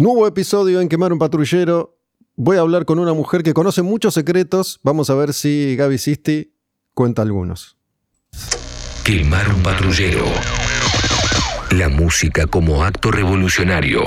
[0.00, 1.98] Nuevo episodio en Quemar un Patrullero.
[2.36, 4.78] Voy a hablar con una mujer que conoce muchos secretos.
[4.84, 6.54] Vamos a ver si Gaby Sisti
[6.94, 7.76] cuenta algunos.
[9.02, 10.24] Quemar un patrullero.
[11.72, 14.04] La música como acto revolucionario.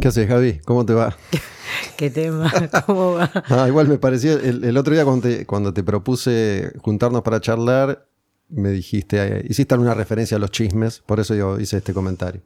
[0.00, 0.60] ¿Qué haces, Gaby?
[0.64, 1.14] ¿Cómo te va?
[1.98, 2.50] ¿Qué tema?
[2.86, 3.30] ¿Cómo va?
[3.50, 7.38] Ah, igual me parecía, el, el otro día cuando te, cuando te propuse juntarnos para
[7.42, 8.08] charlar,
[8.48, 12.40] me dijiste, eh, hiciste alguna referencia a los chismes, por eso yo hice este comentario.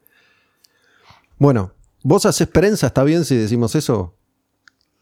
[1.39, 4.15] Bueno, vos haces prensa, ¿está bien si decimos eso?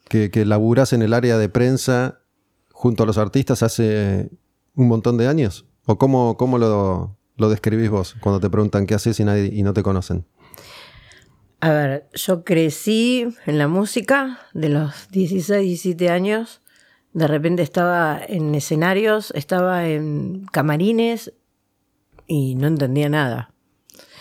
[0.09, 2.21] Que, que laburás en el área de prensa
[2.71, 4.29] junto a los artistas hace
[4.75, 5.65] un montón de años.
[5.85, 9.63] ¿O cómo, cómo lo, lo describís vos cuando te preguntan qué haces y, nadie, y
[9.63, 10.25] no te conocen?
[11.61, 16.61] A ver, yo crecí en la música de los 16, 17 años.
[17.13, 21.33] De repente estaba en escenarios, estaba en camarines
[22.27, 23.53] y no entendía nada.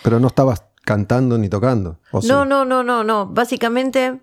[0.03, 2.01] Pero no estabas cantando ni tocando.
[2.29, 3.27] No, no, no, no, no.
[3.27, 4.20] Básicamente,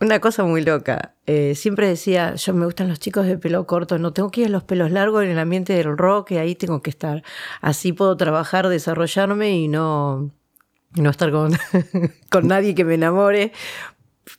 [0.00, 1.14] una cosa muy loca.
[1.26, 4.46] Eh, siempre decía, yo me gustan los chicos de pelo corto, no tengo que ir
[4.48, 7.22] a los pelos largos en el ambiente del rock y ahí tengo que estar.
[7.60, 10.32] Así puedo trabajar, desarrollarme y no,
[10.94, 11.52] no estar con,
[12.30, 13.52] con nadie que me enamore.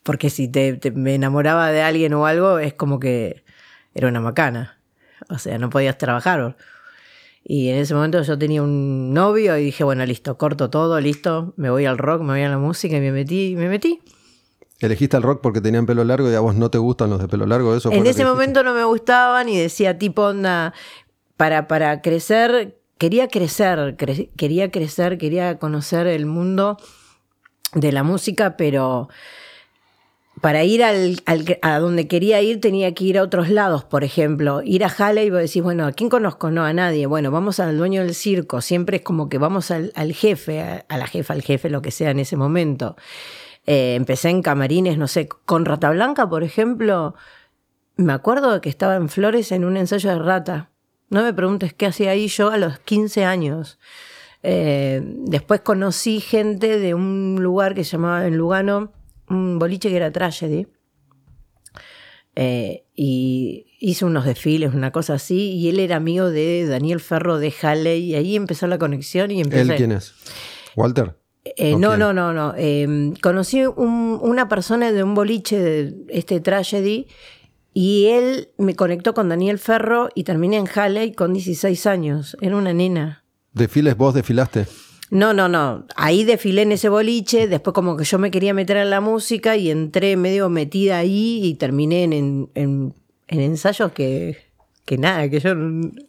[0.04, 3.44] Porque si te, te- me enamoraba de alguien o algo, es como que
[3.94, 4.78] era una macana.
[5.30, 6.56] O sea, no podías trabajar.
[7.44, 11.54] Y en ese momento yo tenía un novio y dije, bueno, listo, corto todo, listo,
[11.58, 14.00] me voy al rock, me voy a la música y me metí, me metí.
[14.80, 17.28] ¿Elegiste el rock porque tenían pelo largo y a vos no te gustan los de
[17.28, 17.76] pelo largo?
[17.76, 20.74] ¿Eso En ese momento no me gustaban y decía tipo onda,
[21.38, 26.78] para, para crecer, quería crecer, cre- quería crecer, quería conocer el mundo
[27.74, 29.10] de la música, pero
[30.42, 34.04] para ir al, al a donde quería ir tenía que ir a otros lados, por
[34.04, 36.50] ejemplo, ir a Halle y vos decís, bueno, ¿a quién conozco?
[36.50, 37.06] No, a nadie.
[37.06, 40.98] Bueno, vamos al dueño del circo, siempre es como que vamos al, al jefe, a,
[40.98, 42.96] la jefa, al jefe, lo que sea en ese momento.
[43.68, 47.14] Eh, empecé en camarines, no sé, con Rata Blanca, por ejemplo,
[47.96, 50.72] me acuerdo que estaba en Flores en un ensayo de rata.
[51.10, 53.78] No me preguntes qué hacía ahí yo a los 15 años.
[54.42, 58.92] Eh, después conocí gente de un lugar que se llamaba en Lugano,
[59.32, 60.68] un boliche que era Tragedy.
[62.36, 67.40] Eh, y hice unos desfiles, una cosa así, y él era amigo de Daniel Ferro
[67.40, 69.72] de Halley, y ahí empezó la conexión y empecé.
[69.74, 70.14] ¿Él quién es?
[70.78, 71.18] ¿Walter?
[71.44, 72.54] Eh, ¿O no, no, no, no.
[72.56, 77.08] Eh, conocí un- una persona de un boliche de este tragedy
[77.74, 82.38] y él me conectó con Daniel Ferro y terminé en Halley con 16 años.
[82.42, 83.26] Era una nena.
[83.54, 84.68] ¿Desfiles vos desfilaste?
[85.12, 85.86] No, no, no.
[85.96, 89.58] Ahí desfilé en ese boliche, después como que yo me quería meter en la música
[89.58, 92.94] y entré medio metida ahí y terminé en, en, en-
[93.28, 94.38] en ensayos que,
[94.86, 95.52] que nada, que yo,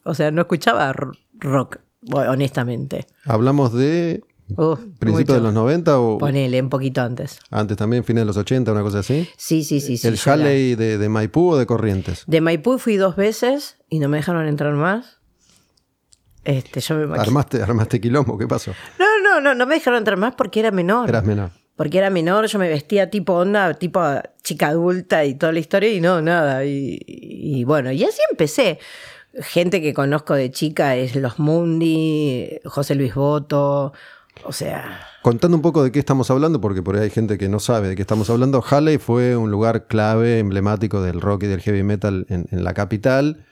[0.04, 0.92] o sea, no escuchaba
[1.38, 1.78] rock,
[2.12, 3.06] honestamente.
[3.24, 4.22] ¿Hablamos de
[4.56, 7.38] Uf, principios de los 90 o Ponele, un poquito antes.
[7.50, 9.28] antes también, fines de los 80, una cosa así?
[9.36, 9.96] Sí, sí, sí.
[9.96, 12.24] sí ¿El Halley de, de Maipú o de Corrientes?
[12.26, 15.18] De Maipú fui dos veces y no me dejaron entrar más.
[16.44, 18.36] Este, yo me ¿Armaste, ¿Armaste quilombo?
[18.36, 18.72] ¿Qué pasó?
[18.98, 21.08] No, no, no, no me dejaron entrar más porque era menor.
[21.08, 21.50] Eras menor.
[21.76, 24.00] Porque era menor, yo me vestía tipo onda, tipo
[24.42, 26.64] chica adulta y toda la historia y no, nada.
[26.64, 28.78] Y, y bueno, y así empecé.
[29.40, 33.94] Gente que conozco de chica es Los Mundi, José Luis Boto,
[34.44, 37.48] o sea, Contando un poco de qué estamos hablando, porque por ahí hay gente que
[37.48, 38.62] no sabe de qué estamos hablando.
[38.68, 42.74] Halley fue un lugar clave, emblemático del rock y del heavy metal en, en la
[42.74, 43.46] capital.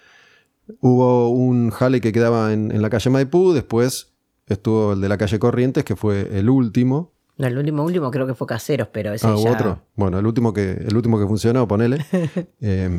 [0.80, 4.12] Hubo un Halley que quedaba en, en la calle Maipú, después
[4.46, 7.12] estuvo el de la calle Corrientes, que fue el último.
[7.38, 9.50] no, el último último creo que fue Caseros, pero ese Ah, ya...
[9.52, 9.82] otro.
[9.96, 12.04] Bueno, el último que, el último que funcionó, ponele.
[12.60, 12.90] Eh,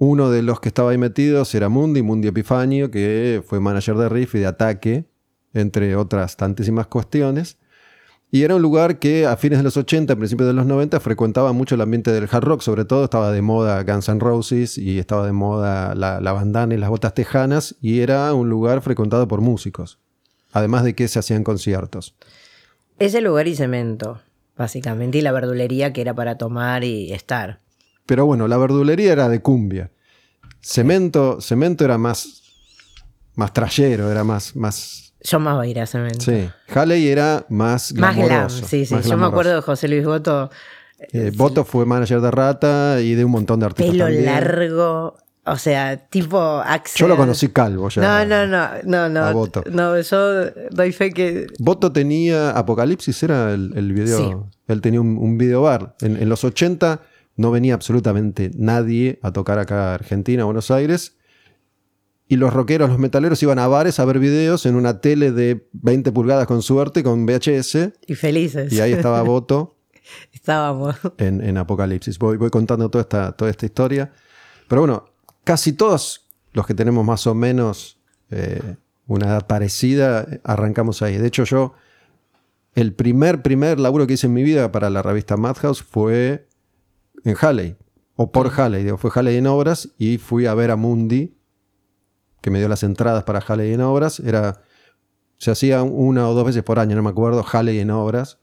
[0.00, 4.08] uno de los que estaba ahí metidos era Mundi, Mundi Epifanio, que fue manager de
[4.08, 5.04] Riff y de Ataque,
[5.54, 7.58] entre otras tantísimas cuestiones.
[8.30, 11.52] Y era un lugar que a fines de los 80, principios de los 90, frecuentaba
[11.52, 12.60] mucho el ambiente del hard rock.
[12.60, 16.74] Sobre todo estaba de moda Guns N' Roses y estaba de moda la, la bandana
[16.74, 17.76] y las botas tejanas.
[17.80, 19.98] Y era un lugar frecuentado por músicos.
[20.52, 22.14] Además de que se hacían conciertos.
[22.98, 24.20] Ese lugar y cemento,
[24.56, 27.60] básicamente, y la verdulería que era para tomar y estar.
[28.06, 29.90] Pero bueno, la verdulería era de cumbia.
[30.60, 32.42] Cemento, cemento era más,
[33.36, 35.07] más trayero, era más, más.
[35.22, 36.20] Yo más voy a ir a cemento.
[36.20, 36.48] Sí.
[36.74, 38.66] Halley era más Más glam, glamoroso.
[38.66, 38.90] sí, sí.
[38.94, 39.26] Yo me glamoroso.
[39.30, 40.50] acuerdo de José Luis Boto,
[41.12, 44.24] Eh, Boto fue manager de Rata y de un montón de artistas pelo también.
[44.26, 47.00] largo, o sea, tipo Axel.
[47.00, 48.02] Yo lo conocí calvo ya.
[48.02, 49.24] No, no, no, no, no.
[49.24, 49.62] a Boto.
[49.70, 51.46] No, yo doy fe que.
[51.58, 54.18] Boto tenía Apocalipsis, era el, el video.
[54.18, 54.58] Sí.
[54.68, 55.94] Él tenía un, un video bar.
[56.00, 57.00] En, en los 80
[57.36, 61.14] no venía absolutamente nadie a tocar acá a Argentina, a Buenos Aires.
[62.28, 65.66] Y los rockeros, los metaleros iban a bares a ver videos en una tele de
[65.72, 67.92] 20 pulgadas con suerte, con VHS.
[68.06, 68.72] Y felices.
[68.72, 69.78] Y ahí estaba Boto
[70.32, 70.96] Estábamos.
[71.18, 72.18] En, en Apocalipsis.
[72.18, 74.12] Voy, voy contando toda esta, toda esta historia.
[74.68, 75.04] Pero bueno,
[75.44, 77.98] casi todos los que tenemos más o menos
[78.30, 78.76] eh,
[79.06, 81.16] una edad parecida, arrancamos ahí.
[81.16, 81.74] De hecho, yo,
[82.74, 86.46] el primer, primer laburo que hice en mi vida para la revista Madhouse fue
[87.24, 87.76] en Halley,
[88.16, 91.37] o por Halley, digo, fue Halley en obras y fui a ver a Mundi,
[92.40, 94.20] que me dio las entradas para Halley en obras.
[94.20, 94.62] Era,
[95.38, 98.38] se hacía una o dos veces por año, no me acuerdo, Halley en obras.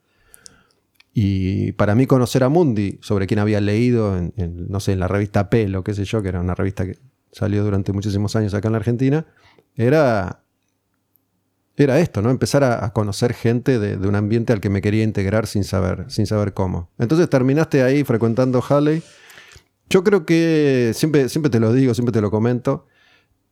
[1.18, 4.34] Y para mí conocer a Mundi, sobre quien había leído en,
[4.68, 6.98] no sé, en la revista Pelo, qué sé yo, que era una revista que
[7.32, 9.26] salió durante muchísimos años acá en la Argentina,
[9.76, 10.44] era,
[11.78, 12.32] era esto, ¿no?
[12.32, 15.64] Empezar a, a conocer gente de, de, un ambiente al que me quería integrar sin
[15.64, 16.90] saber, sin saber cómo.
[16.98, 19.02] Entonces terminaste ahí frecuentando Halley.
[19.90, 22.88] Yo creo que, siempre, siempre te lo digo, siempre te lo comento,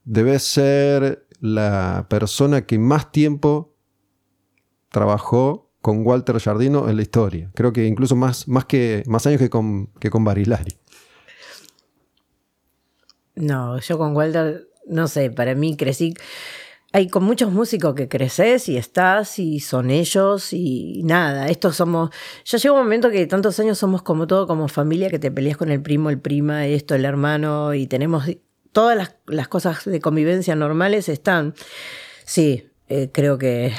[0.03, 3.75] debes ser la persona que más tiempo
[4.89, 7.51] trabajó con Walter Jardino en la historia.
[7.53, 10.77] Creo que incluso más, más, que, más años que con, que con Barilari.
[13.35, 16.13] No, yo con Walter, no sé, para mí crecí.
[16.93, 22.11] Hay con muchos músicos que creces y estás y son ellos y nada, estos somos,
[22.45, 25.57] ya llega un momento que tantos años somos como todo, como familia, que te peleas
[25.57, 28.25] con el primo, el prima, esto, el hermano y tenemos
[28.73, 31.53] todas las, las cosas de convivencia normales están.
[32.25, 33.73] Sí, eh, creo que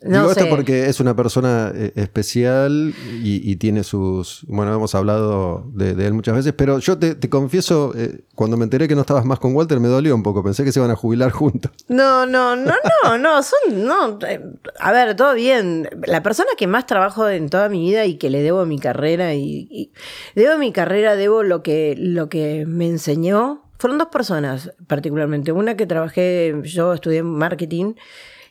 [0.00, 0.40] No Digo sé.
[0.40, 4.44] esto porque es una persona eh, especial y, y, tiene sus...
[4.46, 8.56] Bueno, hemos hablado de, de él muchas veces, pero yo te, te confieso, eh, cuando
[8.56, 10.44] me enteré que no estabas más con Walter, me dolió un poco.
[10.44, 11.72] Pensé que se iban a jubilar juntos.
[11.88, 12.74] No, no, no,
[13.04, 13.58] no, no, son...
[13.72, 14.40] No, eh,
[14.78, 15.88] a ver, todo bien.
[16.06, 19.34] La persona que más trabajo en toda mi vida y que le debo mi carrera
[19.34, 19.90] y, y
[20.36, 23.64] debo mi carrera, debo lo que, lo que me enseñó.
[23.80, 25.50] Fueron dos personas particularmente.
[25.50, 27.94] Una que trabajé, yo estudié marketing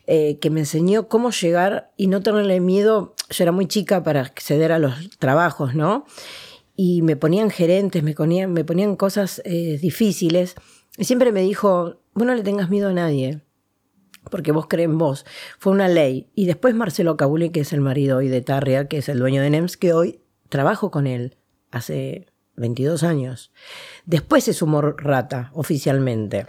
[0.10, 3.14] eh, que me enseñó cómo llegar y no tenerle miedo.
[3.30, 6.06] Yo era muy chica para acceder a los trabajos, ¿no?
[6.78, 10.56] Y me ponían gerentes, me ponían, cosas eh, difíciles.
[10.98, 13.42] Y siempre me dijo, vos no le tengas miedo a nadie,
[14.32, 15.26] porque vos crees en vos.
[15.60, 16.30] Fue una ley.
[16.36, 19.42] Y después Marcelo Cabuli, que es el marido hoy de Tarria, que es el dueño
[19.42, 21.36] de NEMS, que hoy trabajo con él
[21.70, 23.52] hace 22 años.
[24.06, 26.48] Después se sumó Rata, oficialmente.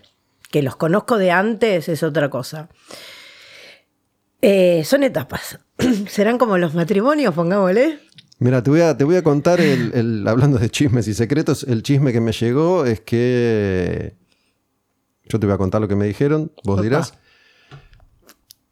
[0.52, 2.68] Que los conozco de antes es otra cosa.
[4.42, 5.58] Eh, son etapas.
[6.08, 7.98] Serán como los matrimonios, pongámosle.
[8.38, 11.64] Mira, te voy a, te voy a contar, el, el, hablando de chismes y secretos,
[11.64, 14.16] el chisme que me llegó es que...
[15.24, 16.82] Yo te voy a contar lo que me dijeron, vos Opa.
[16.82, 17.14] dirás.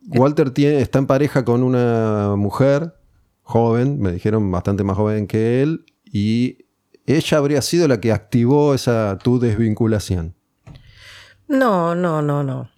[0.08, 2.94] Walter tiene, está en pareja con una mujer
[3.42, 6.66] joven, me dijeron bastante más joven que él, y
[7.06, 10.34] ella habría sido la que activó esa tu desvinculación.
[11.48, 12.70] No, no, no, no.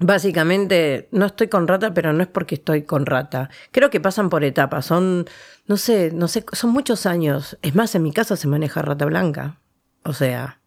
[0.00, 3.50] Básicamente, no estoy con rata, pero no es porque estoy con rata.
[3.70, 4.86] Creo que pasan por etapas.
[4.86, 5.26] Son,
[5.66, 7.58] no sé, no sé, son muchos años.
[7.60, 9.60] Es más, en mi casa se maneja rata blanca.
[10.02, 10.60] O sea,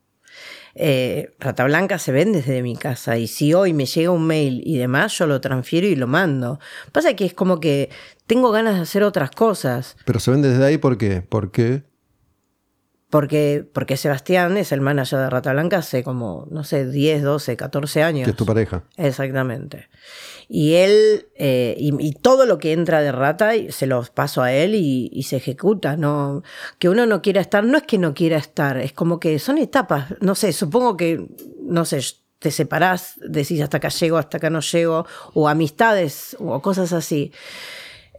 [0.75, 3.17] eh, rata blanca se vende desde mi casa.
[3.17, 6.59] Y si hoy me llega un mail y demás, yo lo transfiero y lo mando.
[6.91, 7.89] Pasa que es como que
[8.27, 9.97] tengo ganas de hacer otras cosas.
[10.05, 11.21] Pero se vende desde ahí, ¿por qué?
[11.21, 11.83] ¿Por qué?
[13.13, 17.55] Porque, porque Sebastián es el manager de Rata Blanca hace como, no sé, 10, 12,
[17.57, 18.25] 14 años.
[18.25, 18.85] Que es tu pareja.
[18.97, 19.87] Exactamente.
[20.49, 24.51] Y él, eh, y, y, todo lo que entra de Rata se los paso a
[24.51, 25.95] él y, y, se ejecuta.
[25.95, 26.41] No,
[26.79, 29.59] que uno no quiera estar, no es que no quiera estar, es como que son
[29.59, 30.15] etapas.
[30.19, 31.23] No sé, supongo que,
[31.61, 32.01] no sé,
[32.39, 37.31] te separás, decís hasta acá llego, hasta acá no llego, o amistades, o cosas así.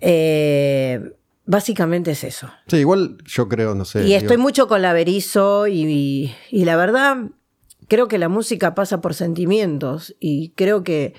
[0.00, 1.00] Eh,
[1.46, 2.50] Básicamente es eso.
[2.68, 4.06] Sí, igual yo creo, no sé.
[4.06, 7.16] Y estoy mucho con la Berizo y, y, y, la verdad
[7.88, 11.14] creo que la música pasa por sentimientos y creo que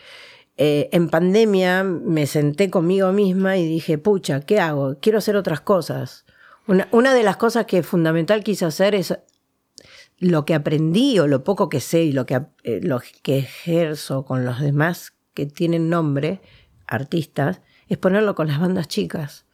[0.58, 4.98] eh, en pandemia me senté conmigo misma y dije, pucha, ¿qué hago?
[5.00, 6.26] Quiero hacer otras cosas.
[6.68, 9.18] Una, una de las cosas que fundamental quise hacer es
[10.18, 14.26] lo que aprendí o lo poco que sé y lo que, eh, lo que ejerzo
[14.26, 16.42] con los demás que tienen nombre,
[16.88, 19.45] artistas, es ponerlo con las bandas chicas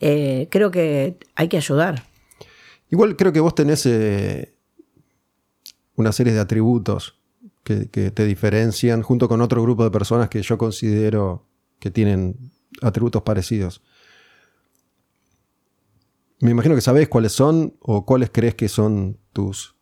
[0.00, 2.04] eh, creo que hay que ayudar.
[2.90, 4.54] Igual creo que vos tenés eh,
[5.96, 7.18] una serie de atributos
[7.64, 11.46] que, te diferencian junto con otro grupo de personas que yo considero
[11.78, 12.50] que tienen
[12.80, 13.82] atributos parecidos.
[16.40, 19.76] Me imagino que sabés cuáles son o cuáles crees que son tus,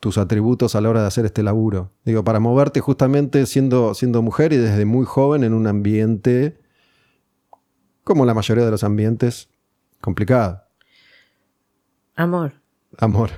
[0.00, 1.92] tus atributos a la hora de hacer este laburo.
[2.04, 6.63] Digo, para moverte justamente siendo, siendo mujer y desde muy joven en un ambiente
[8.04, 9.48] como la mayoría de los ambientes,
[10.00, 10.62] complicado.
[12.14, 12.54] Amor.
[12.98, 13.30] Amor.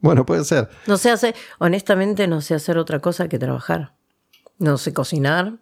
[0.00, 0.68] Bueno, puede ser.
[0.86, 3.94] No sé hacer, honestamente no sé hacer otra cosa que trabajar.
[4.58, 5.58] No sé cocinar,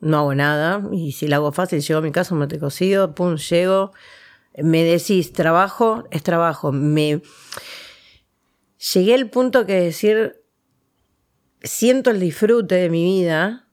[0.00, 0.82] no hago nada.
[0.92, 3.92] Y si la hago fácil, llego a mi casa, me te cocido, pum, llego,
[4.56, 6.72] Me decís, trabajo, es trabajo.
[6.72, 7.22] Me
[8.92, 10.42] llegué al punto que decir,
[11.62, 13.68] siento el disfrute de mi vida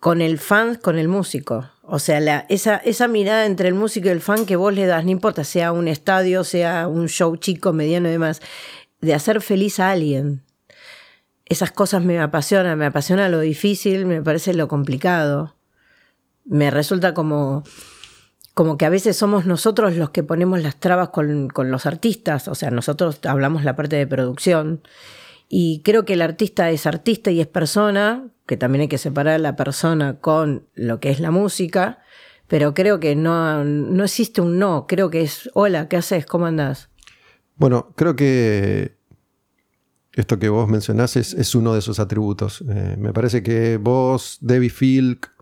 [0.00, 1.70] con el fan, con el músico.
[1.90, 4.84] O sea, la, esa, esa mirada entre el músico y el fan que vos le
[4.84, 8.42] das, no importa sea un estadio, sea un show chico, mediano y demás,
[9.00, 10.42] de hacer feliz a alguien.
[11.46, 15.56] Esas cosas me apasionan, me apasiona lo difícil, me parece lo complicado.
[16.44, 17.64] Me resulta como,
[18.52, 22.48] como que a veces somos nosotros los que ponemos las trabas con, con los artistas,
[22.48, 24.82] o sea, nosotros hablamos la parte de producción
[25.48, 29.40] y creo que el artista es artista y es persona, que también hay que separar
[29.40, 32.00] la persona con lo que es la música,
[32.48, 36.26] pero creo que no, no existe un no, creo que es, hola, ¿qué haces?
[36.26, 36.90] ¿Cómo andás?
[37.56, 38.98] Bueno, creo que
[40.12, 42.62] esto que vos mencionás es, uno de esos atributos.
[42.68, 45.32] Eh, me parece que vos, Debbie Filk,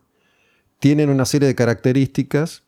[0.78, 2.64] tienen una serie de características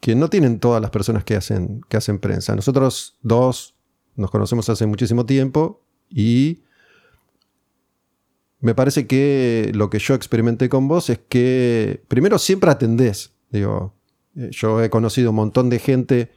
[0.00, 2.54] que no tienen todas las personas que hacen, que hacen prensa.
[2.54, 3.74] Nosotros dos
[4.16, 5.82] nos conocemos hace muchísimo tiempo
[6.14, 6.62] y
[8.60, 13.34] me parece que lo que yo experimenté con vos es que primero siempre atendés.
[13.50, 13.94] Digo,
[14.36, 16.30] eh, yo he conocido un montón de gente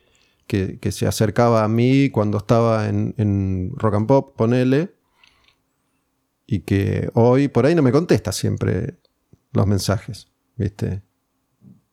[0.48, 4.96] que, se acercaba a mí cuando estaba en, Rock and Pop, ponele,
[6.48, 9.00] y que hoy por ahí no me contesta siempre
[9.52, 11.04] los mensajes, ¿viste?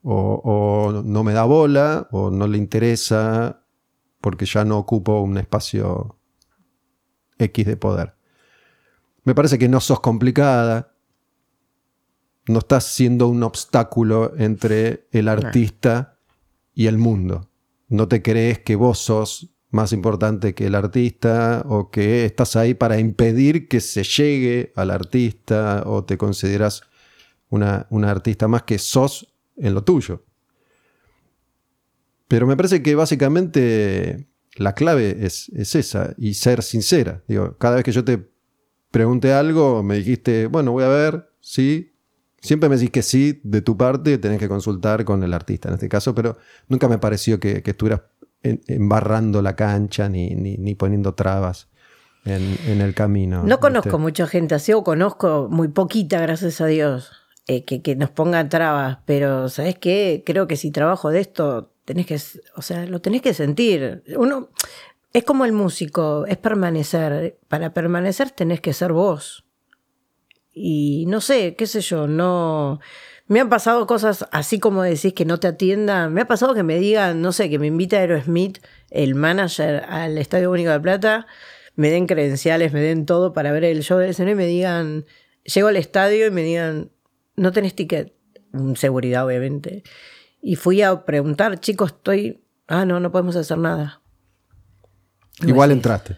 [0.03, 3.65] O, o, no me da bola, o no le interesa,
[4.21, 6.19] porque ya no ocupo un espacio
[7.43, 8.15] X de poder.
[9.25, 10.95] Me parece que no sos complicada,
[12.47, 16.19] no estás siendo un obstáculo entre el artista
[16.75, 17.51] y el mundo.
[17.89, 22.75] No te crees que vos sos más importante que el artista o que estás ahí
[22.75, 26.83] para impedir que se llegue al artista o te consideras
[27.49, 30.25] una, artista más que sos en lo tuyo.
[32.29, 37.23] Pero me parece que básicamente la clave es, esa y ser sincera.
[37.27, 38.29] Digo, cada vez que yo te
[38.91, 41.95] pregunté algo, me dijiste, bueno, voy a ver, sí.
[42.41, 45.75] Siempre me decís que sí, de tu parte tenés que consultar con el artista en
[45.75, 46.37] este caso, pero
[46.69, 48.03] nunca me pareció que, estuvieras
[48.43, 51.69] embarrando la cancha ni, ni, poniendo trabas
[52.25, 53.45] en, el camino.
[53.45, 57.13] No conozco mucha gente así, o conozco muy poquita, gracias a Dios,
[57.47, 60.23] eh, que, que nos ponga trabas, pero ¿sabes qué?
[60.25, 62.19] Creo que si trabajo de esto, tenés que,
[62.57, 64.03] o sea, lo tenés que sentir.
[64.17, 64.51] Uno
[65.13, 67.39] es como el músico, es permanecer.
[67.49, 69.45] Para permanecer tenés que ser vos.
[70.55, 72.81] Y no sé, qué sé yo, no
[73.33, 76.13] me han pasado cosas así como decís que no te atiendan.
[76.13, 78.59] Me ha pasado que me digan, no sé, que me invita Aerosmith,
[78.91, 81.27] el manager, al Estadio Único de Plata,
[81.75, 85.07] me den credenciales, me den todo para ver el show del escenario y me digan,
[85.45, 86.91] llego al estadio y me digan,
[87.43, 88.15] no tenés ticket,
[88.77, 89.83] seguridad obviamente.
[90.41, 92.43] Y fui a preguntar, chicos, estoy.
[92.69, 94.01] Ah, no, no podemos hacer nada.
[95.45, 96.17] Igual entraste.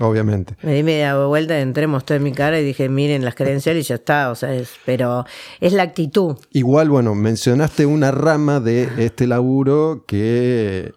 [0.00, 0.56] Obviamente.
[0.62, 3.94] Me di media vuelta, entré, mostré mi cara y dije, miren las credenciales y ya
[3.96, 4.30] está.
[4.30, 5.24] O sea, es, pero
[5.60, 6.36] es la actitud.
[6.50, 10.92] Igual, bueno, mencionaste una rama de este laburo que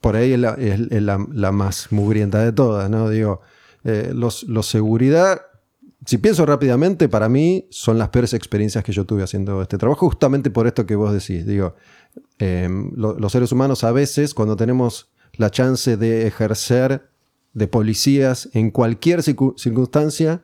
[0.00, 3.10] por ahí es la, más mugrienta de todas, ¿no?
[3.10, 3.42] Digo,
[3.84, 5.42] eh, los, los seguridad
[6.06, 10.06] si pienso rápidamente, para mí son las peores experiencias que yo tuve haciendo este trabajo,
[10.06, 11.44] justamente por esto que vos decís.
[11.44, 11.74] Digo,
[12.38, 17.10] em, los seres humanos a veces, cuando tenemos la chance de ejercer
[17.54, 20.42] de policías en cualquier circunstancia,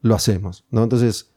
[0.00, 0.64] lo hacemos.
[0.70, 0.84] ¿no?
[0.84, 1.32] Entonces,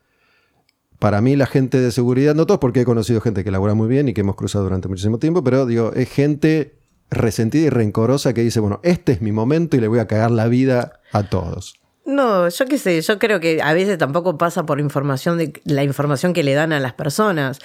[1.00, 3.88] para mí la gente de seguridad, no todos porque he conocido gente que labora muy
[3.88, 6.78] bien y que hemos cruzado durante muchísimo tiempo, pero digo, es gente
[7.10, 10.30] resentida y rencorosa que dice, bueno, este es mi momento y le voy a cagar
[10.30, 11.80] la vida a todos.
[12.08, 15.84] No, yo qué sé, yo creo que a veces tampoco pasa por información de la
[15.84, 17.60] información que le dan a las personas.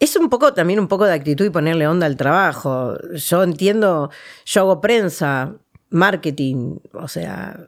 [0.00, 2.96] Es un poco también un poco de actitud y ponerle onda al trabajo.
[3.12, 4.10] Yo entiendo,
[4.46, 5.52] yo hago prensa,
[5.90, 7.66] marketing, o sea,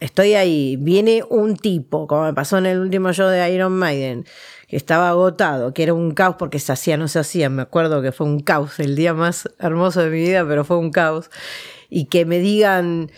[0.00, 4.26] estoy ahí, viene un tipo, como me pasó en el último show de Iron Maiden,
[4.66, 8.02] que estaba agotado, que era un caos porque se hacía, no se hacía, me acuerdo
[8.02, 11.30] que fue un caos, el día más hermoso de mi vida, pero fue un caos,
[11.88, 13.12] y que me digan,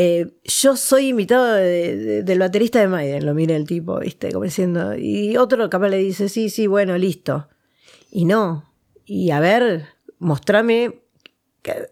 [0.00, 4.30] eh, yo soy invitado del baterista de Maiden, lo mira el tipo, ¿viste?
[4.30, 4.96] Como diciendo.
[4.96, 7.48] Y otro capaz le dice, sí, sí, bueno, listo.
[8.08, 8.72] Y no.
[9.04, 9.86] Y a ver,
[10.20, 11.00] mostrame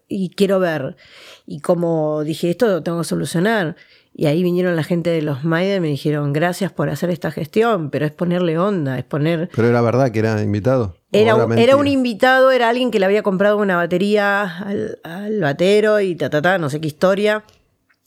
[0.07, 0.97] y quiero ver.
[1.47, 3.75] Y como dije, esto lo tengo que solucionar.
[4.15, 7.33] Y ahí vinieron la gente de los Maiden y me dijeron, gracias por hacer esta
[7.33, 9.51] gestión, pero es ponerle onda, es poner...
[9.53, 10.97] Pero era verdad que era invitado.
[11.11, 16.01] Era, era un invitado, era alguien que le había comprado una batería al, al batero
[16.01, 17.43] y ta, ta, ta, no sé qué historia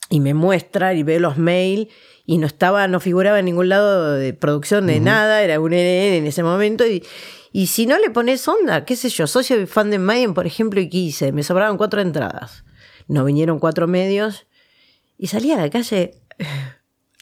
[0.10, 1.88] y me muestra y veo los mails
[2.26, 6.16] y no estaba, no figuraba en ningún lado de producción de nada, era un NN
[6.18, 7.04] en ese momento y,
[7.52, 10.80] Y si no le pones onda, qué sé yo, socio fan de Mayen, por ejemplo,
[10.80, 12.64] y quise, me sobraban cuatro entradas.
[13.08, 14.46] No vinieron cuatro medios
[15.18, 16.12] y salí a la calle.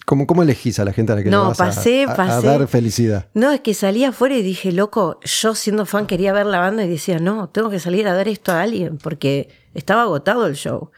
[0.05, 2.11] ¿Cómo, ¿Cómo elegís a la gente a la que No, le vas a- pasé, a,
[2.11, 2.47] a pasé.
[2.47, 3.27] dar felicidad?
[3.33, 6.83] No, es que salí afuera y dije, loco, yo siendo fan quería ver la banda
[6.85, 10.55] y decía, no, tengo que salir a dar esto a alguien porque estaba agotado el
[10.55, 10.91] show.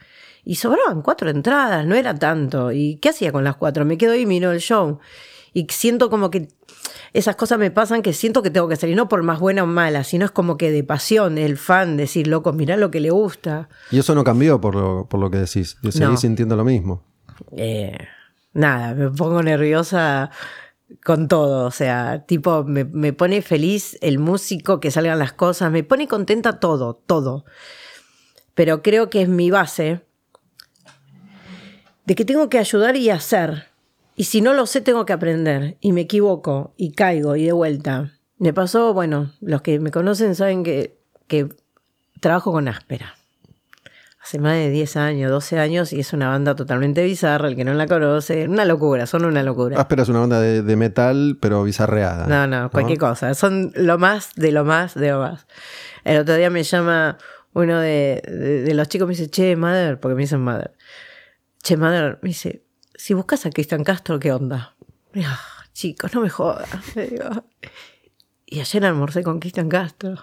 [0.50, 2.72] Y sobraban cuatro entradas, no era tanto.
[2.72, 3.84] ¿Y qué hacía con las cuatro?
[3.84, 4.98] Me quedo ahí y miro el show.
[5.52, 6.48] Y siento como que
[7.12, 9.66] esas cosas me pasan que siento que tengo que salir, no por más buena o
[9.66, 13.10] mala, sino es como que de pasión, el fan, decir, loco, mirá lo que le
[13.10, 13.68] gusta.
[13.92, 15.76] Y eso no cambió por lo, por lo que decís.
[15.84, 16.16] Yo seguís No.
[16.16, 17.04] sintiendo lo mismo.
[17.56, 17.96] Eh,
[18.52, 20.32] nada, me pongo nerviosa
[21.04, 25.70] con todo, o sea, tipo, me, me pone feliz el músico, que salgan las cosas,
[25.70, 27.44] me pone contenta todo, todo.
[28.54, 30.09] Pero creo que es mi base
[32.10, 33.68] de que tengo que ayudar y hacer.
[34.16, 35.76] Y si no lo sé, tengo que aprender.
[35.80, 38.10] Y me equivoco, y caigo, y de vuelta.
[38.38, 40.98] Me pasó, bueno, los que me conocen saben que,
[41.28, 41.46] que
[42.18, 43.14] trabajo con áspera
[44.22, 47.64] hace más de 10 años, 12 años, y es una banda totalmente bizarra, el que
[47.64, 49.80] no la conoce, una locura, son una locura.
[49.80, 52.26] Áspera es una banda de, de metal, pero bizarreada.
[52.26, 55.46] No, no, cualquier cosa, son lo más de lo más de lo más.
[56.04, 57.16] El otro día me llama
[57.54, 60.72] uno de, de- de los chicos, me dice, che, Mother, porque me dicen Mother.
[61.62, 62.64] Che, Mother, me dice,
[62.94, 64.76] si buscas a Cristian Castro, ¿qué onda?
[65.16, 65.38] "Ah,
[65.72, 66.68] chicos, no me jodas.
[66.94, 67.44] Digo.
[68.46, 70.16] Y ayer almorcé con Cristian Castro.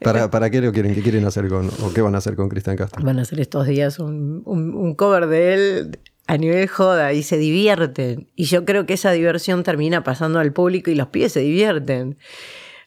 [0.00, 0.94] ¿Para, ¿Para qué lo quieren?
[0.94, 3.04] ¿Qué quieren hacer con, o qué van a hacer con Cristian Castro?
[3.04, 7.22] Van a hacer estos días un, un- un cover de él a nivel joda y
[7.22, 8.28] se divierten.
[8.34, 12.18] Y yo creo que esa diversión termina pasando al público y los pibes se divierten.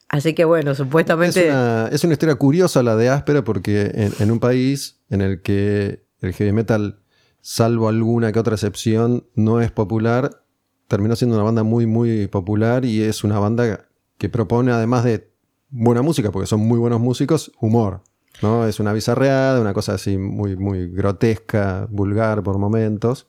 [0.09, 1.49] Así que bueno, Es supuestamente...
[1.49, 5.41] una, es una historia curiosa la de Áspera porque en, en un país en el
[5.41, 6.99] que el heavy metal,
[7.47, 10.43] salvo alguna que otra excepción, no es popular,
[10.87, 13.87] terminó siendo una banda muy, muy popular y es una banda
[14.17, 15.31] que propone, además de
[15.69, 18.01] buena música, porque son muy buenos músicos, humor.
[18.41, 18.65] ¿no?
[18.65, 23.27] Es una bizarreada, una cosa así muy, muy grotesca, vulgar por momentos.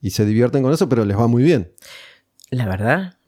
[0.00, 1.72] Y se divierten con eso, pero les va muy bien.
[2.50, 3.18] La verdad,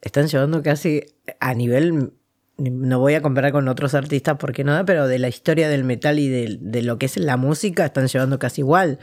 [0.00, 1.04] están llevando casi
[1.38, 2.14] a nivel...
[2.60, 5.82] No voy a comparar con otros artistas porque no da, pero de la historia del
[5.84, 8.98] metal y de, de lo que es la música están llevando casi igual.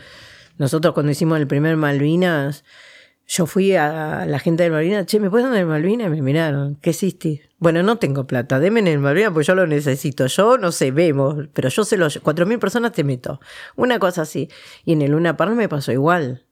[0.60, 2.63] Nosotros cuando hicimos el primer Malvinas,
[3.28, 6.10] yo fui a la gente de Malvinas, che, ¿me puedes dar el Malvinas?
[6.12, 7.50] Me miraron, ¿qué hiciste?
[7.58, 10.28] Bueno, no tengo plata, denme en el Malvinas porque yo lo necesito.
[10.28, 12.08] Yo no sé, vemos, pero yo se lo...
[12.22, 13.39] Cuatro mil personas te meto.
[13.76, 14.50] Una cosa así.
[14.86, 16.46] Y en el Luna Park me pasó igual.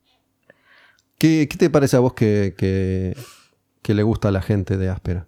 [1.17, 3.15] ¿Qué, qué te parece a vos que, que-
[3.81, 5.27] que le gusta a la gente de Áspera?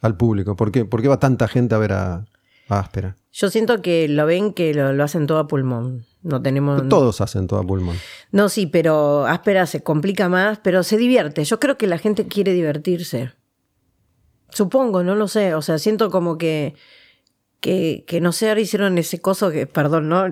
[0.00, 0.56] Al público.
[0.56, 2.24] ¿Por qué, por qué va tanta gente a ver a,
[2.68, 3.16] a Áspera?
[3.32, 6.04] Yo siento que lo ven que lo, lo hacen todo a pulmón.
[6.22, 6.88] No tenemos.
[6.88, 7.96] Todos hacen todo a pulmón.
[8.32, 11.44] No, sí, pero áspera se complica más, pero se divierte.
[11.44, 13.32] Yo creo que la gente quiere divertirse.
[14.50, 15.54] Supongo, no lo sé.
[15.54, 16.74] O sea, siento como que.
[17.60, 20.24] Que, que no sé, ahora hicieron ese coso que, perdón, ¿no?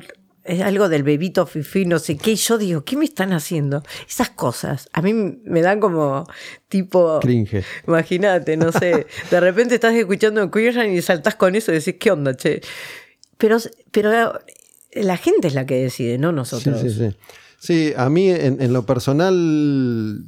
[0.48, 2.32] Es algo del bebito fifi, no sé qué.
[2.32, 3.82] Y yo digo, ¿qué me están haciendo?
[4.08, 4.88] Esas cosas.
[4.94, 6.26] A mí me dan como
[6.68, 7.20] tipo.
[7.20, 7.62] Cringe.
[7.86, 9.06] Imagínate, no sé.
[9.30, 12.62] De repente estás escuchando Queer y saltás con eso y decís, ¿qué onda, che?
[13.36, 13.58] Pero,
[13.90, 14.40] pero
[14.94, 16.80] la gente es la que decide, no Sí, nosotros.
[16.80, 17.16] sí, sí.
[17.60, 19.34] Sí, a mí en, en lo personal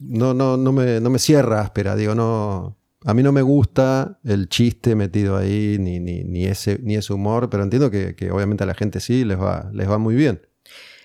[0.03, 1.97] no, no, no, me, no me cierra áspera.
[1.97, 2.77] Digo, no.
[3.05, 7.13] A mí no me gusta el chiste metido ahí, ni, ni, ni ese, ni ese
[7.13, 10.15] humor, pero entiendo que, que obviamente a la gente sí les va, les va muy
[10.15, 10.47] bien.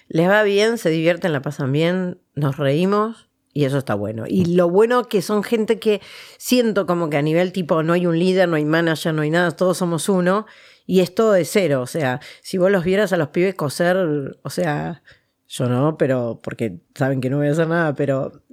[0.07, 4.25] Les va bien, se divierten, la pasan bien, nos reímos y eso está bueno.
[4.27, 6.01] Y lo bueno que son gente que
[6.37, 9.29] siento como que a nivel tipo no hay un líder, no hay manager, no hay
[9.29, 10.45] nada, todos somos uno
[10.85, 11.81] y es todo de cero.
[11.81, 13.97] O sea, si vos los vieras a los pibes coser,
[14.43, 15.01] o sea,
[15.47, 18.43] yo no, pero porque saben que no voy a hacer nada, pero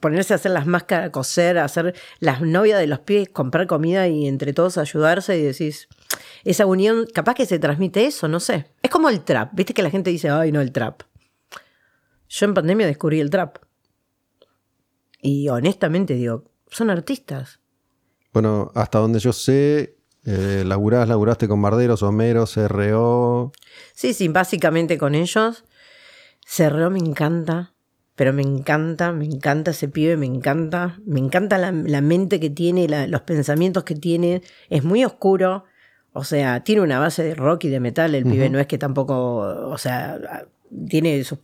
[0.00, 4.26] ponerse a hacer las máscaras, coser, hacer las novias de los pies, comprar comida y
[4.26, 5.88] entre todos ayudarse y decís,
[6.44, 8.66] esa unión, capaz que se transmite eso, no sé.
[8.82, 11.02] Es como el trap, viste que la gente dice, ay no, el trap.
[12.28, 13.58] Yo en pandemia descubrí el trap.
[15.20, 17.60] Y honestamente digo, son artistas.
[18.32, 23.52] Bueno, hasta donde yo sé, eh, laburás, laburaste con Barderos, Homeros, RO.
[23.94, 25.64] Sí, sí, básicamente con ellos.
[26.44, 27.74] Cerró me encanta,
[28.16, 30.98] pero me encanta, me encanta ese pibe, me encanta.
[31.06, 34.42] Me encanta la, la mente que tiene, la- los pensamientos que tiene.
[34.70, 35.64] Es muy oscuro.
[36.12, 38.14] O sea, tiene una base de rock y de metal.
[38.14, 39.16] El pibe no es que tampoco,
[39.70, 40.18] o sea,
[40.88, 41.38] tiene su.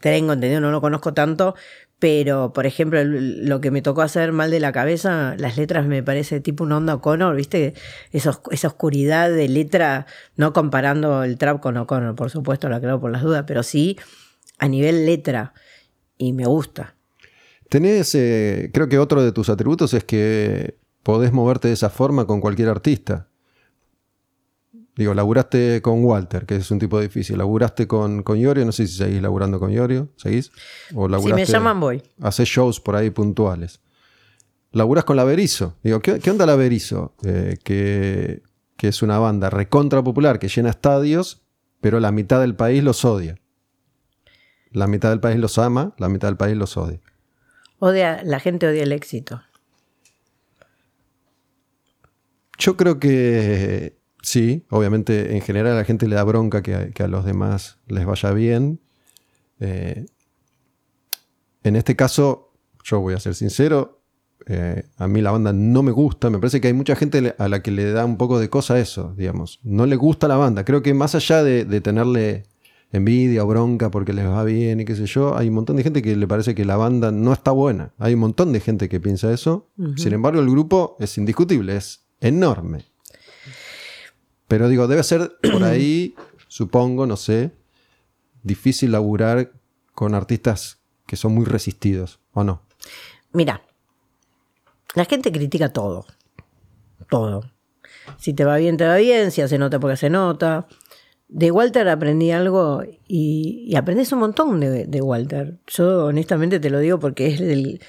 [0.00, 1.54] Tengo entendido, no lo conozco tanto.
[1.98, 5.86] Pero, por ejemplo, el- lo que me tocó hacer mal de la cabeza, las letras
[5.86, 7.72] me parece tipo una onda O'Connor, ¿viste?
[8.12, 8.30] Esa
[8.68, 13.22] oscuridad de letra, no comparando el trap con O'Connor, por supuesto, lo aclaro por las
[13.22, 13.98] dudas, pero sí
[14.58, 15.54] a nivel letra.
[16.18, 16.94] Y me gusta.
[17.68, 22.26] Tenés, eh, creo que otro de tus atributos es que podés moverte de esa forma
[22.26, 23.28] con cualquier artista.
[24.96, 27.38] Digo, laburaste con Walter, que es un tipo difícil.
[27.38, 30.50] Laburaste con, con Iorio, no sé si seguís laburando con Iorio, ¿seguís?
[30.92, 32.02] O si me llaman voy.
[32.20, 33.80] Haces shows por ahí puntuales.
[34.72, 35.76] Laburas con la Berizo.
[35.84, 37.14] Digo, ¿qué, onda la Berizo?
[37.22, 38.42] Eh, que,
[38.76, 41.42] que es una banda recontra popular que llena estadios,
[41.80, 43.36] pero la mitad del país los odia.
[44.72, 47.00] La mitad del país los ama, la mitad del país los odia.
[47.78, 49.42] Odia, la gente odia el éxito.
[52.58, 57.08] Yo creo que sí, obviamente en general a la gente le da bronca que a,
[57.08, 58.80] los demás les vaya bien.
[59.60, 60.06] Eh,
[61.62, 62.52] en este caso,
[62.82, 64.02] yo voy a ser sincero,
[64.46, 67.48] eh, a mí la banda no me gusta, me parece que hay mucha gente a
[67.48, 69.60] la que le da un poco de cosa eso, digamos.
[69.62, 72.44] No le gusta la banda, creo que más allá de, de tenerle
[72.92, 75.82] envidia o bronca porque les va bien y qué sé yo, hay un montón de
[75.82, 77.92] gente que le parece que la banda no está buena.
[77.98, 79.68] Hay un montón de gente que piensa eso.
[79.96, 82.86] Sin embargo, el grupo es indiscutible, es enorme.
[84.46, 86.14] Pero digo, debe ser por ahí,
[86.48, 87.52] supongo, no sé,
[88.42, 89.52] difícil laburar
[89.94, 92.62] con artistas que son muy resistidos, ¿o no?
[93.32, 93.62] Mira,
[94.94, 96.06] la gente critica todo.
[97.10, 97.42] Todo.
[98.16, 100.66] Si te va bien, te va bien, si hace nota porque se nota
[101.28, 105.58] de Walter aprendí algo y, y aprendes un montón de, Walter.
[105.66, 107.80] Yo honestamente te lo digo porque es el,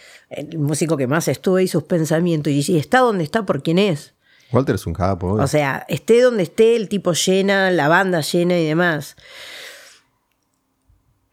[0.58, 2.52] músico que más estuve y sus pensamientos.
[2.52, 4.13] Y si está donde está, por quién es.
[4.52, 5.34] Walter es un capo.
[5.34, 9.15] O sea, esté donde esté, el tipo llena, la banda llena y demás.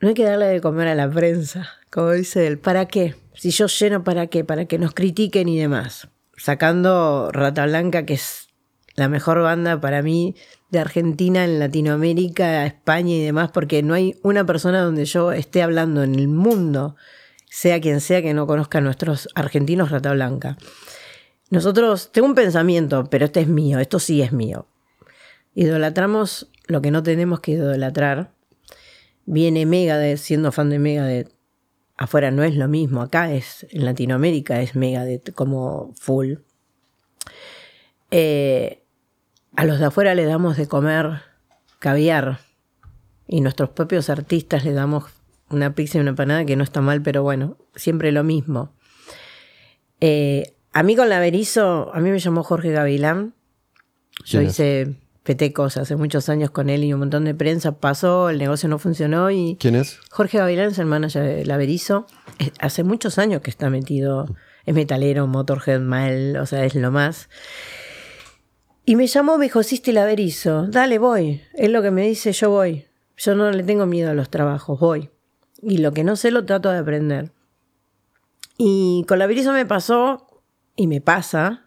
[0.01, 2.59] No hay que darle de comer a la prensa, como dice él.
[2.59, 3.17] ¿Para qué?
[3.35, 4.45] Si yo lleno, ¿para qué?
[4.45, 6.09] Para que nos critiquen y demás.
[6.37, 8.49] Sacando Rata Blanca, que es
[8.95, 10.37] la mejor banda para mí
[10.71, 15.63] de Argentina en Latinoamérica, España y demás, porque no hay una persona donde yo esté
[15.63, 16.97] hablando en el mundo,
[17.49, 20.59] sea quien sea que no conozca a nuestros argentinos Rata Blanca.
[21.51, 24.67] Nosotros, tengo un pensamiento, pero este es mío, esto sí es mío.
[25.55, 28.33] Idolatramos lo que no tenemos que idolatrar.
[29.25, 31.33] Viene Megadeth, siendo fan de Megadeth,
[31.97, 36.35] afuera no es lo mismo, acá es, en Latinoamérica es Megadeth como full.
[38.11, 38.83] Eh,
[39.57, 41.23] a los de afuera le damos de comer
[41.79, 42.41] caviar
[43.27, 45.05] y nuestros propios artistas le damos
[45.51, 48.73] una pizza y una empanada que no está mal, pero bueno, siempre lo mismo.
[50.01, 53.35] Eh, a mí con la Berizo, a mí me llamó Jorge Gavilán.
[54.25, 57.79] Yo hice petecos hace muchos años con él y un montón de prensa.
[57.79, 59.57] Pasó, el negocio no funcionó y...
[59.59, 59.99] ¿Quién es?
[60.11, 62.07] Jorge Gavilán es el manager de la Berizo.
[62.61, 64.27] Hace muchos años que está metido,
[64.65, 67.29] es metalero, motorhead mal, o sea, es lo más.
[68.89, 71.43] Y me llamó, me dijo, Sisti Laverizo, dale, voy.
[71.55, 72.87] Es lo que me dice, yo voy.
[73.17, 75.11] Yo no le tengo miedo a los trabajos, voy.
[75.61, 77.33] Y lo que no sé lo trato de aprender.
[78.57, 80.41] Y con Laverizo me pasó,
[80.77, 81.65] y me pasa,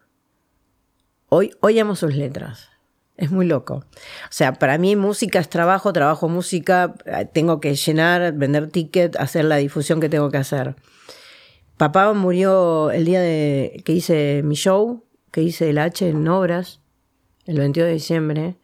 [1.28, 2.70] hoy, hoy amo sus letras.
[3.18, 3.84] Es muy loco.
[3.84, 6.94] O sea, para mí música es trabajo, trabajo música,
[7.34, 10.78] tengo que llenar, vender ticket, hacer la difusión que tengo que hacer.
[11.76, 16.80] Papá murió el día de que hice mi show, que hice el H en obras
[17.50, 18.56] el 22 de diciembre.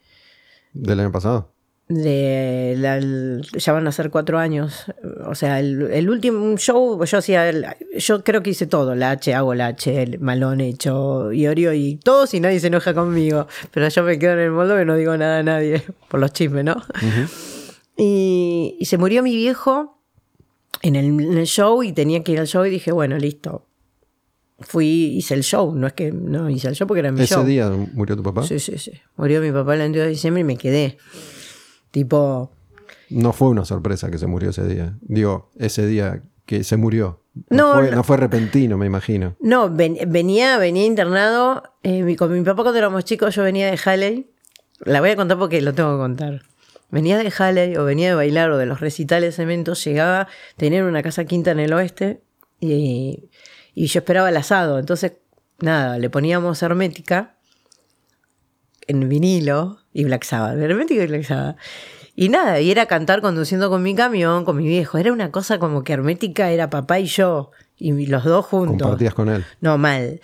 [0.73, 1.51] ¿Del año pasado?
[1.87, 4.85] De ya van a ser cuatro años.
[5.25, 9.53] O sea, el, último show, yo hacía, yo creo que hice todo, la H, hago
[9.55, 13.47] la H, el malón hecho, Iorio y todo si nadie se enoja conmigo.
[13.71, 16.31] Pero yo me quedo en el moldo que no digo nada a nadie, por los
[16.31, 16.75] chismes, ¿no?
[17.97, 19.99] y, se murió mi viejo
[20.83, 23.65] en el, en el show y tenía que ir al show y dije, bueno, listo,
[24.59, 27.33] fui, hice el show, no es que no hice el show porque era mi ¿Ese
[27.33, 27.43] show.
[27.43, 28.43] ¿Ese día murió tu papá?
[28.43, 28.91] Sí, sí, sí.
[29.17, 30.97] Murió mi papá el 22 de diciembre y me quedé.
[31.91, 32.51] Tipo.
[33.09, 34.97] No fue una sorpresa que se murió ese día.
[35.01, 37.21] Digo, ese día que se murió.
[37.49, 39.35] No, no, fue, repentino, me imagino.
[39.41, 41.63] No, venía, venía internado.
[41.83, 44.31] Eh, con mi papá cuando éramos chicos, yo venía de Halley.
[44.79, 46.41] La voy a contar porque lo tengo que contar.
[46.91, 51.03] Venía de Halley o venía de bailar o de los recitales eventos, llegaba, tenía una
[51.03, 52.21] casa quinta en el oeste
[52.61, 53.29] y
[53.75, 54.79] y yo esperaba el asado.
[54.79, 55.17] Entonces,
[55.59, 57.35] nada, le poníamos hermética
[58.87, 60.57] en vinilo y Black Sabbath.
[60.57, 61.57] Hermética y Black Sabbath.
[62.15, 64.97] Y nada, y era cantar conduciendo con mi camión, con mi viejo.
[64.97, 68.81] Era una cosa como que hermética era papá y yo, y los dos juntos.
[68.81, 69.45] ¿Compartías con él?
[69.59, 70.21] No, mal.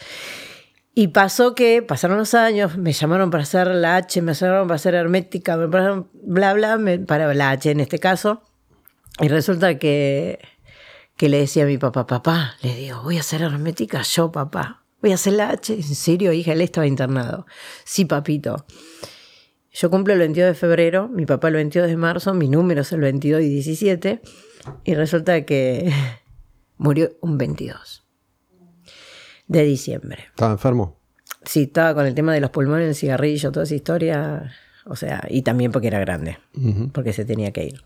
[0.94, 4.76] Y pasó que pasaron los años, me llamaron para hacer la H, me llamaron para
[4.76, 8.42] hacer hermética, me pasaron bla, bla, para la H en este caso.
[9.20, 10.40] Y resulta que
[11.22, 14.82] que le decía a mi papá, papá, le digo, voy a hacer hermética yo, papá.
[15.04, 15.72] Voy a hacer la H.
[15.72, 16.54] ¿En serio, hija?
[16.54, 17.46] Él estaba internado.
[17.84, 18.66] Sí, papito.
[19.72, 22.92] Yo cumplo el 22 de febrero, mi papá el 22 de marzo, mi número es
[22.92, 24.20] el 22 y 17,
[24.84, 25.94] y resulta que
[26.78, 28.04] murió un 22
[29.46, 30.24] de diciembre.
[30.30, 30.98] ¿Estaba enfermo?
[31.46, 34.52] Sí, estaba con el tema de los pulmones, el cigarrillo, toda esa historia.
[34.86, 36.40] O sea, y también porque era grande,
[36.94, 37.84] porque se tenía que ir.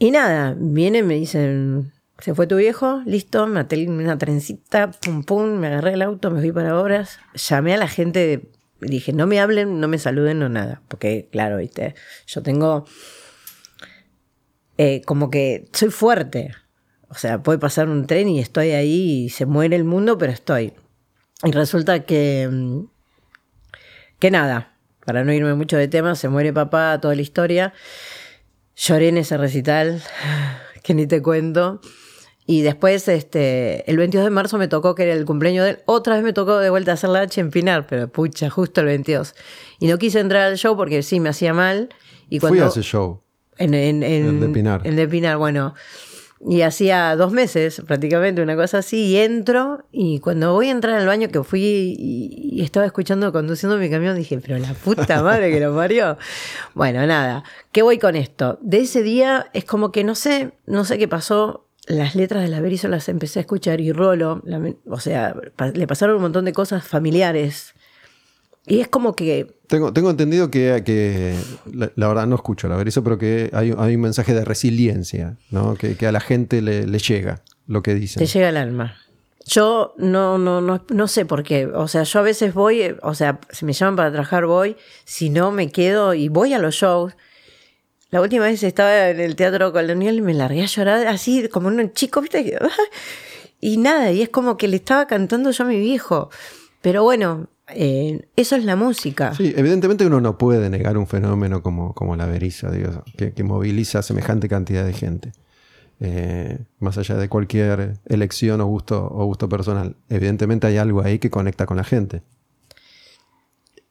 [0.00, 5.22] Y nada, vienen, me dicen, se fue tu viejo, listo, me até una trencita, pum
[5.22, 8.50] pum, me agarré el auto, me fui para obras, llamé a la gente,
[8.80, 11.94] dije, no me hablen, no me saluden, no nada, porque claro, viste,
[12.26, 12.86] yo tengo
[14.78, 16.52] eh, como que soy fuerte,
[17.08, 20.32] o sea, puede pasar un tren y estoy ahí y se muere el mundo, pero
[20.32, 20.72] estoy.
[21.44, 22.80] Y resulta que, mm,
[24.18, 27.72] que nada, para no irme mucho de tema, se muere papá, toda la historia.
[28.74, 30.02] Lloré en ese recital,
[30.82, 31.80] que ni te cuento.
[32.48, 35.78] Y después, este, el 22 de marzo me tocó, que era el cumpleaños de él,
[35.84, 38.86] otra vez me tocó de vuelta hacer la H en Pinar, pero pucha, justo el
[38.86, 39.34] 22.
[39.80, 41.88] Y no quise entrar al show porque sí, me hacía mal.
[42.30, 43.20] Y cuando, Fui a ese show.
[43.58, 44.80] En, en, en, El de Pinar.
[44.84, 45.74] El de Pinar, bueno.
[46.46, 50.94] Y hacía dos meses prácticamente, una cosa así, y entro, y cuando voy a entrar
[51.00, 55.22] al baño, que fui y, y estaba escuchando, conduciendo mi camión, dije, pero la puta
[55.22, 56.18] madre que lo parió.
[56.74, 58.58] Bueno, nada, ¿qué voy con esto?
[58.60, 62.48] De ese día es como que no sé, no sé qué pasó, las letras de
[62.48, 66.22] la Berizo las empecé a escuchar y Rolo, la- o sea, pa- le pasaron un
[66.22, 67.74] montón de cosas familiares.
[68.68, 71.36] Y es como que Tengo, tengo entendido que, que
[71.72, 75.36] la, la verdad no escucho la Berizo, pero que hay, hay un mensaje de resiliencia,
[75.50, 75.74] ¿no?
[75.76, 78.20] que, que a la gente le, le llega lo que dicen.
[78.20, 78.96] Te llega al alma.
[79.48, 81.66] Yo no, no, no, no sé por qué.
[81.66, 85.30] O sea, yo a veces voy, o sea, si me llaman para trabajar voy, si
[85.30, 87.12] no me quedo y voy a los shows.
[88.16, 91.68] La última vez estaba en el Teatro Colonial y me largué a llorar así como
[91.68, 92.58] un chico, ¿viste?
[93.60, 96.30] Y nada, y es como que le estaba cantando yo a mi viejo.
[96.80, 99.34] Pero bueno, eh, eso es la música.
[99.34, 103.44] Sí, evidentemente uno no puede negar un fenómeno como, como la Berizo, digo, que, que
[103.44, 105.32] moviliza semejante cantidad de gente.
[106.00, 109.94] Eh, más allá de cualquier elección o gusto, o gusto personal.
[110.08, 112.22] Evidentemente hay algo ahí que conecta con la gente.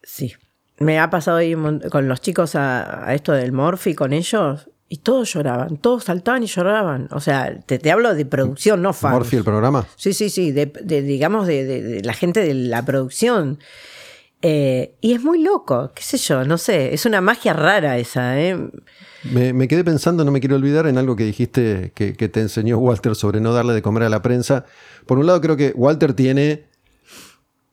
[0.02, 0.34] Sí.
[0.80, 1.56] Me ha pasado ahí
[1.90, 6.44] con los chicos a, a esto del Morphy, con ellos, y todos lloraban, todos saltaban
[6.44, 7.08] y lloraban.
[7.12, 9.14] O sea, te, te hablo de producción, no fans.
[9.14, 9.88] Morphy, el programa.
[9.96, 13.60] Sí, sí, sí, de, de- digamos de, de- de la gente de la producción.
[14.42, 18.40] Eh, y es muy loco, qué sé yo, no sé, es una magia rara esa,
[18.40, 18.56] ¿eh?
[19.32, 22.42] Me, me quedé pensando, no me quiero olvidar, en algo que dijiste que, que te
[22.42, 24.66] enseñó Walter sobre no darle de comer a la prensa.
[25.08, 26.66] Por un lado, creo que Walter tiene,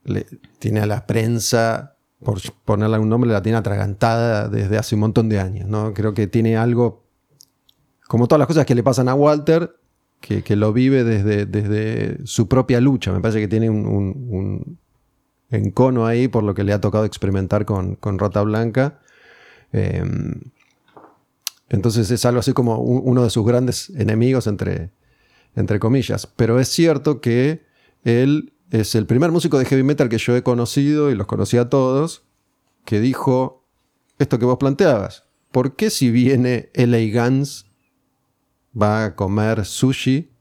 [0.04, 0.24] le-
[0.60, 1.91] tiene a la prensa,
[2.24, 5.68] por ponerle un nombre, la tiene atragantada desde hace un montón de años.
[5.68, 5.92] ¿no?
[5.94, 7.04] Creo que tiene algo,
[8.06, 9.74] como todas las cosas que le pasan a Walter,
[10.20, 13.12] que, que lo vive desde, desde su propia lucha.
[13.12, 14.78] Me parece que tiene un,
[15.50, 19.00] encono ahí por lo que le ha tocado experimentar con, con Rota Blanca.
[19.72, 20.02] Eh,
[21.68, 24.90] entonces es algo así como un- uno de sus grandes enemigos, entre,
[25.56, 26.26] entre comillas.
[26.26, 27.62] Pero es cierto que
[28.04, 31.58] él es el primer músico de heavy metal que yo he conocido, y los conocí
[31.58, 32.24] a todos,
[32.86, 33.68] que dijo
[34.18, 35.24] esto que vos planteabas.
[35.50, 37.66] ¿Por qué si viene LA Guns
[38.80, 40.32] va a comer sushi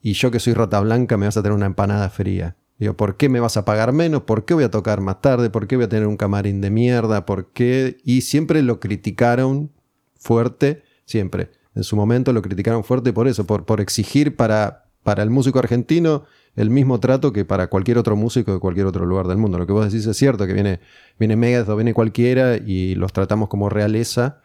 [0.00, 2.56] y yo que soy rata blanca me vas a tener una empanada fría?
[2.78, 4.22] Digo, ¿por qué me vas a pagar menos?
[4.22, 5.50] ¿Por qué voy a tocar más tarde?
[5.50, 7.26] ¿Por qué voy a tener un camarín de mierda?
[7.26, 7.98] ¿Por qué?
[8.04, 9.72] Y siempre lo criticaron
[10.14, 11.50] fuerte, siempre.
[11.74, 15.58] En su momento lo criticaron fuerte por eso, por, por exigir para, para el músico
[15.58, 16.24] argentino
[16.60, 19.56] el mismo trato que para cualquier otro músico de cualquier otro lugar del mundo.
[19.56, 20.80] Lo que vos decís es cierto, que viene,
[21.18, 24.42] viene o viene cualquiera y los tratamos como realeza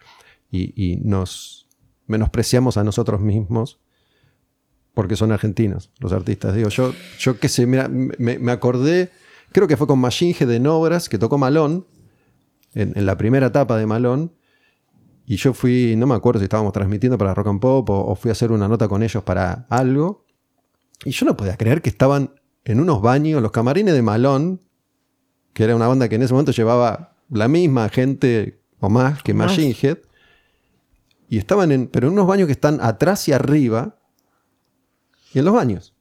[0.49, 1.67] y, nos
[2.08, 3.82] menospreciamos a nosotros mismos
[4.93, 6.56] porque son argentinos los artistas.
[6.56, 9.12] Digo, yo, yo qué sé, mira, me, acordé,
[9.51, 11.86] creo que fue con Machine Head en Obras, que tocó Malón,
[12.73, 14.32] en, la primera etapa de Malón,
[15.25, 18.30] y yo fui, no me acuerdo si estábamos transmitiendo para Rock and Pop o fui
[18.30, 20.24] a hacer una nota con ellos para algo,
[21.03, 22.31] y yo no podía creer que estaban
[22.63, 24.62] en unos baños, los camarines de Malón,
[25.53, 29.34] que era una banda que en ese momento llevaba la misma gente o más que.
[29.34, 29.97] Machine Head,
[31.29, 33.97] y estaban en, pero en unos baños que están atrás y arriba,
[35.34, 35.93] y en los baños.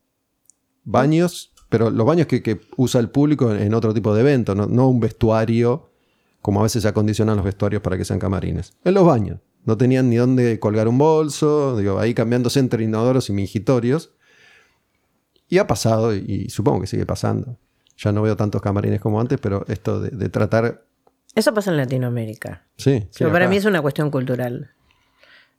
[0.85, 4.55] Baños, pero los baños que, que usa el público en, en otro tipo de evento,
[4.55, 5.91] no, no un vestuario,
[6.43, 8.75] como a veces se acondicionan los vestuarios para que sean camarines.
[8.85, 9.41] En los baños.
[9.65, 14.13] No tenían ni dónde colgar un bolso, digo, ahí cambiándose entre inodoros y mingitorios.
[15.49, 17.59] Y ha pasado, y, supongo que sigue pasando.
[17.97, 20.85] Ya no veo tantos camarines como antes, pero esto de, de tratar.
[21.35, 22.67] Eso pasa en Latinoamérica.
[22.77, 24.73] Sí, sí, Pero para mí es una cuestión cultural.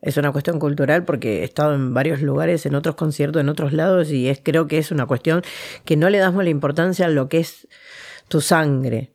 [0.02, 3.74] Es una cuestión cultural porque he estado en varios lugares, en otros conciertos, en otros
[3.74, 5.42] lados, y es, creo que es una cuestión
[5.84, 7.68] que no le damos la importancia a lo que es
[8.28, 9.14] tu sangre.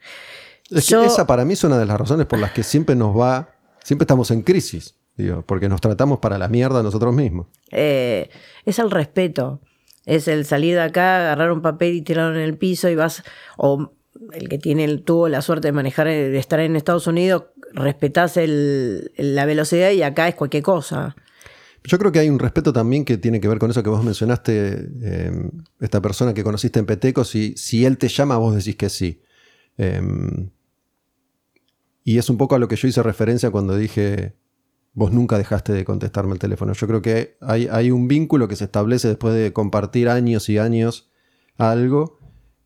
[0.71, 3.17] Es que esa para mí es una de las razones por las que siempre nos
[3.17, 3.51] va,
[3.83, 7.47] siempre estamos en crisis, digo, porque nos tratamos para la mierda nosotros mismos.
[7.71, 8.31] Eh,
[8.65, 9.61] es el respeto.
[10.11, 13.23] Es el salir de acá, agarrar un papel y tirarlo en el piso y vas.
[13.57, 13.93] O
[14.33, 19.13] el que tiene, tuvo la suerte de manejar, de estar en Estados Unidos, respetás el,
[19.17, 21.15] la velocidad y acá es cualquier cosa.
[21.85, 24.03] Yo creo que hay un respeto también que tiene que ver con eso que vos
[24.03, 25.33] mencionaste, eh,
[25.79, 29.23] esta persona que conociste en Peteco, si, si él te llama, vos decís que sí.
[29.79, 30.01] Eh,
[32.03, 34.35] y es un poco a lo que yo hice referencia cuando dije,
[34.93, 36.73] vos nunca dejaste de contestarme el teléfono.
[36.73, 40.59] Yo creo que hay, hay un vínculo que se establece después de compartir años y
[40.59, 41.11] años
[41.57, 42.19] algo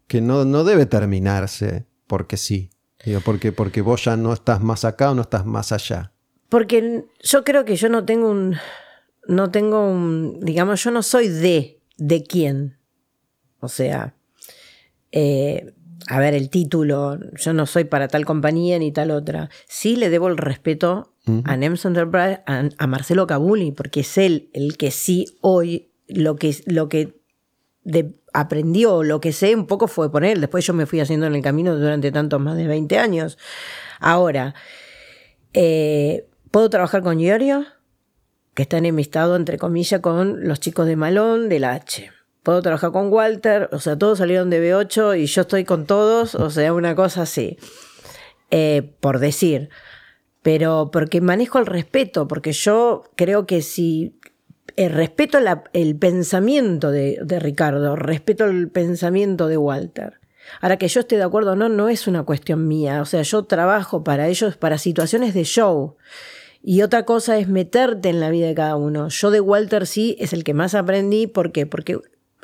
[0.06, 2.70] que no, no debe terminarse porque sí.
[3.04, 6.12] Digo, porque, porque vos ya no estás más acá o no estás más allá.
[6.48, 8.56] Porque yo creo que yo no tengo un.
[9.26, 10.40] No tengo un.
[10.40, 11.80] Digamos, yo no soy de.
[11.98, 12.78] ¿De quién?
[13.60, 14.14] O sea.
[15.12, 15.74] Eh,
[16.06, 17.18] a ver, el título.
[17.36, 19.50] Yo no soy para tal compañía ni tal otra.
[19.68, 21.13] Sí le debo el respeto
[21.44, 26.54] a Nems Enterprise, a, Marcelo Cabuli, porque es él el que sí hoy lo que,
[26.66, 27.14] lo que
[28.34, 30.38] aprendió, lo que sé, un poco fue poner.
[30.38, 33.38] Después yo me fui haciendo en el camino durante tantos más de 20 años.
[34.00, 34.54] Ahora,
[35.54, 37.64] eh, ¿puedo trabajar con Giorgio?
[38.52, 42.10] Que está enemistado, entre comillas, con los chicos de Malón, del H.
[42.42, 46.34] Puedo trabajar con Walter, o sea, todos salieron de B8 y yo estoy con todos,
[46.34, 47.56] o sea, una cosa así.
[48.50, 49.70] Eh, por decir
[50.44, 54.20] pero porque manejo el respeto, porque yo creo que si
[54.76, 55.38] eh, respeto
[55.72, 60.20] el pensamiento de, Ricardo, respeto el pensamiento de Walter.
[60.60, 63.00] Ahora que yo esté de acuerdo o no, no es una cuestión mía.
[63.00, 65.96] O sea, yo trabajo para ellos, para situaciones de show.
[66.62, 69.08] Y otra cosa es meterte en la vida de cada uno.
[69.08, 71.26] Yo de Walter sí es el que más aprendí.
[71.26, 71.64] ¿Por qué?
[71.64, 72.00] Porque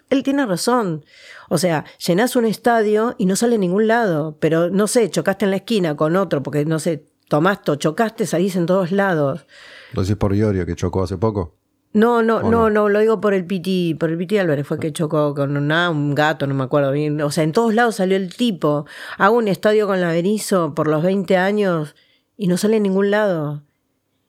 [0.08, 1.04] él tiene razón.
[1.50, 4.38] O sea, llenás un estadio y no sale a ningún lado.
[4.40, 8.56] Pero no sé, chocaste en la esquina con otro, porque no sé, tomaste chocaste, salís
[8.56, 9.46] en todos lados.
[9.94, 11.56] ¿Lo decís por Iorio que chocó hace poco?
[11.92, 14.92] No, no, no, no, lo digo por el Piti, por el Piti Álvarez, fue que
[14.92, 17.20] chocó con una, un gato, no me acuerdo bien.
[17.20, 18.86] O sea, en todos lados salió el tipo.
[19.18, 21.96] Hago un estadio con la Berizo por los 20 años
[22.36, 23.64] y no sale en ningún lado.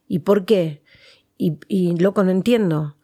[0.07, 0.81] ¿Y por qué?
[1.37, 2.97] Y, y loco, no entiendo.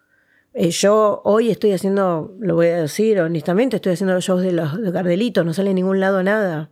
[0.53, 4.53] Eh, yo hoy estoy haciendo, lo voy a decir honestamente, estoy haciendo los shows de
[4.53, 6.71] los de Gardelitos, no sale en ningún lado nada.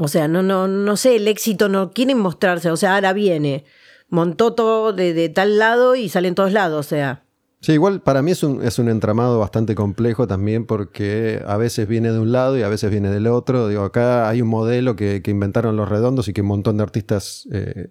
[0.00, 3.64] O sea, no, no, no sé, el éxito no quieren mostrarse, o sea, ahora viene,
[4.08, 7.24] montó todo de, tal lado y sale en todos lados, o sea.
[7.60, 11.86] Sí, igual para mí es un, es un entramado bastante complejo también porque a veces
[11.86, 13.68] viene de un lado y a veces viene del otro.
[13.68, 17.46] Digo, acá hay un modelo que, inventaron los redondos y que un montón de artistas
[17.52, 17.90] eh,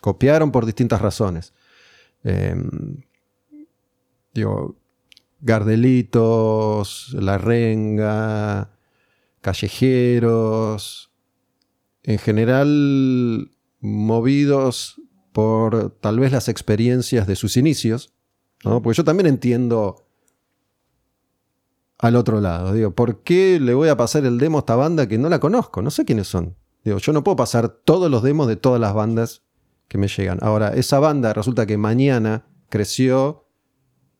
[0.00, 1.52] copiaron por distintas razones.
[2.24, 3.02] Em,
[4.32, 4.76] digo,
[5.42, 8.70] Gardelitos, La Renga,
[9.42, 11.09] Callejeros,
[12.02, 15.00] en general movidos
[15.32, 18.12] por tal vez las experiencias de sus inicios,
[18.64, 18.82] ¿no?
[18.82, 20.06] porque yo también entiendo
[21.98, 22.72] al otro lado.
[22.72, 25.38] Digo, ¿por qué le voy a pasar el demo a esta banda que no la
[25.38, 25.82] conozco?
[25.82, 26.56] No sé quiénes son.
[26.84, 29.42] Digo, yo no puedo pasar todos los demos de todas las bandas
[29.86, 30.38] que me llegan.
[30.40, 33.46] Ahora, esa banda resulta que mañana creció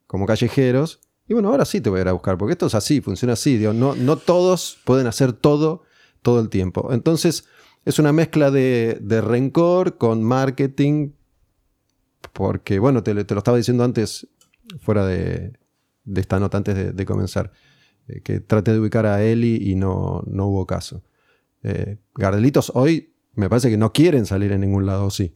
[0.06, 1.00] como callejeros.
[1.26, 3.32] Y bueno, ahora sí te voy a ir a buscar, porque esto es así, funciona
[3.32, 3.56] así.
[3.56, 5.84] Digo, no, no todos pueden hacer todo
[6.22, 6.92] todo el tiempo.
[6.92, 7.46] Entonces,
[7.84, 11.12] es una mezcla de, rencor con marketing,
[12.32, 14.28] porque, bueno, te, lo estaba diciendo antes,
[14.78, 15.52] fuera de,
[16.14, 17.52] esta nota, antes de, comenzar,
[18.08, 21.02] eh, que trate de ubicar a Eli y no, no hubo caso.
[21.62, 25.34] Eh, Gardelitos hoy me parece que no quieren salir en ningún lado, sí.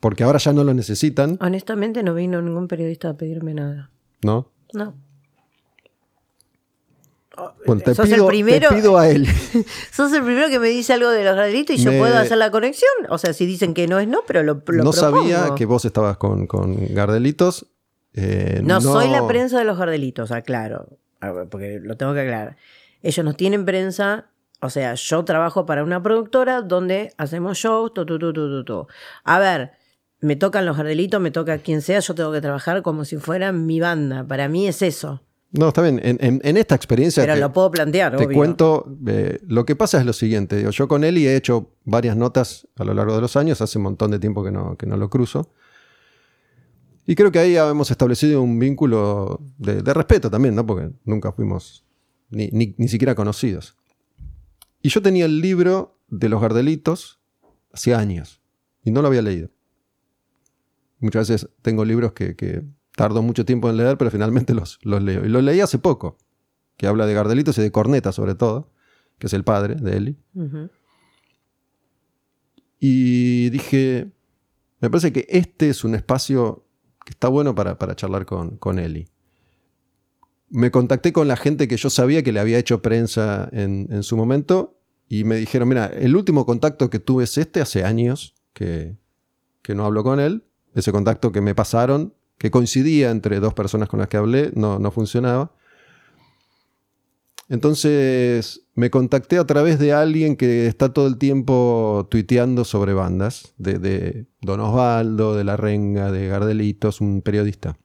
[0.00, 1.38] Porque ahora ya no lo necesitan.
[1.40, 3.90] Honestamente no vino ningún periodista a pedirme nada.
[4.22, 4.52] ¿No?
[4.72, 4.94] No.
[7.66, 9.26] Bueno, te, pido, el primero, pido a él.
[9.92, 12.50] sos el primero que me dice algo de los gradelitos y yo puedo hacer la
[12.50, 12.90] conexión.
[13.10, 15.84] O sea, si dicen que no es no, pero lo, lo No sabía que vos
[15.84, 16.46] estabas con,
[16.90, 17.66] Gardelitos.
[18.14, 20.88] Eh, no, soy la prensa de los Gardelitos, aclaro.
[21.50, 22.56] Porque lo tengo que aclarar.
[23.02, 24.30] Ellos no tienen prensa.
[24.62, 28.86] O sea, yo trabajo para una productora donde hacemos shows, tu, tu, tu.
[29.24, 29.72] A ver,
[30.20, 33.52] me tocan los Gardelitos, me toca quien sea, yo tengo que trabajar como si fuera
[33.52, 34.24] mi banda.
[34.24, 35.20] Para mí es eso.
[35.56, 36.00] No, está bien.
[36.02, 37.22] En, esta experiencia.
[37.22, 38.96] Pero lo puedo plantear, Te cuento.
[39.06, 40.66] Eh, lo que pasa es lo siguiente.
[40.70, 43.60] Yo con Eli he hecho varias notas a lo largo de los años.
[43.60, 45.50] Hace un montón de tiempo que no, que no lo cruzo.
[47.06, 50.66] Y creo que ahí hemos establecido un vínculo de, respeto también, ¿no?
[50.66, 51.84] Porque nunca fuimos
[52.30, 53.76] ni, ni, siquiera conocidos.
[54.82, 57.20] Y yo tenía el libro de los Gardelitos
[57.72, 58.42] hace años.
[58.82, 59.50] Y no lo había leído.
[60.98, 62.34] Muchas veces tengo libros que
[62.96, 65.24] Tardo mucho tiempo en leer, pero finalmente los, los leo.
[65.24, 66.18] Y los leí hace poco,
[66.76, 68.72] que habla de Gardelitos y de Corneta sobre todo,
[69.18, 70.18] que es el padre de Eli.
[72.80, 74.10] Y dije,
[74.80, 76.66] me parece que este es un espacio
[77.04, 79.08] que está bueno para, charlar con, con Eli.
[80.48, 84.02] me contacté con la gente que yo sabía que le había hecho prensa en, en
[84.02, 88.34] su momento y me dijeron, mira, el último contacto que tuve es este hace años
[88.52, 88.96] que,
[89.62, 90.44] que no hablo con él.
[90.74, 94.78] Ese contacto que me pasaron, que coincidía entre dos personas con las que hablé, no,
[94.78, 95.52] no funcionaba.
[97.48, 103.54] Entonces me contacté a través de alguien que está todo el tiempo tuiteando sobre bandas,
[103.56, 107.78] de, de Don Osvaldo, de La Renga, de Gardelitos, un periodista.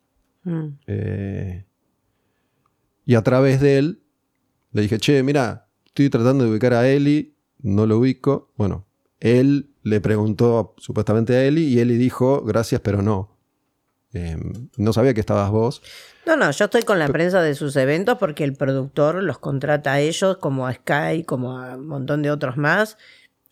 [0.44, 0.68] Mm.
[0.88, 1.66] Eh,
[3.06, 4.02] y a través de él
[4.72, 8.52] le dije, che, mira, estoy tratando de ubicar a Eli, no lo ubico.
[8.58, 8.86] Bueno,
[9.20, 13.38] él le preguntó supuestamente a Eli y Eli dijo, gracias, pero no.
[14.14, 14.38] Eh,
[14.78, 15.82] no sabía que estabas vos.
[16.26, 19.94] No, no, yo estoy con la prensa de sus eventos porque el productor los contrata
[19.94, 22.98] a ellos, como a Sky, como a un montón de otros más.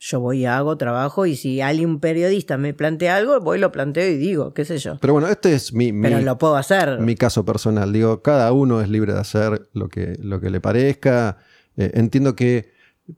[0.02, 3.72] Yo voy y hago trabajo y si alguien, un periodista, me plantea algo, voy, lo
[3.72, 4.98] planteo y digo, qué sé yo.
[5.02, 7.00] Pero bueno, este es mi, mi, Pero lo puedo hacer.
[7.00, 7.92] mi caso personal.
[7.92, 11.38] Digo, cada uno es libre de hacer lo que, lo que le parezca.
[11.76, 12.72] Eh, entiendo que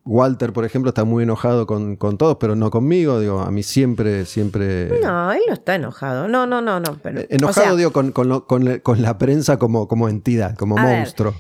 [0.05, 3.19] Walter, por ejemplo, está muy enojado con, con todos, pero no conmigo.
[3.19, 4.99] Digo, a mí siempre, siempre...
[5.01, 6.27] No, él no está enojado.
[6.27, 6.97] No, no, no, no.
[7.01, 10.55] Pero, Eh, Enojado, o sea, digo, con, con lo- con la prensa como, como entidad,
[10.55, 10.85] como ver.
[10.99, 11.33] monstruo.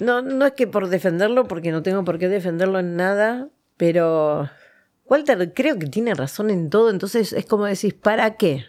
[0.00, 4.48] No, no es que por defenderlo, porque no tengo por qué defenderlo en nada, pero
[5.06, 8.64] Walter creo que tiene razón en todo, entonces es como decís, ¿para qué?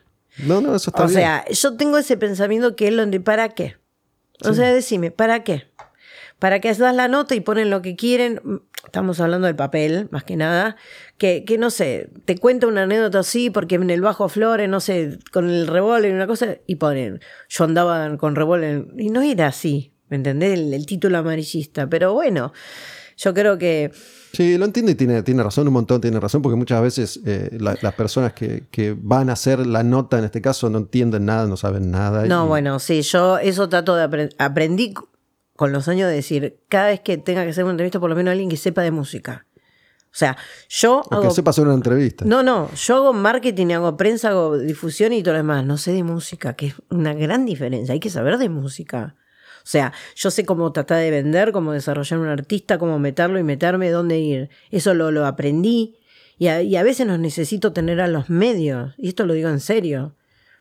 [0.45, 1.19] No, no, eso está o bien.
[1.19, 3.77] sea, yo tengo ese pensamiento que es donde, ¿para qué?
[4.43, 5.63] O sea, decime, ¿para qué?
[6.39, 8.41] ¿Para qué das la nota y ponen lo que quieren?
[8.83, 10.75] Estamos hablando del papel, más que nada.
[11.17, 14.79] Que, que no sé, te cuenta una anécdota así, porque en el bajo Flores, no
[14.79, 17.19] sé, con el revólver, una cosa, y ponen,
[17.49, 20.59] yo andaba con revólver, y no era así, ¿me entendés?
[20.59, 21.87] El, el título amarillista.
[21.89, 22.51] Pero bueno,
[23.17, 23.91] yo creo que
[24.33, 27.51] Sí, lo entiendo y tiene, tiene razón, un montón tiene razón, porque muchas veces eh,
[27.57, 31.23] la- las personas que, que van a hacer la nota, en este caso, no entienden
[31.25, 32.25] nada, no saben nada.
[32.25, 34.35] No, y- bueno, sí, yo eso trato de aprender.
[34.37, 34.93] Aprendí
[35.55, 38.15] con los años de decir, cada vez que tenga que hacer una entrevista, por lo
[38.15, 39.45] menos alguien que sepa de música.
[40.05, 40.37] O sea,
[40.69, 41.23] yo O hago.
[41.23, 42.23] que sepa hacer una entrevista.
[42.25, 45.65] No, no, yo hago marketing, hago prensa, hago difusión y todo lo demás.
[45.65, 47.91] No sé de música, que es una gran diferencia.
[47.93, 49.15] Hay que saber de música.
[49.57, 53.43] O sea, yo sé cómo tratar de vender, cómo desarrollar un artista, cómo meterlo y
[53.43, 54.49] meterme, dónde ir.
[54.71, 55.97] Eso lo, lo aprendí.
[56.37, 58.93] Y a, y a veces nos necesito tener a los medios.
[58.97, 60.15] Y esto lo digo en serio.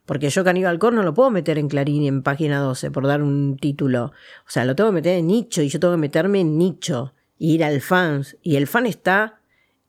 [0.06, 3.06] Porque yo Caníbal Cor no lo puedo meter en Clarín y en página 12 por
[3.06, 4.12] dar un título.
[4.46, 7.14] O sea, lo tengo que meter en nicho y yo tengo que meterme en nicho.
[7.38, 8.36] Y ir al fans.
[8.42, 9.40] Y el fan está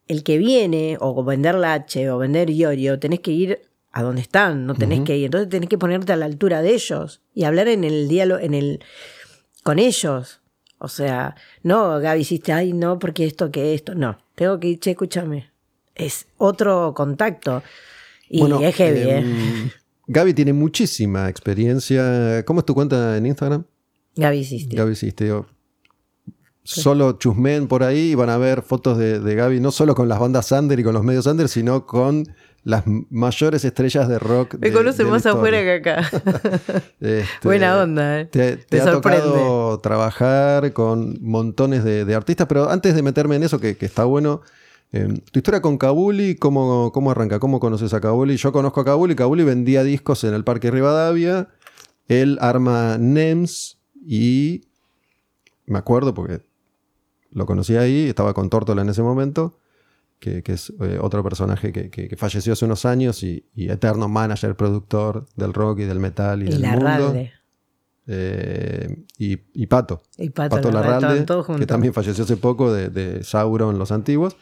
[0.08, 3.62] el que viene, o vender Lache, o vender Iorio, tenés que ir
[3.92, 5.26] a donde están, no tenés que ir.
[5.26, 8.54] Entonces tenés que ponerte a la altura de ellos y hablar en el diálogo, en
[8.54, 8.84] el
[9.64, 10.42] con ellos.
[10.80, 13.96] O sea, no, Gaby hiciste, ay, no, porque esto, que esto.
[13.96, 15.50] No, tengo que ir, che, escúchame.
[15.96, 17.64] Es otro contacto.
[18.30, 19.18] Y Bueno, es heavy, ¿eh?
[19.20, 19.70] em,
[20.08, 22.44] Gaby tiene muchísima experiencia.
[22.46, 23.64] ¿Cómo es tu cuenta en Instagram?
[24.16, 24.76] Gaby hiciste.
[24.76, 25.46] Gaby digo,
[26.64, 30.08] Solo chusmen por ahí y van a ver fotos de, de Gaby, no solo con
[30.10, 32.26] las bandas under y con los medios under, sino con
[32.64, 34.56] las mayores estrellas de rock.
[34.60, 36.10] Me de- conoce de la más afuera que acá.
[37.00, 38.26] Este, Buena onda, ¿eh?
[38.26, 39.22] Te, te Te ha sorprende.
[39.28, 43.86] tocado trabajar con montones de, de artistas, pero antes de meterme en eso, que, que
[43.86, 44.42] está bueno,
[44.96, 47.40] eh, tu historia con Kabuli, ¿cómo, ¿cómo arranca?
[47.40, 48.38] ¿Cómo conoces a Kabuli?
[48.38, 51.50] Yo conozco a Kabuli, Kabuli vendía discos en el Parque Rivadavia,
[52.08, 54.62] él arma NEMS y
[55.66, 56.42] me acuerdo porque
[57.32, 59.60] lo conocí ahí, estaba con Tórtola en ese momento.
[60.18, 63.70] Que, que es eh, otro personaje que, que- que falleció hace unos años y, y
[63.70, 67.14] eterno manager, productor del rock y del metal y, Y del la mundo.
[68.08, 70.04] Eh, y, y Pato.
[70.18, 74.38] Y Pato, Pato Larralde, todos que también falleció hace poco de, de Sauron, los antiguos.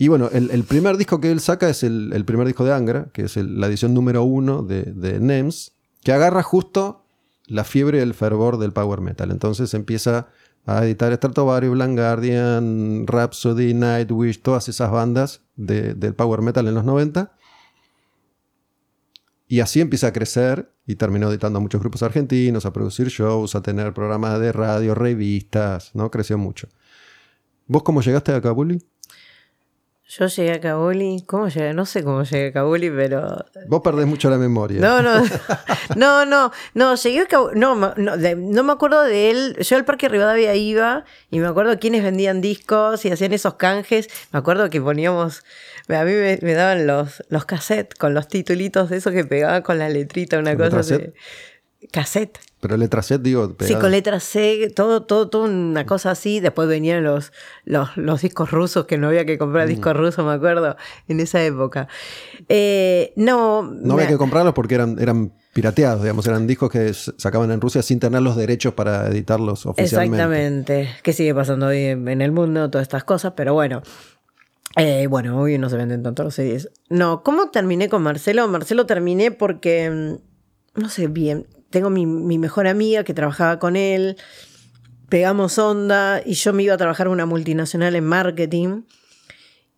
[0.00, 3.22] Y bueno, el, primer disco que él saca es el, primer disco de Angra, que
[3.22, 5.72] es la edición número uno de, NEMS,
[6.04, 7.04] que agarra justo
[7.46, 9.32] la fiebre y el fervor del power metal.
[9.32, 10.28] Entonces empieza
[10.66, 16.74] a editar Stratovarius, Blind Guardian, Rhapsody, Nightwish, todas esas bandas de- del power metal en
[16.74, 17.32] los 90.
[19.48, 23.56] Y así empieza a crecer y terminó editando a muchos grupos argentinos, a producir shows,
[23.56, 26.10] a tener programas de radio, revistas, ¿no?
[26.10, 26.68] Creció mucho.
[27.66, 28.78] ¿Vos cómo llegaste a Kabuli?
[30.10, 31.22] Yo llegué a Kabuli.
[31.26, 31.74] ¿Cómo llegué?
[31.74, 34.80] No sé cómo llegué a Kabuli, pero Vos perdés mucho la memoria.
[34.80, 35.22] No, no,
[35.96, 39.56] no, no, no, llegué a Cabo- no, no, de- no me acuerdo de él.
[39.60, 44.08] Yo al Parque Rivadavia iba y me acuerdo quiénes vendían discos y hacían esos canjes.
[44.32, 45.44] Me acuerdo que poníamos,
[45.88, 49.60] a mí me, me daban los, los cassettes con los titulitos de esos que pegaban
[49.60, 51.14] con la letrita, una ¿Letra cosa set?
[51.92, 52.38] Cassette.
[52.60, 56.40] Pero letra set, digo, Sí, con letra C, todo, todo, todo una cosa así.
[56.40, 57.32] Después venían los,
[57.64, 59.70] los, los discos rusos, que no había que comprar Mm.
[59.70, 60.76] discos rusos, me acuerdo,
[61.06, 61.86] en esa época.
[62.48, 66.92] Eh, no, No me- había que comprarlos porque eran, eran pirateados, digamos, eran discos que
[66.94, 70.16] sacaban en Rusia sin tener los derechos para editarlos oficialmente.
[70.16, 70.88] Exactamente.
[71.04, 73.82] Que sigue pasando hoy en, en el mundo, todas estas cosas, pero bueno.
[74.76, 76.70] Eh, bueno, hoy no se venden tanto los CDs.
[76.88, 78.46] No, ¿cómo terminé con Marcelo?
[78.48, 83.76] Marcelo terminé porque, mm, no sé bien, tengo mi, mi mejor amiga que trabajaba con
[83.76, 84.16] él,
[85.08, 88.82] pegamos onda y yo me iba a trabajar en una multinacional en marketing.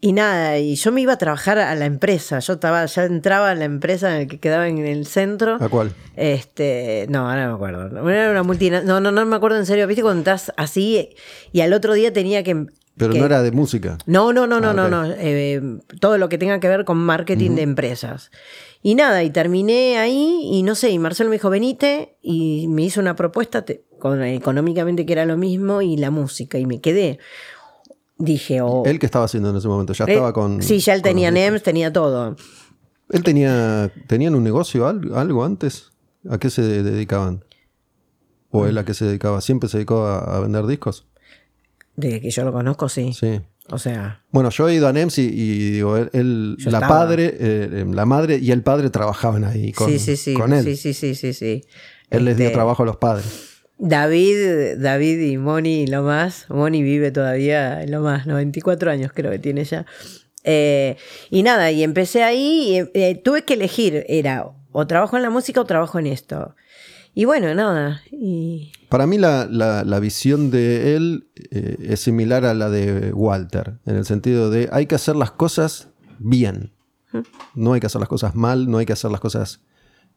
[0.03, 2.39] Y nada, y yo me iba a trabajar a la empresa.
[2.39, 5.59] Yo estaba, ya entraba a la empresa en el que quedaba en el centro.
[5.61, 5.93] ¿A cuál?
[6.17, 8.09] Este, no, ahora no me acuerdo.
[8.11, 9.87] Era una no, no, no me acuerdo en serio.
[9.87, 11.11] ¿Viste cuando estás así
[11.53, 12.65] y al otro día tenía que.
[12.97, 13.99] Pero que- no era de música.
[14.07, 15.05] No, no, no, no, Ah, no, no.
[15.19, 15.61] eh,
[16.01, 18.31] todo lo que tenga que ver con marketing de empresas.
[18.83, 22.83] Y nada, y terminé ahí y no sé, y Marcelo me dijo, venite, y me
[22.83, 26.81] hizo una propuesta te- con, económicamente que era lo mismo y la música, y me
[26.81, 27.19] quedé.
[28.17, 28.83] Dije, oh.
[28.87, 30.63] Él que estaba haciendo en ese momento, ya eh, estaba con.
[30.63, 31.31] Sí, ya él con tenía.
[31.31, 32.37] NEMS, tenía todo.
[33.11, 35.91] ¿Él tenía, tenían un negocio, algo, antes?
[36.31, 37.45] ¿A qué se de- dedicaban?
[38.51, 39.41] ¿O él a qué se dedicaba?
[39.41, 41.07] ¿Siempre se dedicó a, a vender discos?
[41.97, 43.13] Desde que yo lo conozco, sí.
[43.13, 43.41] Sí.
[43.73, 46.89] O sea, Bueno, yo he ido a NEMS y, y digo, él, la estaba.
[46.89, 50.35] padre, eh, la madre y el padre trabajaban ahí con, sí, sí, sí.
[50.35, 50.65] con él.
[50.65, 51.65] Sí, sí, sí, sí, sí.
[52.11, 53.27] Él les dio Este, trabajo a los padres.
[53.79, 56.47] David, David y Moni lo más.
[56.51, 59.87] Moni vive todavía lo más, 94 años creo que tiene ya.
[60.45, 60.97] Eh,
[61.31, 65.31] y nada, y empecé ahí y eh, tuve que elegir, era o trabajo en la
[65.31, 66.55] música o trabajo en esto.
[67.15, 68.03] Y bueno, nada.
[68.13, 73.13] Y Para mí la, la- la visión de él eh, es similar a la de
[73.13, 75.89] Walter, en el sentido de hay que hacer las cosas
[76.19, 76.73] bien.
[77.55, 79.61] No hay que hacer las cosas mal, no hay que hacer las cosas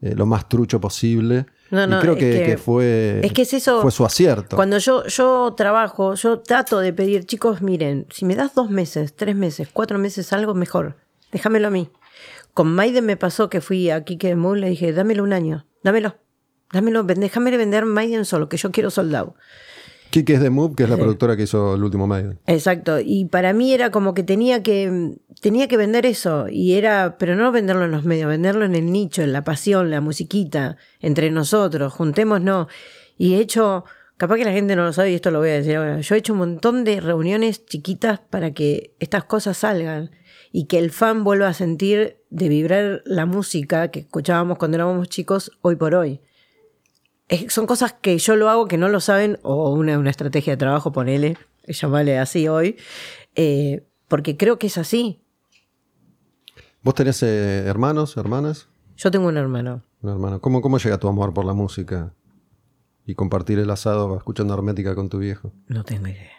[0.02, 1.48] eh, lo más trucho posible.
[1.72, 4.06] No, no, y creo es que, que- que fue, es que es eso- fue su
[4.06, 4.56] acierto.
[4.56, 9.16] Cuando yo, yo trabajo, yo trato de pedir, chicos, miren, si me das dos meses,
[9.16, 10.98] tres meses, cuatro meses, algo mejor,
[11.32, 11.89] déjamelo a mí.
[12.54, 16.18] Con Maiden me pasó que fui a Kike Moon, le dije, dámelo un año, dámelo,
[16.74, 19.36] dámelo, déjame vender Maiden solo, que yo quiero soldado.
[20.09, 22.38] Kike es de Move, que es la productora que hizo el último Maiden.
[22.45, 27.17] Exacto, y para mí era como que tenía que tenía que vender eso y era,
[27.17, 30.78] pero no venderlo en los medios, venderlo en el nicho, en la pasión, la musiquita,
[30.99, 32.67] entre nosotros, juntémonos.
[33.17, 33.86] Y he hecho,
[34.17, 36.15] capaz que la gente no lo sabe y esto lo voy a decir ahora, yo
[36.15, 40.11] he hecho un montón de reuniones chiquitas para que estas cosas salgan
[40.51, 45.09] y que el fan vuelva a sentir de vibrar la música que escuchábamos cuando éramos
[45.09, 46.21] chicos hoy por hoy.
[47.34, 50.54] Es- son cosas que yo lo hago que no lo saben, o una, una estrategia
[50.54, 52.78] de trabajo, ponele, llamarle así hoy,
[53.36, 55.22] eh, porque creo que es así.
[56.82, 58.68] ¿Vos tenés eh, hermanos, hermanas?
[58.98, 59.84] Yo tengo un hermano.
[60.02, 60.42] Un hermano.
[60.42, 62.14] ¿Cómo, ¿Cómo llega tu amor por la música?
[63.06, 65.52] Y compartir el asado escuchando hermética con tu viejo.
[65.68, 66.32] No tengo idea.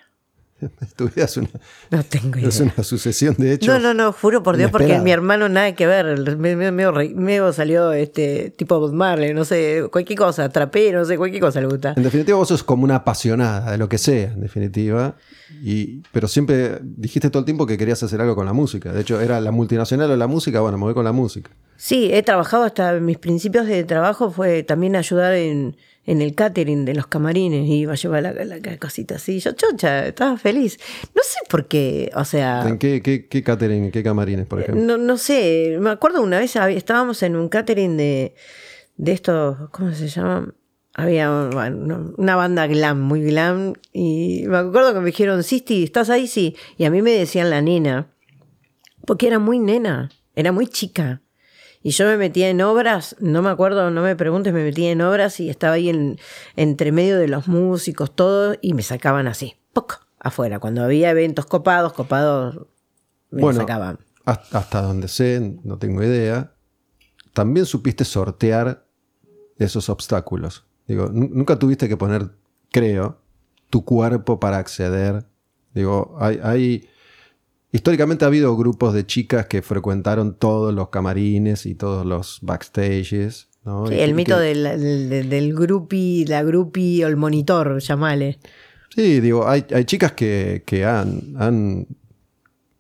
[0.97, 1.49] tu vida es una,
[1.91, 2.49] No tengo idea.
[2.49, 3.69] es una sucesión de hechos.
[3.69, 6.19] No, no, no, juro por Dios, porque mi hermano nada que ver.
[6.37, 11.01] Me, me- medio re- medio salió este tipo Bob Marley, no sé, cualquier cosa, trapero,
[11.01, 11.95] no sé, cualquier cosa le gusta.
[11.97, 15.17] En definitiva, vos sos como una apasionada de lo que sea, en definitiva.
[15.63, 18.93] Y, pero siempre dijiste todo el tiempo que querías hacer algo con la música.
[18.93, 21.51] De hecho, era la multinacional o la música, bueno, me voy con la música.
[21.77, 25.77] Sí, he trabajado hasta mis principios de trabajo fue también ayudar en,
[26.07, 27.69] en el catering de los camarines.
[27.69, 29.41] Iba a llevar la, la- la cosita así.
[29.41, 30.79] Yo chocha, estaba feliz.
[31.15, 32.67] No sé por qué, o sea.
[32.69, 34.83] ¿En qué, qué, qué catering, qué camarines, por ejemplo?
[34.85, 38.35] No, no sé, me acuerdo una vez estábamos en un catering de,
[38.97, 40.55] de estos, ¿cómo se llama?
[40.97, 46.09] Había bueno, una banda glam, muy glam, y me acuerdo que me dijeron, Sisti, ¿estás
[46.09, 46.29] ahí?
[46.29, 46.55] Sí.
[46.79, 48.13] Y a mí me decían la nena,
[49.05, 51.21] porque era muy nena, era muy chica.
[51.87, 55.03] Y yo me metía en obras, no me acuerdo, no me preguntes, me metía en
[55.03, 56.19] obras y estaba ahí en,
[56.57, 60.01] entre medio de los músicos, todo, y me sacaban así, ¡poc!
[60.19, 60.59] afuera.
[60.61, 62.57] Cuando había eventos copados, copados,
[63.31, 63.99] me Bueno, sacaban.
[64.25, 66.55] hasta, donde sé, no tengo idea,
[67.35, 68.87] también supiste sortear
[69.59, 70.65] esos obstáculos.
[70.89, 72.31] Digo, nu- nunca tuviste que poner,
[72.73, 73.21] creo,
[73.69, 75.27] tu cuerpo para acceder.
[75.75, 76.89] Digo, hay, hay-
[77.75, 83.49] históricamente ha habido grupos de chicas que frecuentaron todos los camarines y todos los backstages.
[83.65, 83.87] ¿no?
[83.89, 85.49] Sí, el mito que- del, del,
[86.29, 88.39] la grupi o el monitor, llamale.
[88.95, 91.87] Sí, digo, hay, hay chicas que, que han, han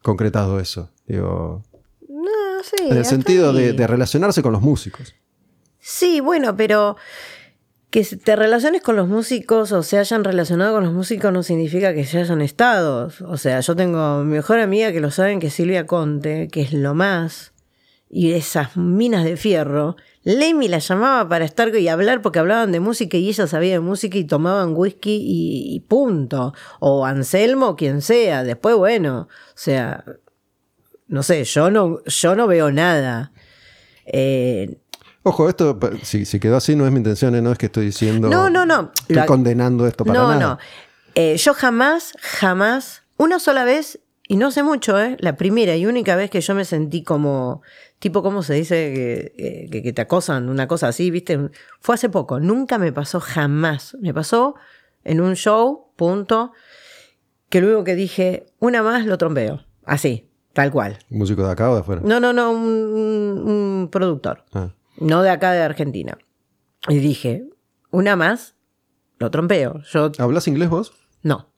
[0.02, 0.90] concretado eso.
[1.08, 1.64] Digo,
[2.08, 2.84] No, sí.
[2.88, 5.14] en el sentido de relacionarse con los músicos.
[5.80, 6.96] Sí, bueno, pero
[7.94, 11.94] que te relaciones con los músicos o se hayan relacionado con los músicos no significa
[11.94, 13.12] que se hayan estado.
[13.28, 16.62] O sea, yo tengo mi mejor amiga que lo saben, que es Silvia Conte, que
[16.62, 17.52] es lo más.
[18.10, 19.94] Y esas minas de fierro.
[20.24, 23.80] Lemmy la llamaba para estar y hablar porque hablaban de música y ella sabía de
[23.80, 26.52] música y tomaban whisky y, y punto.
[26.80, 28.42] O Anselmo, quien sea.
[28.42, 30.04] Después, bueno, o sea,
[31.06, 33.30] no sé, yo no, yo no veo nada.
[34.04, 34.78] Eh,
[35.24, 37.42] Ojo, esto, si, si quedó así, no es mi intención, ¿eh?
[37.42, 38.28] no es que estoy diciendo.
[38.28, 38.92] No, no, no.
[39.00, 40.40] Estoy La- condenando esto para no, nada.
[40.40, 40.58] no.
[41.14, 45.16] Eh, yo jamás, jamás, una sola vez, y no sé mucho, ¿eh?
[45.20, 47.62] la primera y única vez que yo me sentí como,
[47.98, 49.32] tipo, ¿cómo se dice?
[49.36, 51.38] Que, que- que te acosan, una cosa así, ¿viste?
[51.80, 53.96] Fue hace poco, nunca me pasó jamás.
[54.00, 54.54] Me pasó
[55.04, 56.52] en un show, punto,
[57.48, 60.98] que luego que dije, una más lo trompeo, así, tal cual.
[61.08, 62.02] ¿Músico de acá o de afuera?
[62.04, 64.70] No, no, no, un, un- un productor, Ah.
[64.98, 66.18] No de acá de Argentina.
[66.88, 67.44] Y dije,
[67.90, 68.54] una más,
[69.18, 69.80] lo trompeo.
[69.90, 70.92] Yo ¿Hablas inglés vos?
[71.22, 71.48] no.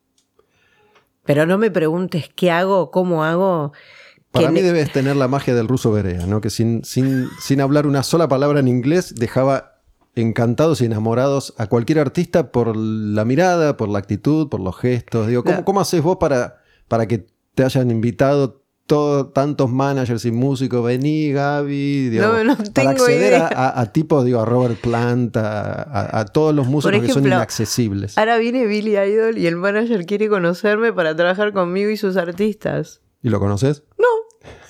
[1.24, 3.72] Pero no me preguntes qué hago, cómo hago.
[4.30, 6.40] Para mí debes tener la magia del ruso Berea, ¿no?
[6.40, 9.80] Que sin, sin, sin hablar una sola palabra en inglés dejaba
[10.14, 15.26] encantados y enamorados a cualquier artista por la mirada, por la actitud, por los gestos.
[15.26, 15.64] Digo, ¿cómo, No.
[15.64, 17.26] cómo haces vos para, para que
[17.56, 20.84] te hayan invitado todo- tantos managers y músicos?
[20.84, 23.48] Vení, Gaby, digo, No, no para acceder a, idea.
[23.48, 28.16] a- a tipos, digo, a Robert Plant, a, a- todos los músicos que son inaccesibles.
[28.18, 33.00] Ahora viene Billy Idol y el manager quiere conocerme para trabajar conmigo y sus artistas.
[33.22, 33.82] ¿Y lo conoces?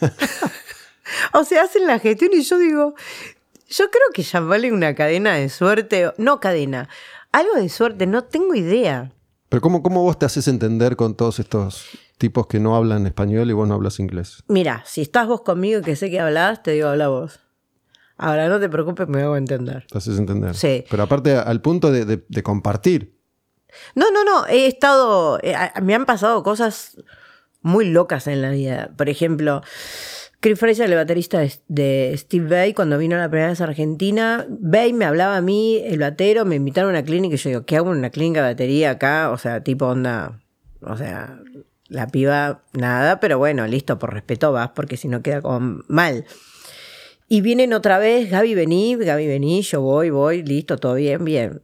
[1.32, 2.94] O sea, hacen la gestión y yo digo,
[3.68, 6.88] yo creo que llamarle una cadena de suerte, no cadena,
[7.32, 9.12] algo de suerte, no tengo idea.
[9.48, 11.86] Pero ¿cómo, ¿cómo vos te haces entender con todos estos
[12.18, 14.42] tipos que no hablan español y vos no hablas inglés?
[14.48, 17.40] Mira, si estás vos conmigo que sé que hablas, te digo, habla vos.
[18.18, 19.86] Ahora no te preocupes, me hago entender.
[19.90, 20.54] Te haces entender.
[20.54, 20.84] Sí.
[20.90, 23.14] Pero aparte al punto de, de- de compartir.
[23.94, 26.96] No, no, no, he estado, eh, me han pasado cosas
[27.60, 28.90] muy locas en la vida.
[28.96, 29.60] Por ejemplo,
[30.40, 34.94] Chris Fraser, el baterista de, Steve Vai, cuando vino la primera vez a Argentina, Vai
[34.94, 37.76] me hablaba a mí, el batero, me invitaron a una clínica y yo digo, ¿qué
[37.76, 39.30] hago en una clínica de batería acá?
[39.30, 40.40] O sea, tipo onda,
[40.80, 41.40] o sea,
[41.89, 46.24] la piba, nada, pero bueno, listo, por respeto vas, porque si no queda como mal.
[47.28, 51.62] Y vienen otra vez, Gaby vení, Gaby vení, yo voy, voy, listo, todo bien, bien.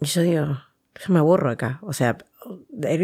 [0.00, 1.78] Y yo digo, yo me aburro acá.
[1.82, 2.16] O sea,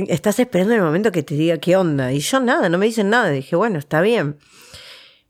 [0.08, 2.12] estás esperando el momento que te diga qué onda.
[2.12, 3.30] Y yo nada, no me dicen nada.
[3.30, 4.38] dije, bueno, está bien.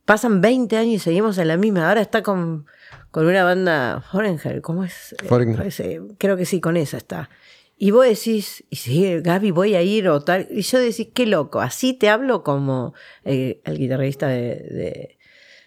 [0.04, 1.88] Pasan 20 años y seguimos en la misma.
[1.88, 2.66] Ahora está con,
[3.10, 5.16] con una banda Foreigner, ¿cómo es?
[5.26, 5.66] Foreigner.
[5.66, 7.30] Ese, creo que sí, con esa está.
[7.78, 10.48] Y vos decís, y si Gaby voy a ir o tal.
[10.50, 11.60] Y yo decís, qué loco.
[11.60, 15.16] Así te hablo como eh, el guitarrista de,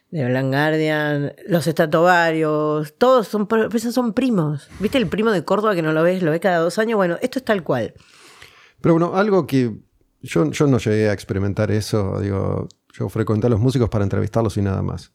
[0.10, 4.70] de, de los estatovarios, todos son, pues son primos.
[4.80, 6.98] ¿Viste el primo de Córdoba que no lo ves, lo ves cada dos años?
[6.98, 7.94] Bueno, esto es tal cual.
[8.82, 9.78] Pero bueno, algo que
[10.22, 12.20] yo, yo no llegué a experimentar eso.
[12.20, 15.14] Digo, yo frecuenté a los músicos para entrevistarlos y nada más.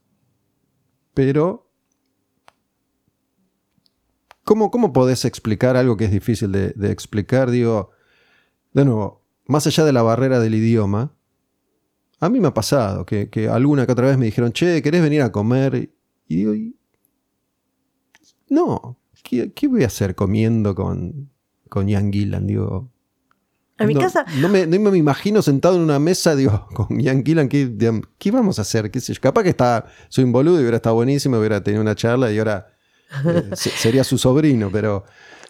[1.13, 1.64] Pero,
[4.45, 7.51] ¿cómo, cómo podés explicar algo que es difícil de, de explicar?
[7.51, 7.91] Digo,
[8.73, 11.13] de nuevo, más allá de la barrera del idioma,
[12.21, 15.03] a mí me ha pasado que, que alguna que otra vez me dijeron, che, ¿querés
[15.03, 15.91] venir a comer?
[16.29, 16.77] Y digo, "Y-
[18.49, 21.31] no, ¿qué, qué voy a hacer comiendo con,
[21.69, 22.47] con Ian Gillan?
[22.47, 22.91] Digo,
[23.79, 26.99] A mi no, casa, No me, no me imagino sentado en una mesa, digo, con
[27.01, 27.77] Ian Gillan, ¿qué,
[28.19, 28.91] ¿qué vamos a hacer?
[28.91, 29.21] ¿Qué sé yo?
[29.21, 32.39] Capaz que está, soy un boludo y hubiera estado buenísimo, hubiera tenido una charla y
[32.39, 32.74] ahora
[33.55, 35.05] sería su sobrino, pero.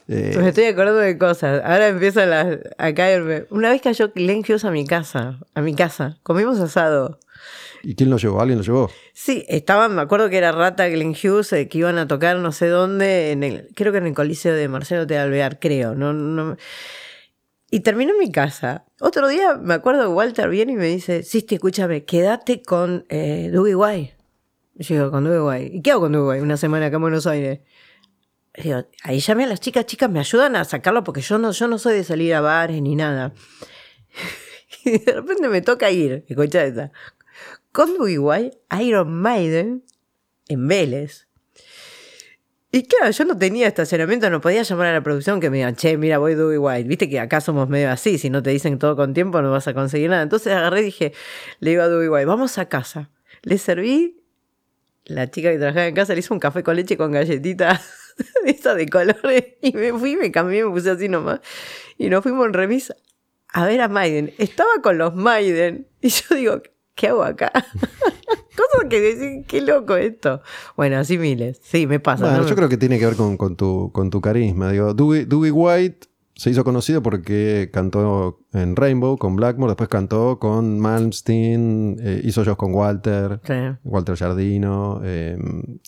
[0.09, 1.62] eh, me estoy acordando de cosas.
[1.65, 3.47] Ahora empiezan las- a caerme.
[3.51, 5.39] Una vez cayó Glenn Hughes a mi casa.
[5.55, 6.19] A mi casa.
[6.23, 7.19] Comimos asado.
[7.83, 8.41] ¿Y quién lo llevó?
[8.41, 8.91] ¿Alguien lo llevó?
[9.12, 12.51] Sí, estaban, me acuerdo que era Rata Glenn Hughes, eh, que iban a tocar no
[12.53, 15.95] sé dónde, en el, creo que en el Coliseo de Marcelo de Alvear, creo.
[15.95, 16.57] No, no,
[17.71, 18.85] y terminó en mi casa.
[19.01, 23.51] Otro día me acuerdo que Walter viene y me dice, Sisti, escúchame, quédate con eh,
[23.53, 24.14] Dougie White.
[24.75, 25.77] Digo, con White.
[25.77, 26.43] ¿Y qué hago con White?
[26.43, 27.61] Una semana acá en Buenos Aires.
[28.62, 31.66] Digo, ahí llamé a las chicas, chicas, me ayudan a sacarlo porque yo no, yo
[31.68, 33.33] no soy de salir a bares ni nada.
[34.87, 36.93] Y de repente me toca ir, escucha esta,
[37.72, 39.83] con White, Iron Maiden,
[40.49, 41.27] en Vélez.
[42.70, 45.77] Y claro, yo no tenía estacionamiento, no podía llamar a la producción que me digan,
[45.77, 46.89] che, mira, voy Dougie White.
[46.89, 49.68] Viste que acá somos medio así, si no te dicen todo con tiempo no vas
[49.68, 50.22] a conseguir nada.
[50.22, 51.12] Entonces agarré y dije,
[51.61, 53.11] le digo a White, vamos a casa.
[53.43, 54.24] Le serví,
[55.07, 57.81] la chica que trabajaba en casa le hizo un café con leche con galletitas
[58.45, 61.41] de esas de colores y me fui, me cambié, me puse así nomás.
[61.99, 62.93] Y nos fuimos en remis
[63.53, 64.33] a ver a Maiden.
[64.39, 66.63] Estaba con los Maiden y yo digo,
[66.95, 67.53] ¿qué hago acá?
[68.57, 70.41] Cosas que decir, qué loco esto.
[70.77, 71.61] Bueno, así miles.
[71.63, 72.25] Sí, me pasa.
[72.25, 72.49] Bueno, ¿no?
[72.49, 74.71] yo creo que tiene que ver con, con tu, con tu carisma.
[74.71, 80.39] Digo, Dougie, Dougie White se hizo conocido porque cantó en Rainbow con Blackmore, después cantó
[80.39, 83.41] con Malmsteen, eh, hizo shows con Walter.
[83.45, 83.55] Sí.
[83.85, 85.39] Walter Jardino, eh,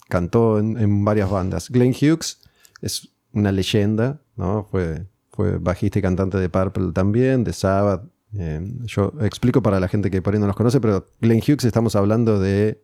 [0.09, 1.69] cantó en, en varias bandas.
[1.71, 2.41] Glenn Hughes
[2.81, 4.65] es una leyenda, ¿no?
[4.71, 8.05] Fue, fue bajista y cantante de Purple también, de Sabbath.
[8.39, 11.65] Eh, yo explico para la gente que por ahí no los conoce, pero Glenn Hughes
[11.65, 12.83] estamos hablando de,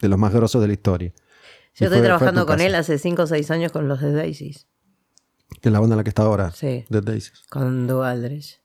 [0.00, 1.12] de los más grosos de la historia.
[1.74, 4.12] Yo Y estoy fue- trabajando con él hace 5 o 6 años con los de
[4.12, 4.66] Daisies,
[5.60, 6.50] Que es la banda en la que está ahora.
[6.52, 6.84] Sí.
[6.88, 7.42] Dead Daisies.
[7.48, 8.60] con Doug Aldrich.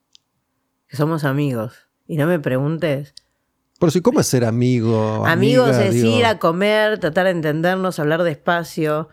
[0.88, 1.74] Que somos amigos.
[2.08, 3.14] Y no me preguntes.
[3.80, 5.26] Pero sí, ¿cómo es ser amigo?
[5.26, 5.86] Amigos amiga?
[5.86, 9.08] es Digo, ir a comer, tratar de entendernos, hablar despacio,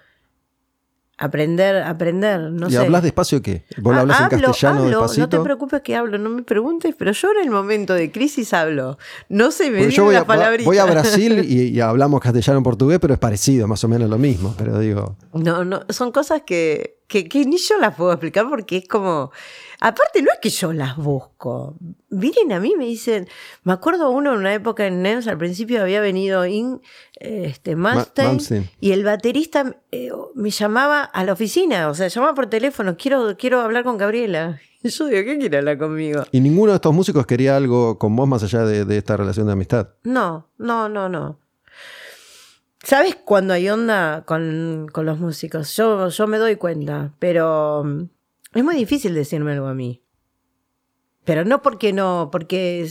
[1.18, 2.78] aprender, aprender, no ¿Y sé.
[2.78, 3.64] hablas despacio qué?
[3.78, 5.20] ¿Vos Ah, hablas en hablo, castellano hablo, despacito?
[5.20, 8.52] No te preocupes que hablo, no me preguntes, pero yo en el momento de crisis
[8.52, 8.98] hablo.
[9.28, 10.66] No se me yo voy a, las palabritas.
[10.66, 14.18] voy a Brasil y, y hablamos castellano portugués, pero es parecido, más o menos lo
[14.18, 14.54] mismo.
[14.58, 18.78] Pero digo, No, no, son cosas que, que, que ni yo las puedo explicar porque
[18.78, 19.30] es como.
[19.80, 21.76] Aparte, no es que yo las busco.
[22.08, 23.28] Vienen a mí me dicen.
[23.62, 26.80] Me acuerdo uno en una época en NEMS, al principio había venido In,
[27.16, 28.70] este, Malmsteen.
[28.80, 33.36] y el baterista eh, me llamaba a la oficina, o sea, llamaba por teléfono, quiero,
[33.36, 34.60] quiero hablar con Gabriela.
[34.82, 36.22] Y yo digo, ¿qué quiere hablar conmigo?
[36.30, 39.46] y ninguno de estos músicos quería algo con vos más allá de, de esta relación
[39.46, 39.88] de amistad.
[40.04, 41.40] No, no, no, no.
[42.86, 45.74] ¿Sabes cuando hay onda con, con los músicos?
[45.74, 48.02] Yo, yo me doy cuenta, pero mm,
[48.54, 50.04] es muy difícil decirme algo a mí.
[51.24, 52.88] Pero no porque no, porque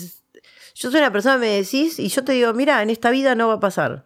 [0.75, 3.47] yo soy una persona, me decís, y yo te digo, mira, en esta vida no
[3.47, 4.03] va a pasar.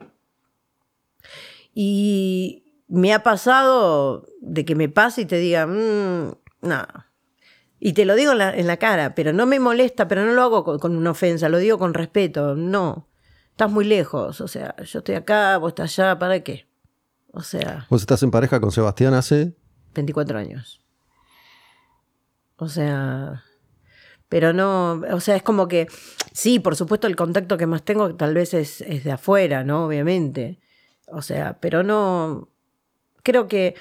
[1.74, 6.88] Y me ha pasado de que me pase y te diga, "Mm, no.
[7.80, 10.34] Y te lo digo en la, en la cara, pero no me molesta, pero no
[10.34, 12.54] lo hago con, con una ofensa, lo digo con respeto.
[12.54, 13.09] No,
[13.60, 14.40] estás muy lejos.
[14.40, 16.66] O sea, yo estoy acá, vos estás allá, ¿para qué?
[17.34, 19.54] O sea, Vos estás en pareja con Sebastián hace
[19.94, 20.82] 24 años.
[22.56, 23.44] O sea,
[24.30, 25.88] pero no, o sea, es como que,
[26.32, 29.86] sí, por supuesto el contacto que más tengo tal vez es, es de afuera, ¿no?
[29.86, 30.62] Obviamente.
[31.08, 32.48] O sea, pero no,
[33.24, 33.76] creo que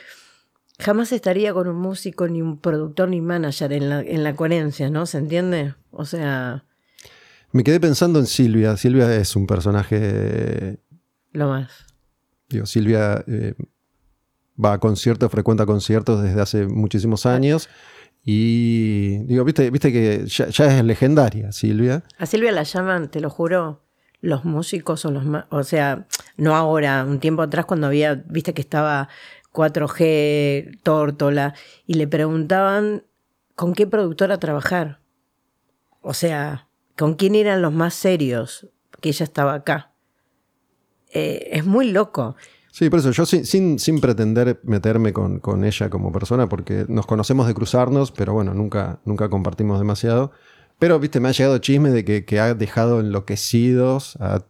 [0.81, 4.91] jamás estaría con un músico, ni un productor, ni manager en la, en la coherencia,
[4.91, 5.07] ¿no?
[5.07, 5.77] ¿Se entiende?
[5.93, 6.65] O sea,
[7.53, 8.77] Me quedé pensando en Silvia.
[8.77, 10.79] Silvia es un personaje.
[11.33, 11.87] lo más.
[12.49, 13.55] Digo, Silvia eh,
[14.63, 17.69] va a conciertos, frecuenta conciertos desde hace muchísimos años.
[18.25, 22.05] Y digo, viste, viste que ya, ya es legendaria Silvia.
[22.19, 23.83] A Silvia la llaman, te lo juro,
[24.21, 25.47] los músicos son los más.
[25.51, 29.09] O sea, no ahora, un tiempo atrás cuando había, viste que estaba
[29.53, 31.55] 4G, Tórtola,
[31.87, 33.05] y le preguntaban
[33.55, 35.01] con qué productora trabajar.
[36.01, 36.68] O sea,
[36.99, 38.69] con quién eran los más serios,
[39.01, 39.93] que ella estaba acá.
[41.13, 42.37] Eh, es muy loco.
[42.71, 46.85] Sí, por eso yo sin, sin, sin pretender meterme con, con ella como persona, porque
[46.89, 50.33] nos conocemos de cruzarnos, pero bueno, nunca, nunca compartimos demasiado.
[50.79, 54.45] Pero, viste, me ha llegado chisme de que, que ha dejado enloquecidos a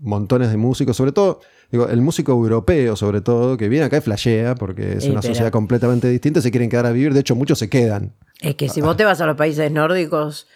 [0.00, 4.00] montones de músicos, sobre todo, digo, el músico europeo, sobre todo, que viene acá y
[4.00, 7.34] flashea, porque es una pero- sociedad completamente distinta, se quieren quedar a vivir, de hecho,
[7.34, 8.14] muchos se quedan.
[8.40, 10.46] Es que si vos te vas a los países nórdicos,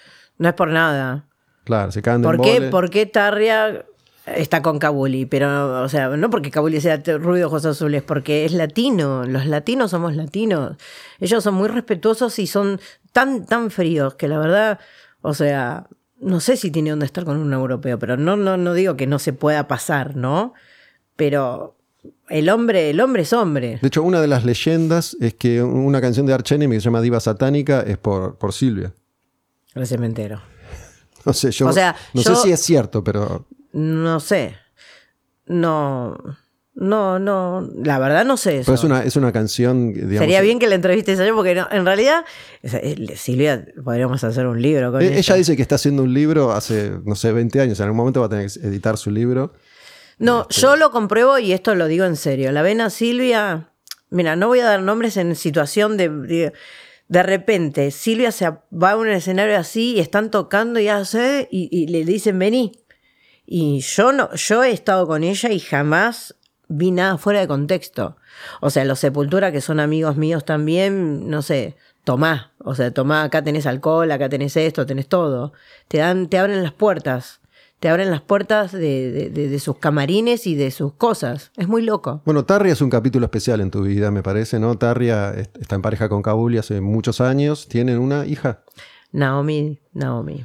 [0.43, 1.25] no es por nada.
[1.65, 2.71] Claro, se quedan de ¿Por qué, embole.
[2.71, 3.87] ¿Por qué Tarria
[4.27, 5.25] está con Kabuli?
[5.27, 9.25] Pero, o sea, no porque Kabuli sea rubio ojos azules, porque es latino.
[9.25, 10.77] Los latinos somos latinos.
[11.21, 12.81] Ellos son muy respetuosos y son
[13.13, 14.81] tan, tan fríos que la verdad,
[15.21, 15.87] o sea,
[16.21, 19.07] no sé si tiene dónde estar con un europeo, pero no, no, no digo que
[19.07, 20.55] no se pueda pasar, ¿no?
[21.15, 21.77] Pero
[22.29, 23.79] el hombre, el hombre es hombre.
[23.81, 26.87] De hecho, una de las leyendas es que una canción de Arch Enemy que se
[26.87, 28.93] llama Diva Satánica es por, por Silvia.
[29.75, 30.41] El cementerio.
[31.25, 34.57] No sé, yo O sea, no yo- sé si es cierto, pero No sé.
[35.47, 36.17] No.
[36.75, 37.69] No, no.
[37.85, 38.67] La verdad no sé eso.
[38.67, 40.19] Pero es una, es una canción, digamos.
[40.19, 42.25] Sería bien que la entrevistes a ella porque no- en realidad,
[42.63, 45.19] eh, Silvia, podríamos hacer un libro con Eh, ella.
[45.19, 47.79] Ella dice que está haciendo un libro hace, no sé, 20 años.
[47.79, 49.53] En algún momento va a tener que editar su libro.
[50.19, 52.51] No, yo lo compruebo y esto lo digo en serio.
[52.53, 53.71] La ven a Silvia,
[54.11, 56.09] mira, no voy a dar nombres en situación de...
[56.09, 56.53] De,
[57.13, 61.69] de repente, Silvia se va a un escenario así y están tocando y hace y,
[61.71, 62.73] y le dicen vení.
[63.45, 66.37] Y yo no, yo he estado con ella y jamás
[66.69, 68.17] vi nada fuera de contexto.
[68.63, 72.55] O sea, los Sepultura, que son amigos míos también, no sé, tomá.
[72.57, 75.53] O sea, tomá, acá tenés alcohol, acá tenés esto, tenés todo.
[75.89, 77.42] Te dan, te abren las puertas.
[77.83, 81.51] Te abren las puertas de, de- de- de sus camarines y de sus cosas.
[81.57, 82.23] Es muy loco.
[82.25, 84.79] Bueno, Tarria es un capítulo especial en tu vida, me parece, ¿no?
[84.79, 87.67] Tarria est- está en pareja con Kabuli hace muchos años.
[87.67, 88.63] Tienen una hija.
[89.11, 90.45] Naomi, Naomi.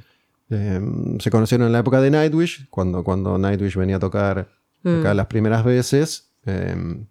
[0.49, 0.81] Eh,
[1.19, 4.49] se conocieron en la época de Nightwish, cuando, cuando Nightwish venía a tocar
[4.83, 6.31] acá las primeras veces.
[6.47, 7.05] Eh,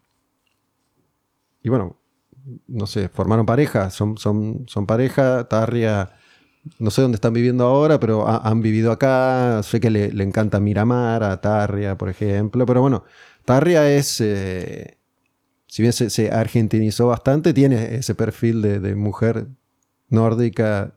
[1.62, 2.00] y bueno,
[2.66, 5.46] no sé, formaron pareja, son, son, son pareja.
[5.48, 6.15] Tarria,
[6.78, 9.62] no sé dónde están viviendo ahora, pero ha- han vivido acá.
[9.62, 12.66] Sé que le, le encanta Miramar a Tarria, por ejemplo.
[12.66, 13.04] Pero bueno,
[13.44, 14.98] Tarria es, eh,
[15.66, 19.46] si bien se, se argentinizó bastante, tiene ese perfil de, de mujer
[20.08, 20.94] nórdica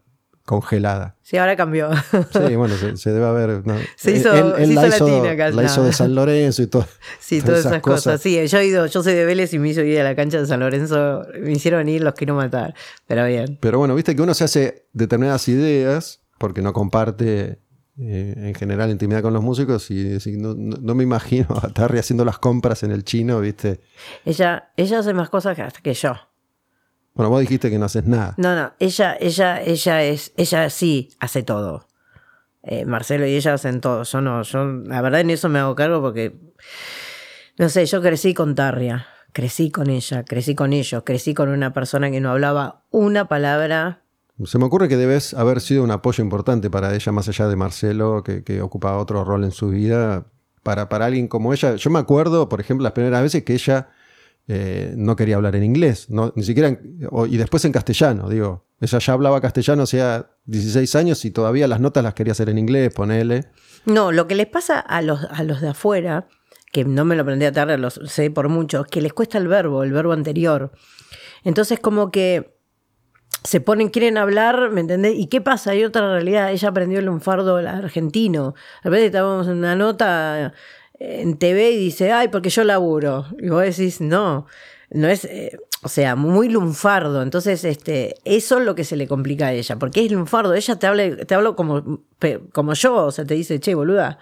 [0.49, 1.15] congelada.
[1.21, 1.91] Sí, ahora cambió.
[2.31, 3.65] Sí, bueno, se, se debe haber.
[3.67, 3.75] ¿no?
[3.95, 6.67] Se hizo- Él- él se la hizo latina casi, la hizo de San Lorenzo y
[6.67, 6.87] todo.
[7.19, 8.19] Sí, todas esas cosas.
[8.19, 10.39] Sí, yo he ido, yo soy de Vélez y me hizo ir a la cancha
[10.39, 11.21] de San Lorenzo.
[11.39, 12.73] Me hicieron ir, los quiero matar.
[13.05, 13.59] Pero bien.
[13.61, 17.59] Pero bueno, viste que uno se hace determinadas ideas porque no comparte
[18.01, 21.69] eh, en general intimidad con los músicos y decir, no, no- no me imagino a
[21.69, 23.81] Tarry haciendo las compras en el chino, viste.
[24.25, 26.13] Ella, ella hace más cosas que, hasta que yo.
[27.20, 28.34] Bueno, vos dijiste que no haces nada.
[28.38, 31.86] No, no, ella, ella, ella es, ella sí hace todo.
[32.63, 34.03] Eh, Marcelo y ella hacen todo.
[34.03, 36.39] Yo no, yo la verdad en eso me hago cargo porque,
[37.57, 41.74] no sé, yo crecí con Tarria, crecí con ella, crecí con ellos, crecí con una
[41.74, 44.01] persona que no hablaba una palabra.
[44.45, 47.57] Se me ocurre que debes haber sido un apoyo importante para ella, más allá de
[47.57, 50.28] Marcelo, que, que ocupaba otro rol en su vida.
[50.63, 53.89] Para, para alguien como ella, yo me acuerdo, por ejemplo, las primeras veces que ella
[54.51, 56.97] eh, no quería hablar en inglés, ni siquiera, en-
[57.29, 58.65] y después en castellano, digo.
[58.81, 62.57] Ella ya hablaba castellano hacía 16 años y todavía las notas las quería hacer en
[62.57, 63.45] inglés, ponele.
[63.85, 66.27] No, lo que les pasa a los, a los de afuera,
[66.71, 69.47] que no me lo aprendí a Tarria, lo sé por mucho, que les cuesta el
[69.47, 70.71] verbo, el verbo anterior.
[71.43, 72.57] Entonces como que
[73.43, 75.13] se ponen, quieren hablar, ¿me entendés?
[75.15, 75.71] ¿Y qué pasa?
[75.71, 76.51] Hay otra realidad.
[76.51, 78.53] Ella aprendió el lunfardo argentino.
[78.83, 80.53] De repente estábamos en una nota
[80.99, 83.25] en TV y dice, ay, porque yo laburo.
[83.39, 84.45] Y vos decís, no,
[84.89, 87.21] no es, eh, o sea, muy lunfardo.
[87.21, 90.53] Entonces, este, eso es lo que se le complica a ella, porque es lunfardo.
[90.53, 92.01] Ella te habla, te habla como,
[92.51, 94.19] como yo, o sea, te dice, che, boluda.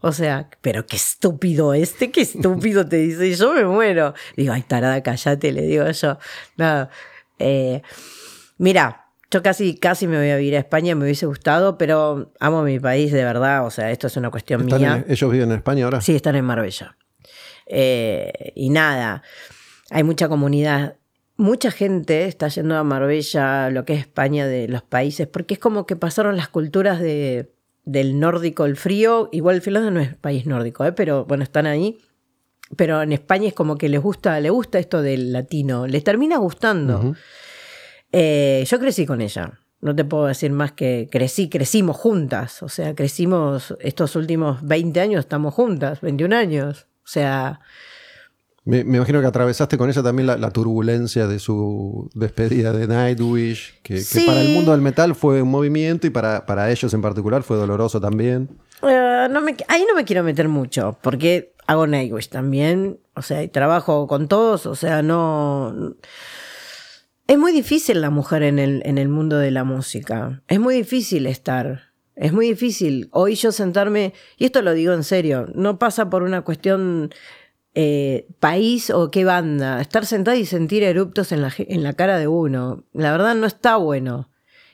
[0.00, 4.14] O sea, pero qué estúpido este, qué estúpido te dice, y yo me muero.
[4.36, 6.18] Digo, ay, tarada, callate, le digo yo.
[6.56, 6.88] No,
[7.40, 7.82] eh,
[8.58, 12.62] Mira, yo casi, casi me voy a vivir a España, me hubiese gustado, pero amo
[12.62, 13.66] mi país de verdad.
[13.66, 15.04] O sea, esto es una cuestión Están mía.
[15.06, 16.00] en- ellos viven en España ahora.
[16.00, 16.96] Sí, están en Marbella.
[17.66, 19.22] Eh, y nada,
[19.90, 20.96] hay mucha comunidad.
[21.36, 25.60] Mucha gente está yendo a Marbella, lo que es España, de los países, porque es
[25.60, 27.52] como que pasaron las culturas de,
[27.84, 29.28] del nórdico, el frío.
[29.30, 30.92] Igual Finlandia no es país nórdico, ¿eh?
[30.92, 31.98] pero bueno, están ahí.
[32.76, 36.36] Pero en España es como que les gusta, le gusta esto del latino, les termina
[36.38, 36.98] gustando.
[36.98, 37.14] Ujú.
[38.12, 39.58] Eh, yo crecí con ella.
[39.80, 42.62] No te puedo decir más que crecí, crecimos juntas.
[42.62, 46.86] O sea, crecimos estos últimos 20 años, estamos juntas, 21 años.
[47.04, 47.60] O sea,
[48.64, 52.86] Me, me imagino que atravesaste con ella también la, la turbulencia de su despedida de
[52.88, 57.00] Nightwish, que, para el mundo del metal fue un movimiento y para, para ellos en
[57.00, 58.48] particular fue doloroso también.
[58.82, 62.98] eh, no me, ahí no me quiero meter mucho, porque hago Nightwish también.
[63.14, 64.66] O sea, y trabajo con todos.
[64.66, 65.94] O sea, no.
[67.28, 70.42] Es muy difícil la mujer en el, en el mundo de la música.
[70.48, 71.92] Es muy difícil estar.
[72.16, 73.10] Es muy difícil.
[73.12, 77.10] Hoy yo sentarme, y esto lo digo en serio, no pasa por una cuestión
[77.74, 79.78] eh, país o qué banda.
[79.82, 82.84] Estar sentada y sentir eruptos en la, en la cara de uno.
[82.94, 84.30] La verdad no está bueno.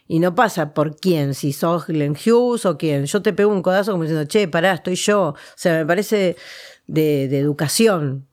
[0.06, 3.06] Y no pasa por quién, si sos Glenn Hughes o quién.
[3.06, 5.30] Yo te pego un codazo como diciendo, che, pará, estoy yo.
[5.30, 6.36] O sea, me parece
[6.86, 8.28] de, de educación.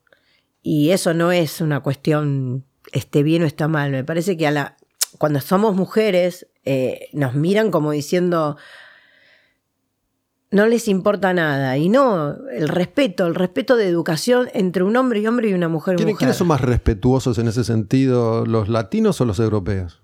[0.61, 3.91] Y eso no es una cuestión esté bien o está mal.
[3.91, 4.77] Me parece que a la,
[5.17, 8.57] cuando somos mujeres eh, nos miran como diciendo
[10.51, 11.77] no les importa nada.
[11.77, 15.69] Y no, el respeto, el respeto de educación entre un hombre y hombre y una
[15.69, 16.19] mujer ¿Quiénes, mujer.
[16.25, 20.01] quiénes son más respetuosos en ese sentido, los latinos o los europeos?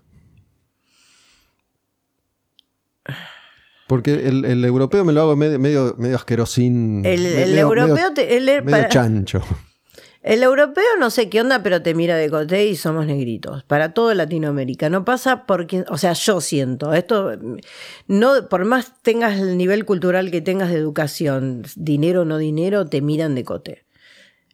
[3.86, 7.04] Porque el, el europeo me lo hago medio, medio, medio asquerosín.
[7.06, 7.24] El,
[7.58, 9.42] europeo, medio- te- el, medio para- chancho.
[10.22, 13.62] El europeo no sé qué onda, pero te mira de coté y somos negritos.
[13.64, 14.90] Para todo Latinoamérica.
[14.90, 17.32] No pasa porque, o sea, yo siento, esto,
[18.08, 22.86] no, por más tengas el nivel cultural que tengas de educación, dinero o no dinero,
[22.86, 23.84] te miran de coté.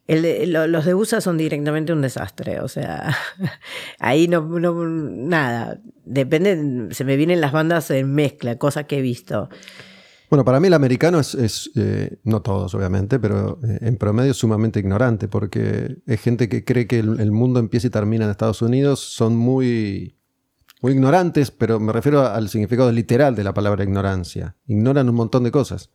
[0.06, 3.16] El los de USA son directamente un desastre, o sea,
[3.98, 9.00] ahí no, no- nada, depende, se me vienen las bandas en mezcla, cosas que he
[9.02, 9.48] visto.
[10.34, 14.32] Bueno, para mí el americano es, es, eh, no todos obviamente, pero eh, en promedio
[14.32, 18.24] es sumamente ignorante, porque es gente que cree que el, el mundo empieza y termina
[18.24, 20.18] en Estados Unidos, son muy,
[20.80, 24.56] muy ignorantes, pero me refiero al significado literal de la palabra ignorancia.
[24.66, 25.90] Ignoran un montón de cosas.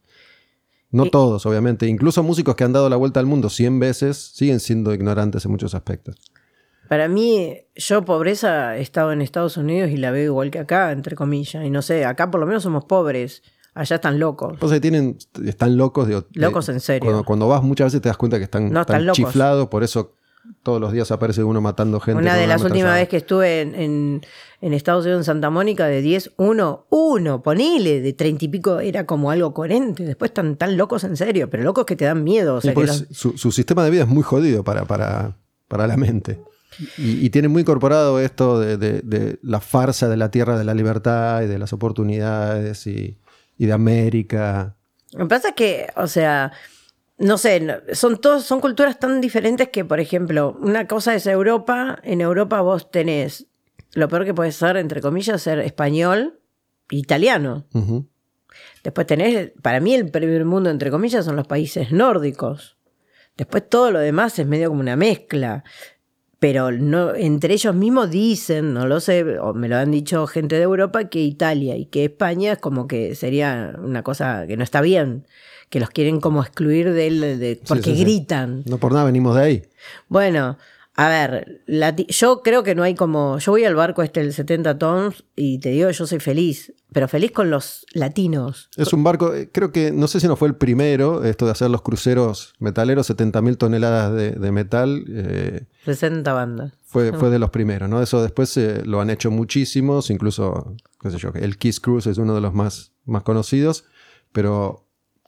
[0.90, 1.88] No todos, obviamente.
[1.88, 5.52] Incluso músicos que han dado la vuelta al mundo 100 veces siguen siendo ignorantes en
[5.52, 6.16] muchos aspectos.
[6.88, 10.94] Para mí, yo pobreza he estado en Estados Unidos y la veo igual que acá,
[10.94, 11.66] entre comillas.
[11.66, 13.44] Y no sé, acá por lo menos somos pobres,
[13.80, 14.58] allá están locos.
[14.62, 16.08] O sea, tienen, están locos.
[16.08, 17.06] digo, Locos en serio.
[17.06, 19.18] Cuando, cuando vas muchas veces te das cuenta que están, No, están están locos.
[19.18, 20.16] chiflados, por eso
[20.64, 22.22] todos los días aparece uno matando gente.
[22.22, 24.22] Una de las últimas veces que estuve en, en-
[24.62, 28.80] en Estados Unidos, en Santa Mónica, de 10, uno, uno, ponele, de 30 y pico,
[28.80, 30.04] era como algo coherente.
[30.06, 32.56] Después están tan locos en serio, pero locos que te dan miedo.
[32.56, 34.86] O Sí, sea, que porque los- su, su sistema de vida es muy jodido para,
[34.86, 36.42] para, para la mente.
[36.98, 40.64] Y, y tiene muy incorporado esto de, de- de la farsa de la tierra de
[40.66, 43.18] la libertad y de las oportunidades y,
[43.60, 44.76] y de América.
[45.12, 46.51] Lo que pasa es que, o sea,
[47.18, 51.99] no sé, son todos, son culturas tan diferentes que, por ejemplo, una cosa es Europa,
[52.03, 53.47] en Europa vos tenés,
[53.93, 56.39] lo peor que puede ser, entre comillas, ser español,
[56.89, 57.68] italiano.
[57.74, 58.07] Ujú.
[58.84, 62.78] Después tenés, para mí el primer mundo, entre comillas, son los países nórdicos.
[63.36, 65.66] Después todo lo demás es medio como una mezcla.
[66.40, 70.56] Pero no, entre ellos mismos dicen, no lo sé, o me lo han dicho gente
[70.56, 74.64] de Europa, que Italia y que España es como que sería una cosa que no
[74.64, 75.26] está bien,
[75.70, 78.04] que los quieren como excluir del, de, porque sí, sí.
[78.04, 78.64] gritan.
[78.66, 79.64] No por nada venimos de ahí.
[80.08, 80.58] Bueno,
[80.96, 83.38] a ver, lati- yo creo que no hay como.
[83.40, 87.08] Yo voy al barco este, el 70 tons, y te digo, yo soy feliz, pero
[87.08, 88.70] feliz con los latinos.
[88.76, 91.52] Es un barco, eh, creo que, no sé si no fue el primero, esto de
[91.52, 96.74] hacer los cruceros metaleros, 70.000 toneladas de, de metal, eh, 60 bandas.
[96.86, 98.02] fue, fue de los primeros, ¿no?
[98.02, 102.18] Eso después eh, lo han hecho muchísimos, incluso, qué sé yo, el Kiss Cruise es
[102.18, 103.86] uno de los más, más conocidos,
[104.32, 104.88] pero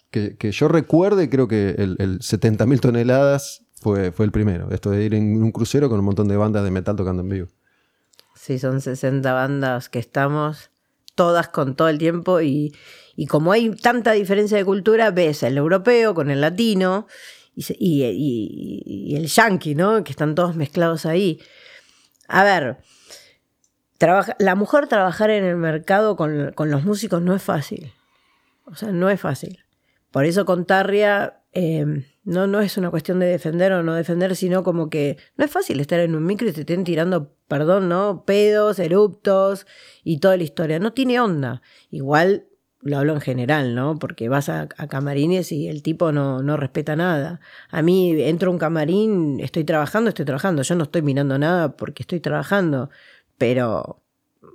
[0.10, 4.90] que, que yo recuerde, creo que el, el 70.000 toneladas fue, fue el primero, esto
[4.90, 7.48] de ir en un crucero con un montón de bandas de metal tocando en vivo.
[8.36, 10.71] Sí, son 60 bandas que estamos,
[11.22, 12.74] todas con todo el tiempo, y,
[13.16, 17.06] y como hay tanta diferencia de cultura, ves el europeo con el latino
[17.56, 17.64] y,
[19.12, 20.04] y el yankee, ¿no?
[20.04, 21.40] Que están todos mezclados ahí.
[22.28, 22.78] A ver,
[24.00, 27.94] trabaja- la mujer trabajar en el mercado con, con los músicos no es fácil.
[28.66, 29.60] O sea, no es fácil.
[30.10, 31.86] Por eso con Tarria eh,
[32.24, 35.52] no, no es una cuestión de defender o no defender, sino como que no es
[35.52, 38.24] fácil estar en un micro y te estén tirando, perdón, ¿no?
[38.26, 39.66] Pedos, eruptos
[40.04, 40.80] y toda la historia.
[40.80, 41.62] No tiene onda.
[41.90, 42.46] Igual
[42.82, 43.98] lo hablo en general, ¿no?
[43.98, 47.40] Porque vas a, camarines y el tipo no, no respeta nada.
[47.70, 50.62] A mí entro a un camarín, estoy trabajando, estoy trabajando.
[50.64, 52.90] Yo no estoy mirando nada porque estoy trabajando.
[53.38, 54.02] Pero,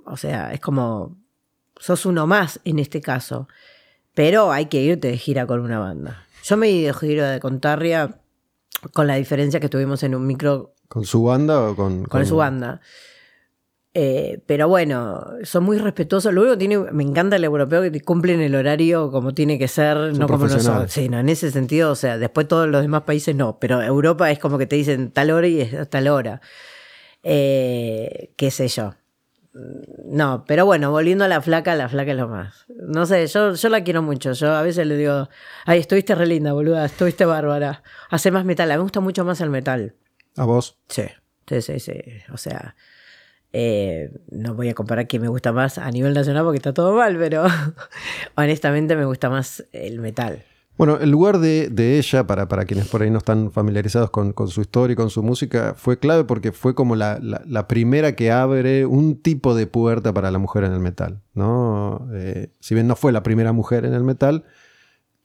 [0.05, 1.17] o sea, es como,
[1.77, 3.47] sos uno más en este caso.
[4.13, 6.26] Pero hay que irte de gira con una banda.
[6.47, 8.21] Yo me he ido de Contarria
[8.93, 12.05] con la diferencia que tuvimos en un micro ¿Con su banda o con...?
[12.05, 12.79] con su banda.
[13.93, 16.33] Eh, pero bueno, son muy respetuosos.
[16.33, 19.67] Lo único que tiene, me encanta el europeo que cumplen el horario como tiene que
[19.67, 20.89] ser, Son no como nosotros.
[20.89, 24.31] Sí, no, en ese sentido, o sea, después todos los demás países no, pero Europa
[24.31, 26.39] es como que te dicen tal hora y es tal hora.
[27.23, 28.93] Eh, qué sé yo.
[30.05, 32.65] No, pero bueno, volviendo a la flaca, la flaca es lo más.
[32.69, 34.33] No sé, yo, yo la quiero mucho.
[34.33, 35.29] Yo a veces le digo,
[35.65, 37.83] ay, estuviste re linda, boluda, estuviste bárbara.
[38.09, 39.95] Hace más metal, a mí me gusta mucho más el metal.
[40.35, 40.77] ¿A vos?
[40.89, 41.03] Sí,
[41.47, 41.93] sí, sí, sí.
[42.31, 42.75] O sea,
[43.53, 46.93] eh, no voy a comparar quién me gusta más a nivel nacional porque está todo
[46.95, 47.45] mal, pero
[48.35, 50.43] honestamente me gusta más el metal.
[50.77, 54.47] Bueno, el lugar de, ella, para, para quienes por ahí no están familiarizados con, con
[54.47, 58.31] su historia y con su música, fue clave porque fue como la, la- primera que
[58.31, 61.21] abre un tipo de puerta para la mujer en el metal.
[61.33, 62.07] ¿no?
[62.13, 64.43] Eh, si bien no fue la primera mujer en el metal,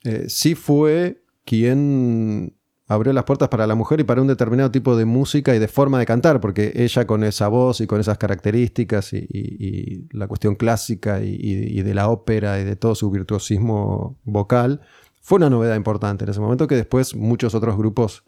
[0.03, 2.55] eh, sí fue quien
[2.87, 5.67] abrió las puertas para la mujer y para un determinado tipo de música y de
[5.67, 10.27] forma de cantar, porque ella con esa voz y con esas características y, y- la
[10.27, 14.81] cuestión clásica y- y de la ópera y de todo su virtuosismo vocal,
[15.23, 18.25] fue una novedad importante en ese momento que después muchos otros grupos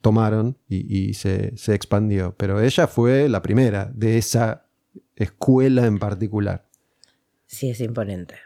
[0.00, 2.34] tomaron y, se, se expandió.
[2.38, 4.66] Pero ella fue la primera de esa
[5.14, 6.66] escuela en particular.
[7.44, 8.36] Sí, es imponente.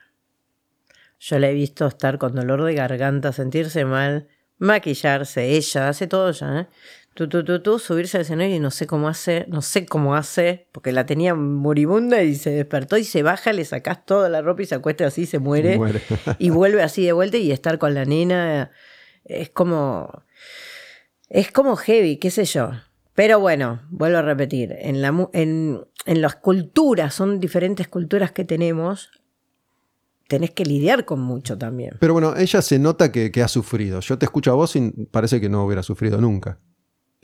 [1.21, 4.27] Yo la he visto estar con dolor de garganta, sentirse mal,
[4.59, 6.69] maquillarse, ella, hace todo ya, ¿eh?
[7.15, 10.17] Tú, tú, tú, tú, subirse al escenario y no sé cómo hace, no sé cómo
[10.17, 14.41] hace, porque la tenía moribunda y se despertó y se baja, le sacás toda la
[14.41, 15.77] ropa y se acuesta así, se muere.
[15.77, 16.01] Muere.
[16.39, 18.71] y vuelve así de vuelta y estar con la nena
[19.25, 20.25] es como
[21.29, 22.71] es como heavy, qué sé yo.
[23.15, 28.47] Pero bueno, vuelvo a repetir, en, la, en, en las culturas, son diferentes culturas que
[28.47, 29.11] tenemos,
[30.29, 31.97] tenés que lidiar con mucho también.
[32.01, 34.01] Pero bueno, ella se nota que, que ha sufrido.
[34.01, 36.59] Yo te escucho a vos y parece que no hubiera sufrido nunca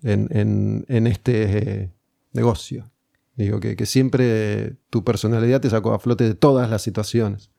[0.02, 1.90] en, en- en este eh,
[2.32, 2.90] negocio.
[3.36, 7.50] Digo que, que siempre tu personalidad te sacó a flote de todas las situaciones.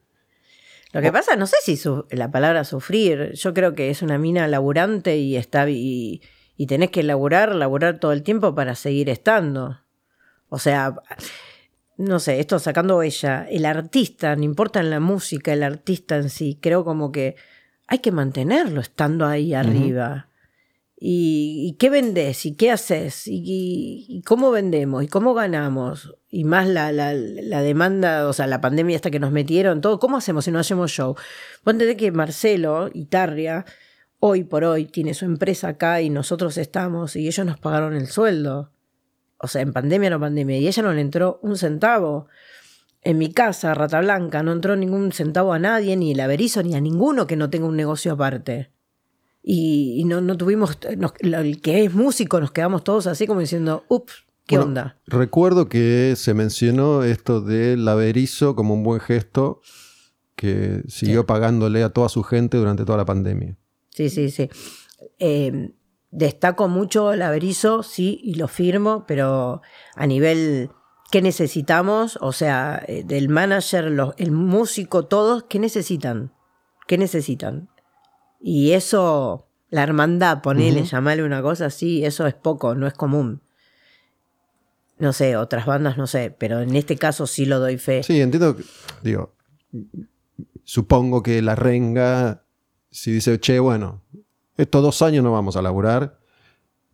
[0.92, 4.18] Lo que pasa, no sé si su- la palabra sufrir, yo creo que es una
[4.18, 6.20] mina laburante y está y,
[6.56, 9.78] y tenés que laburar, laburar todo el tiempo para seguir estando.
[10.48, 10.96] O sea,
[11.96, 16.28] no sé, esto sacando ella, el artista, no importa en la música, el artista en
[16.28, 17.36] sí, creo como que
[17.86, 20.28] hay que mantenerlo estando ahí arriba.
[21.02, 22.44] ¿Y, qué vendés?
[22.44, 23.22] ¿Y qué haces?
[23.26, 25.02] ¿Y, cómo vendemos?
[25.02, 26.14] ¿Y cómo ganamos?
[26.28, 29.98] Y más la, la, la demanda, o sea, la pandemia esta que nos metieron, todo.
[29.98, 31.16] ¿Cómo hacemos si no hacemos show?
[31.64, 33.64] Entendés que Marcelo y Tarria,
[34.18, 38.08] hoy por hoy, tiene su empresa acá y nosotros estamos y ellos nos pagaron el
[38.08, 38.70] sueldo.
[39.38, 42.28] o sea, en pandemia no pandemia, y ella no le entró un centavo.
[43.00, 46.74] En mi casa, Rata Blanca, no entró ningún centavo a nadie, ni el averizo, ni
[46.74, 48.70] a ninguno que no tenga un negocio aparte.
[49.42, 50.78] Y, no, no, tuvimos,
[51.20, 54.98] el que es músico, nos quedamos todos así como diciendo, ups, ¿qué onda?
[55.06, 59.60] Recuerdo que se mencionó esto del averizo como un buen gesto
[60.36, 63.56] que siguió pagándole a toda su gente durante toda la pandemia.
[63.90, 64.50] Sí, sí, sí.
[65.18, 65.72] Eh,
[66.10, 69.62] destaco mucho el averizo, sí, y lo firmo, pero
[69.96, 70.70] a nivel
[71.10, 72.18] ¿qué necesitamos?
[72.20, 76.32] O sea, eh, del manager, el músico, todos, ¿qué necesitan?
[76.86, 77.68] ¿Qué necesitan?
[78.40, 83.42] Y eso, la hermandad, ponele, llamarle una cosa así, eso es poco, no es común.
[84.98, 88.02] No sé, otras bandas no sé, pero en este caso sí lo doy fe.
[88.02, 88.56] Sí, entiendo,
[89.02, 89.34] digo,
[90.64, 92.44] supongo que la renga,
[92.90, 94.02] si dice, che, bueno,
[94.56, 96.18] estos dos años no vamos a laburar.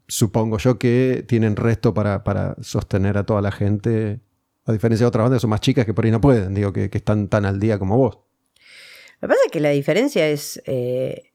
[0.09, 4.21] Supongo yo que tienen resto para, para sostener a toda la gente,
[4.65, 6.73] a diferencia de otras bandas que son más chicas que por ahí no pueden, digo,
[6.73, 8.19] que, están tan al día como vos.
[9.21, 10.63] Lo que pasa es que la diferencia es.
[10.67, 11.33] Eh,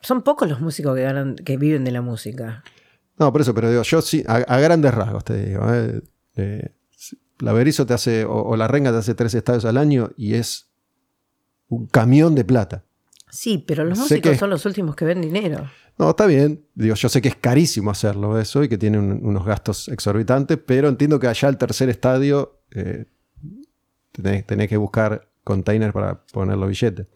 [0.00, 2.62] son pocos los músicos que, ganan, que viven de la música.
[3.18, 5.62] No, por eso, pero digo, yo sí, a, grandes rasgos te digo.
[5.72, 6.02] Eh,
[6.36, 6.72] eh,
[7.40, 10.68] la Berizo te hace, o, la Renga te hace tres estadios al año y es
[11.68, 12.84] un camión de plata.
[13.30, 15.68] Sí, pero los músicos son los últimos que ven dinero.
[15.98, 16.64] No, está bien.
[16.74, 20.88] Digo, yo sé que es carísimo hacerlo eso y que tiene unos gastos exorbitantes, pero
[20.88, 23.06] entiendo que allá al tercer estadio eh,
[24.12, 27.06] tenés, que buscar containers para poner los billetes.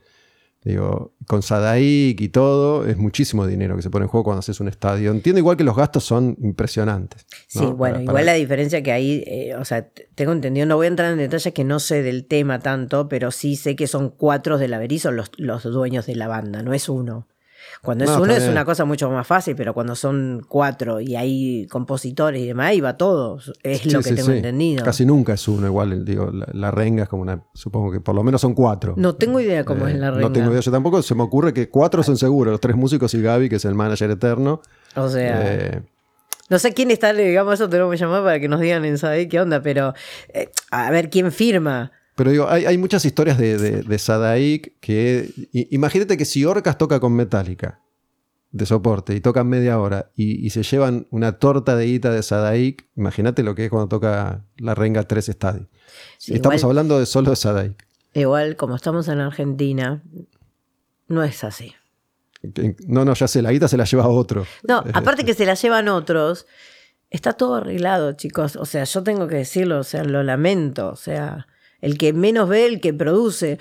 [0.64, 4.60] Digo, con Sadaik y todo, es muchísimo dinero que se pone en juego cuando haces
[4.60, 5.10] un estadio.
[5.10, 7.26] Entiendo igual que los gastos son impresionantes.
[7.48, 10.88] Sí, bueno, igual la diferencia que hay, eh, o sea, tengo entendido, no voy a
[10.88, 14.56] entrar en detalles que no sé del tema tanto, pero sí sé que son cuatro
[14.56, 17.26] de la Berizo los, los dueños de la banda, no es uno.
[17.82, 21.66] Cuando es uno es una cosa mucho más fácil, pero cuando son cuatro y hay
[21.66, 23.38] compositores y demás, ahí va todo.
[23.62, 24.84] Es lo que tengo entendido.
[24.84, 26.04] Casi nunca es uno igual.
[26.04, 27.42] Digo, la, renga es como una.
[27.54, 28.94] Supongo que por lo menos son cuatro.
[28.96, 30.28] No tengo idea cómo es la renga.
[30.28, 31.02] No tengo idea yo tampoco.
[31.02, 33.74] Se me ocurre que cuatro son seguros: los tres músicos y Gaby, que es el
[33.74, 34.60] manager eterno.
[34.94, 35.42] O sea.
[35.44, 35.82] Eh,
[36.48, 39.26] no sé quién está, digamos, eso tenemos que llamar para que nos digan en Sadai
[39.26, 39.94] qué onda, pero
[40.34, 41.92] eh, a ver quién firma.
[42.14, 45.30] Pero digo, hay, muchas historias de, de, Sadaik que.
[45.70, 47.80] Imagínate que si Orcas toca con Metallica
[48.50, 52.86] de soporte y tocan media hora y, se llevan una torta de guita de Sadaik,
[52.96, 55.66] imagínate lo que es cuando toca la renga tres estadios.
[56.26, 57.86] estamos hablando de solo de Sadaik.
[58.12, 60.02] Igual, como estamos en Argentina,
[61.08, 61.74] no es así.
[62.86, 64.44] No, no, ya sé, la guita se la lleva otro.
[64.68, 66.46] No, aparte que se la llevan otros,
[67.08, 68.56] está todo arreglado, chicos.
[68.56, 70.90] O sea, yo tengo que decirlo, o sea, lo lamento.
[70.90, 71.46] O sea,
[71.82, 73.58] el que menos ve, el que produce.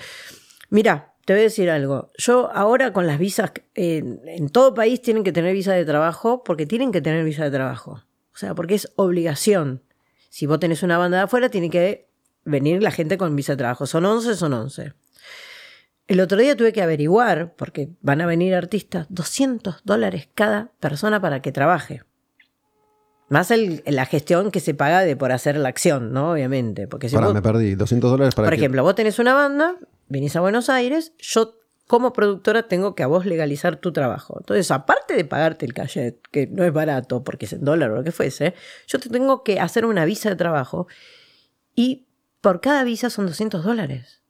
[0.70, 2.10] Mira, te voy a decir algo.
[2.16, 6.64] Yo ahora con las visas, en todo país tienen que tener visa de trabajo porque
[6.64, 8.02] tienen que tener visa de trabajo.
[8.32, 9.82] O sea, porque es obligación.
[10.30, 12.08] Si vos tenés una banda de afuera, tiene que
[12.44, 13.86] venir la gente con visa de trabajo.
[13.86, 14.94] Son 11, son 11.
[16.08, 21.20] El otro día tuve que averiguar, porque van a venir artistas, 200 dólares cada persona
[21.20, 22.02] para que trabaje.
[23.28, 23.50] Más
[23.86, 26.32] la gestión que se paga de por hacer la acción, ¿no?
[26.32, 26.86] Obviamente.
[26.86, 27.74] Porque si me perdí.
[27.74, 29.76] 200 dólares para Por ejemplo, vos tenés una banda,
[30.08, 31.54] venís a Buenos Aires, yo
[31.86, 34.36] como productora tengo que a vos legalizar tu trabajo.
[34.38, 37.96] Entonces, aparte de pagarte el cachet, que no es barato porque es en dólar o
[37.96, 38.54] lo que fuese,
[38.86, 40.86] yo te tengo que hacer una visa de trabajo
[41.74, 42.06] y
[42.40, 44.22] por cada visa son 200 dólares.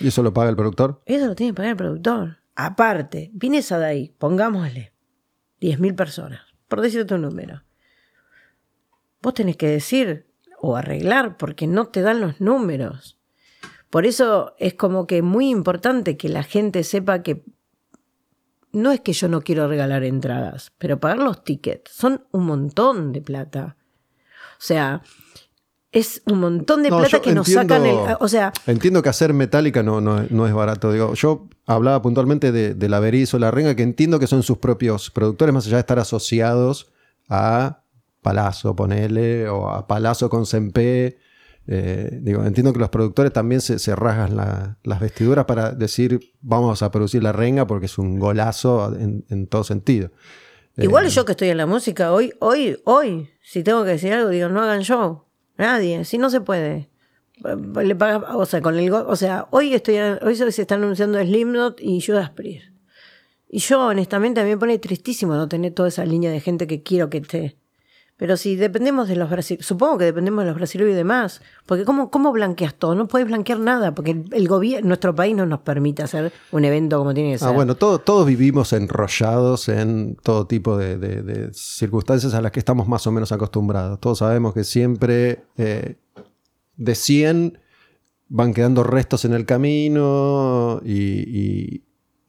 [0.00, 1.02] ¿Y eso lo paga el productor?
[1.06, 2.38] Eso lo tiene que pagar el productor.
[2.54, 4.92] Aparte, vienes a de ahí, pongámosle
[5.60, 7.62] 10.000 personas por decirte un número.
[9.22, 10.26] Vos tenés que decir
[10.58, 13.16] o arreglar porque no te dan los números.
[13.90, 17.44] Por eso es como que muy importante que la gente sepa que
[18.72, 23.12] no es que yo no quiero regalar entradas, pero pagar los tickets son un montón
[23.12, 23.76] de plata.
[24.58, 25.02] O sea,
[25.94, 27.96] es un montón de plata que nos sacan el.
[28.20, 28.52] O sea.
[28.66, 30.92] Entiendo que hacer metálica no, no, es barato.
[30.92, 34.58] Digo, yo hablaba puntualmente de, de la Berizo, la Renga, que entiendo que son sus
[34.58, 36.92] propios productores, más allá de estar asociados
[37.28, 37.84] a
[38.22, 41.18] Palazzo, ponele, o a Palazzo con Sempe.
[41.66, 44.36] Eh, digo, entiendo que los productores también se, rasgan
[44.82, 49.62] las vestiduras para decir vamos a producir la renga porque es un golazo en, todo
[49.62, 50.10] sentido.
[50.76, 54.12] Igual eh, yo que estoy en la música, hoy, hoy, hoy, si tengo que decir
[54.12, 55.22] algo, digo, no hagan show.
[55.56, 56.88] Nadie, si no se puede.
[57.42, 61.80] Le paga, o sea, con el o sea, hoy estoy hoy se están anunciando Slimnot
[61.80, 62.74] y Judas Priest.
[63.48, 66.66] Y yo honestamente a mí me pone tristísimo no tener toda esa línea de gente
[66.66, 67.56] que quiero que esté.
[68.16, 71.84] Pero si dependemos de los brasileños, supongo que dependemos de los brasileños y demás, porque
[71.84, 72.94] ¿cómo, cómo blanqueas todo?
[72.94, 76.98] No puedes blanquear nada, porque el, gobierno, nuestro país no nos permite hacer un evento
[76.98, 77.48] como tiene que ser.
[77.48, 83.04] Ah, bueno, todos vivimos enrollados en todo tipo de, circunstancias a las que estamos más
[83.08, 83.98] o menos acostumbrados.
[83.98, 85.96] Todos sabemos que siempre eh,
[86.76, 87.58] de 100
[88.28, 91.83] van quedando restos en el camino y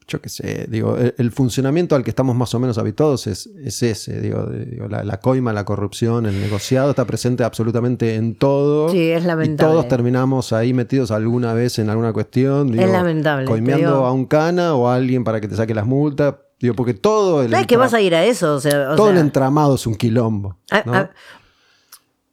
[0.08, 4.22] yo qué sé, digo, el, funcionamiento al que estamos más o menos habituados es, ese,
[4.22, 4.48] digo,
[4.88, 8.90] la, coima, la corrupción, el negociado está presente absolutamente en todo.
[8.90, 9.72] Sí, es lamentable.
[9.72, 12.72] Y todos terminamos ahí metidos alguna vez en alguna cuestión.
[12.72, 13.46] Digo, es lamentable.
[13.46, 16.36] Coimeando a un cana o a alguien para que te saque las multas.
[16.60, 17.50] Digo, porque todo el.
[17.50, 18.60] ¿Sabes que vas a ir a eso?
[18.96, 20.60] todo el entramado es un quilombo.
[20.72, 21.10] Ah, ah,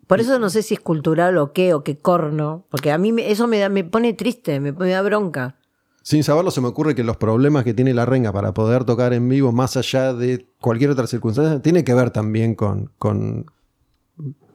[0.06, 2.66] por eso no sé si es cultural o qué, o qué corno.
[2.70, 5.56] Porque a mí eso me, da, me pone triste, me, me da bronca.
[6.02, 9.12] Sin saberlo, se me ocurre que los problemas que tiene la renga para poder tocar
[9.12, 13.46] en vivo, más allá de cualquier otra circunstancia, tiene que ver también con, con,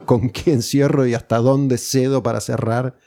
[0.06, 2.98] con quién cierro y hasta dónde cedo para cerrar,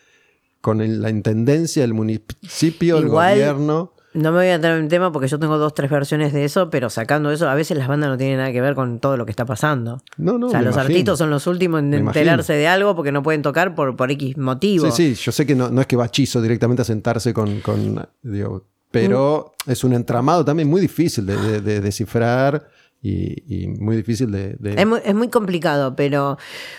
[0.61, 3.95] con la intendencia, el municipio, el gobierno.
[4.13, 6.45] No me voy a entrar en el tema porque yo tengo dos, tres versiones de
[6.45, 9.17] eso, pero sacando eso, a veces las bandas no tienen nada que ver con todo
[9.17, 10.03] lo que está pasando.
[10.17, 10.49] No, no.
[10.49, 13.75] O sea, los artistas son los últimos en enterarse de algo porque no pueden tocar
[13.77, 14.91] por, por X motivo.
[14.91, 17.61] Sí, sí, yo sé que no, no es que va Chizo directamente a sentarse con.
[17.61, 18.09] con
[18.91, 19.71] pero mm.
[19.71, 22.69] es un entramado también muy difícil de, descifrar.
[23.03, 24.59] Y, muy difícil de...
[24.77, 26.37] Es, muy, es, muy, complicado, pero,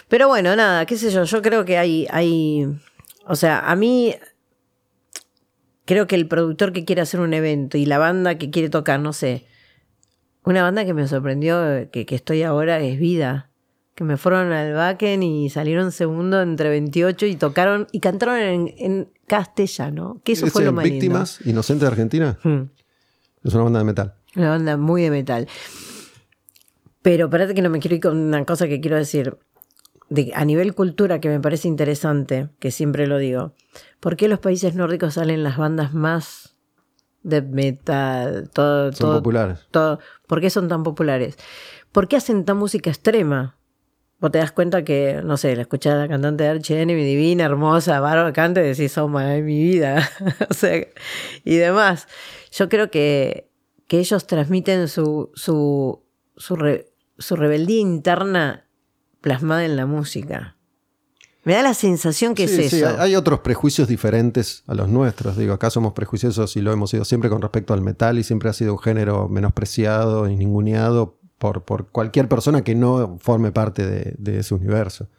[0.07, 2.67] pero bueno, nada, qué sé yo, yo creo que hay, hay,
[3.25, 4.13] o sea, a mí
[5.91, 9.01] creo que el productor que quiere hacer un evento y la banda que quiere tocar,
[9.01, 9.45] no sé.
[10.45, 13.49] Una banda que me sorprendió, que, estoy ahora, es Vida.
[13.93, 19.09] Que me fueron al Backen y salieron segundo entre 28 y tocaron y cantaron en,
[19.27, 20.21] castellano.
[20.23, 22.39] Que eso fue lo más Víctimas Inocentes de Argentina.
[22.41, 22.69] Hmm.
[23.43, 24.13] Es una banda de metal.
[24.37, 25.49] Una banda muy de metal.
[27.01, 29.37] Pero espérate que no me quiero ir con una cosa que quiero decir
[30.33, 33.53] a nivel cultura que me parece interesante, que siempre lo digo,
[33.99, 36.57] ¿por qué los países nórdicos salen las bandas más
[37.23, 38.49] de metal?
[38.53, 39.59] Todo, son populares.
[39.71, 41.37] Todo, ¿Por qué son tan populares?
[41.91, 43.57] ¿Por qué hacen tan música extrema?
[44.19, 47.03] Vos te das cuenta que, no sé, la escuchás a la cantante de Archie Enemy,
[47.03, 50.07] divina, hermosa, bárbara, canta y decís, oh, my, mi vida.
[50.49, 50.85] o sea,
[51.43, 52.07] y demás.
[52.51, 53.49] Yo creo que,
[53.87, 56.03] que ellos transmiten su, su,
[56.35, 56.83] su,
[57.17, 58.67] su rebeldía interna
[59.21, 60.57] plasmada en la música.
[61.43, 62.99] Me da la sensación que es eso.
[62.99, 65.37] Hay otros prejuicios diferentes a los nuestros.
[65.37, 68.49] Digo, acá somos prejuiciosos y lo hemos sido siempre con respecto al metal y siempre
[68.49, 73.87] ha sido un género menospreciado y ninguneado por, por cualquier persona que no forme parte
[73.87, 75.09] de, ese universo.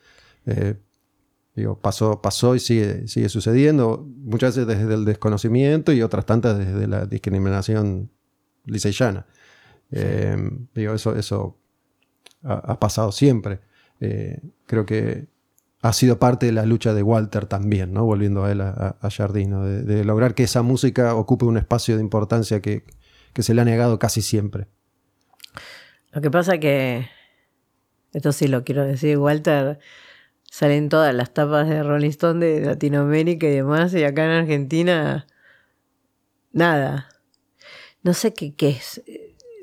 [0.46, 0.76] Eh,
[1.56, 6.56] digo, pasó, pasó y sigue, sigue sucediendo, muchas veces desde el desconocimiento y otras tantas
[6.56, 8.12] desde la discriminación
[8.64, 9.26] liseyana.
[9.90, 10.36] Eh,
[10.72, 11.58] digo, eso, eso
[12.44, 13.71] ha pasado siempre.
[14.04, 15.28] Eh, creo que
[15.80, 18.04] ha sido parte de la lucha de Walter también, ¿no?
[18.04, 22.60] volviendo a él a, Jardino, de, lograr que esa música ocupe un espacio de importancia
[22.60, 22.82] que,
[23.38, 24.66] se le ha negado casi siempre.
[26.10, 27.06] Lo que pasa que,
[28.12, 29.78] esto sí lo quiero decir, Walter
[30.50, 35.28] salen todas las tapas de Rolling Stone de Latinoamérica y demás, y acá en Argentina,
[36.50, 37.08] nada.
[38.02, 39.00] No sé qué, qué es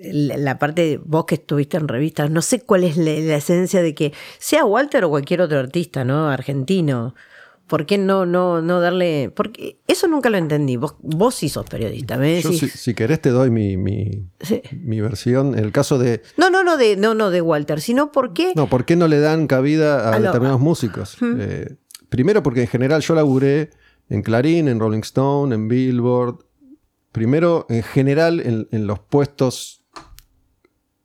[0.01, 3.93] la parte de vos que estuviste en revistas, no sé cuál es la, esencia de
[3.93, 6.30] que sea Walter o cualquier otro artista, ¿no?
[6.30, 7.15] Argentino.
[7.67, 9.31] ¿Por qué no, no, no darle.?
[9.35, 10.76] Porque eso nunca lo entendí.
[10.76, 12.17] Vos, vos sí sos periodista.
[12.17, 15.57] ¿me Yo, si, querés, te doy mi, mi, versión.
[15.57, 16.23] El caso de.
[16.35, 18.53] No, no, no de, no, no de Walter, sino por qué.
[18.55, 21.17] No, ¿por qué no le dan cabida a, determinados músicos?
[21.21, 21.76] Eh,
[22.09, 23.69] primero, porque en general yo laburé
[24.09, 26.39] en Clarín, en Rolling Stone, en Billboard.
[27.11, 29.78] Primero, en general, en, en los puestos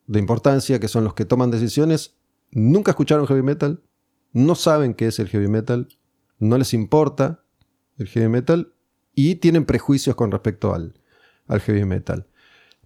[0.07, 2.15] de importancia, que son los que toman decisiones,
[2.51, 3.81] nunca escucharon heavy metal,
[4.33, 5.87] no saben qué es el heavy metal,
[6.39, 7.43] no les importa
[7.97, 8.73] el heavy metal
[9.13, 10.99] y tienen prejuicios con respecto al,
[11.47, 12.27] al heavy metal.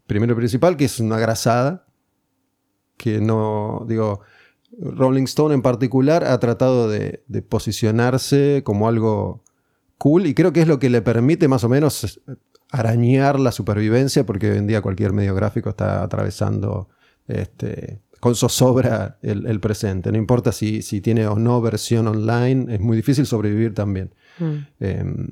[0.08, 1.88] Primero principal, que es una grasada,
[2.98, 4.22] que no, digo,
[4.80, 9.44] Rolling Stone en particular ha tratado de, de, posicionarse como algo
[9.98, 12.22] cool y creo que es lo que le permite más o menos
[12.72, 16.90] arañar la supervivencia, porque hoy en día cualquier medio gráfico está atravesando
[17.30, 20.12] este, con zozobra el, el, presente.
[20.12, 24.14] No importa si, si, tiene o no versión online, es muy difícil sobrevivir también.
[24.40, 24.56] Mm.
[24.80, 25.28] Em,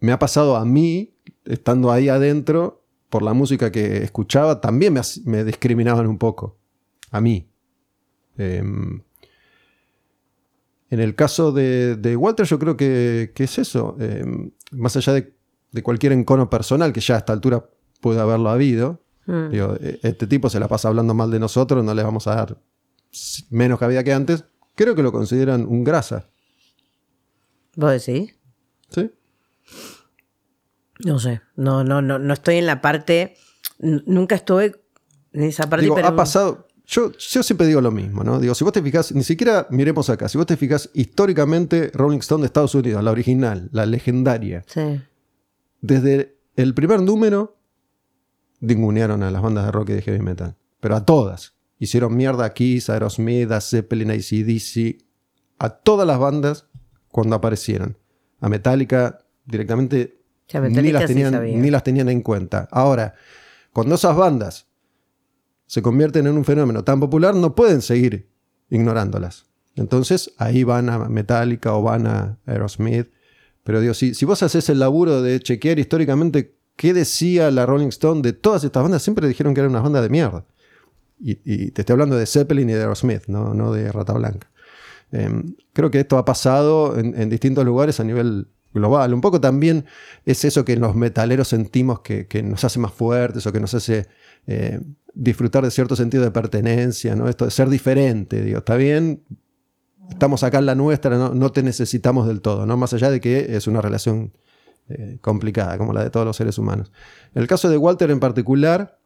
[0.00, 1.14] me ha pasado a mí,
[1.44, 4.94] estando ahí adentro, por la música que escuchaba, también
[5.24, 6.58] me, discriminaban un poco.
[7.10, 7.48] A mí.
[8.36, 9.02] Em,
[10.90, 13.96] en el caso de, Walter, yo creo que, es eso.
[14.00, 15.34] Em, más allá de,
[15.70, 17.68] de, cualquier encono personal, que ya a esta altura
[18.00, 19.48] puede haberlo habido, Mm.
[19.52, 22.58] E, este tipo se la pasa hablando mal de nosotros, no le vamos a dar
[23.50, 24.44] menos cabida que antes,
[24.74, 26.26] creo que lo consideran un grasa.
[27.76, 28.34] ¿Vos decís?
[28.90, 29.10] ¿Sí?
[31.04, 31.40] No sé.
[31.56, 33.36] No, no, no, no estoy en la parte.
[33.78, 34.80] Nunca estuve
[35.32, 35.84] en esa parte.
[35.84, 36.66] Digo, pero ha pasado.
[36.86, 38.40] Yo, yo siempre digo lo mismo, ¿no?
[38.40, 42.18] Digo, si vos te fijas, ni siquiera miremos acá, si vos te fijas históricamente, Rolling
[42.18, 45.00] Stone de Estados Unidos, la original, la legendaria, Sí.
[45.80, 47.59] desde el primer número,
[48.60, 50.56] ningunearon a las bandas de rock y de heavy metal.
[50.80, 51.54] Pero a todas.
[51.78, 54.98] Hicieron mierda a Kiss, a Aerosmith, a Zeppelin, a AC/DC,
[55.58, 56.66] a todas las bandas
[57.08, 57.96] cuando aparecieron.
[58.40, 60.20] A Metallica directamente
[60.70, 62.68] ni, las tenían, ni las tenían en cuenta.
[62.70, 63.14] Ahora,
[63.72, 64.66] cuando esas bandas
[65.66, 68.28] se convierten en un fenómeno tan popular, no pueden seguir
[68.68, 69.46] ignorándolas.
[69.76, 73.08] Entonces ahí van a Metallica o van a Aerosmith.
[73.62, 77.88] Pero digo, si, si vos haces el laburo de chequear históricamente qué decía la Rolling
[77.88, 80.44] Stone de todas estas bandas, siempre dijeron que eran unas bandas de mierda.
[81.22, 84.50] Y, te estoy hablando de Zeppelin y de Aerosmith, no, no de Rata Blanca.
[85.12, 89.12] Em, creo que esto ha pasado en, distintos lugares a nivel global.
[89.12, 89.84] Un poco también
[90.24, 93.74] es eso que los metaleros sentimos que, que nos hace más fuertes o que nos
[93.74, 94.06] hace
[94.46, 94.80] eh,
[95.14, 97.28] disfrutar de cierto sentido de pertenencia, ¿no?
[97.28, 99.22] Esto de ser diferente, digo, está bien,
[100.08, 102.76] estamos acá en la nuestra, no, no te necesitamos del todo, ¿no?
[102.76, 104.32] Más allá de que es una relación
[104.90, 106.92] eh, complicada, como la de todos los seres humanos.
[107.34, 108.98] En el caso de Walter en particular,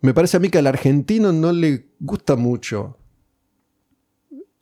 [0.00, 2.98] me parece a mí que al argentino no le gusta mucho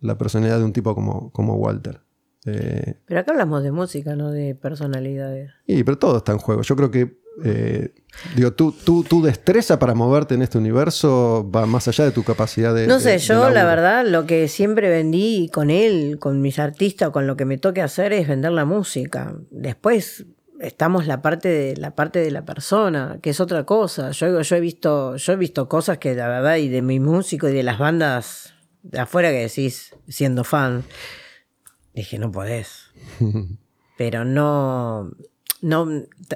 [0.01, 2.01] la personalidad de un tipo como, como Walter.
[2.45, 5.53] Eh, Pero acá hablamos de música, no de personalidades.
[5.67, 6.63] y, pero todo está en juego.
[6.63, 7.95] Yo creo que eh,
[8.37, 12.23] digo, tu, tu, tu destreza para moverte en este universo va más allá de tu
[12.25, 12.87] capacidad de.
[12.87, 17.11] No sé, de yo la verdad lo que siempre vendí con él, con mis artistas,
[17.11, 19.35] con lo que me toque hacer es vender la música.
[19.51, 20.27] Después
[20.61, 24.11] estamos la parte de la parte de la persona, que es otra cosa.
[24.13, 27.49] Yo, yo he visto, yo he visto cosas que la verdad y de mi músico
[27.49, 30.85] y de las bandas de afuera que decís siendo fan,
[31.95, 32.91] dije no podés.
[33.99, 35.11] Pero no,
[35.63, 35.89] no,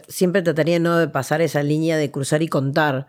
[0.08, 3.06] siempre trataría no de pasar esa línea de cruzar y contar,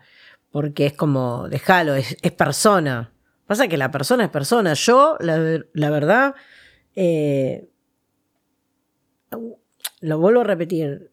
[0.50, 3.12] porque es como, déjalo, es, persona.
[3.46, 4.74] Pasa que la persona es persona.
[4.74, 6.34] Yo, la, ver- la verdad,
[6.94, 7.70] eh,
[10.00, 11.10] lo vuelvo a repetir,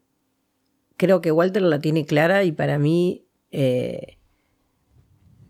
[0.98, 4.18] creo que Walter la tiene clara y para mí, eh,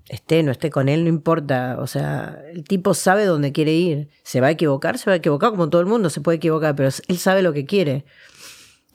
[0.09, 1.77] esté, no esté con él, no importa.
[1.79, 4.09] O sea, el tipo sabe dónde quiere ir.
[4.23, 6.75] Se va a equivocar, se va a equivocar, como todo el mundo se puede equivocar,
[6.75, 8.05] pero él sabe lo que quiere.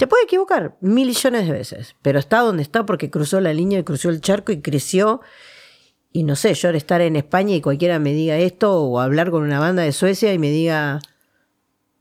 [0.01, 3.85] Te puede equivocar millones de veces, pero está donde está porque cruzó la línea y
[3.85, 5.21] cruzó el charco y creció.
[6.11, 9.31] Y no sé, yo al estar en España y cualquiera me diga esto, o hablar
[9.31, 11.01] con una banda de Suecia y me diga,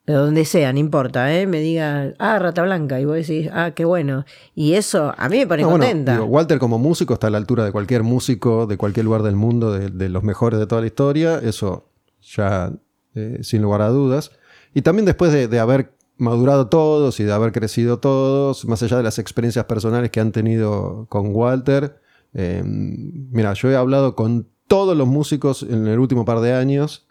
[0.06, 1.46] de donde sea, no importa, ¿eh?
[1.46, 4.24] me diga, ah, Rata Blanca, y vos decís, ah, qué bueno.
[4.56, 6.14] Y eso a mí me pone No, bueno, contenta.
[6.14, 9.36] digo, Walter como músico está a la altura de cualquier músico de cualquier lugar del
[9.36, 11.90] mundo, de, de los mejores de toda la historia, eso
[12.22, 12.72] ya
[13.14, 14.32] eh, sin lugar a dudas.
[14.74, 18.98] Y también después de, de haber madurado todos y de haber crecido todos, más allá
[18.98, 22.00] de las experiencias personales que han tenido con Walter,
[22.34, 27.08] eh, mira, yo he hablado con todos los músicos en el último par de años,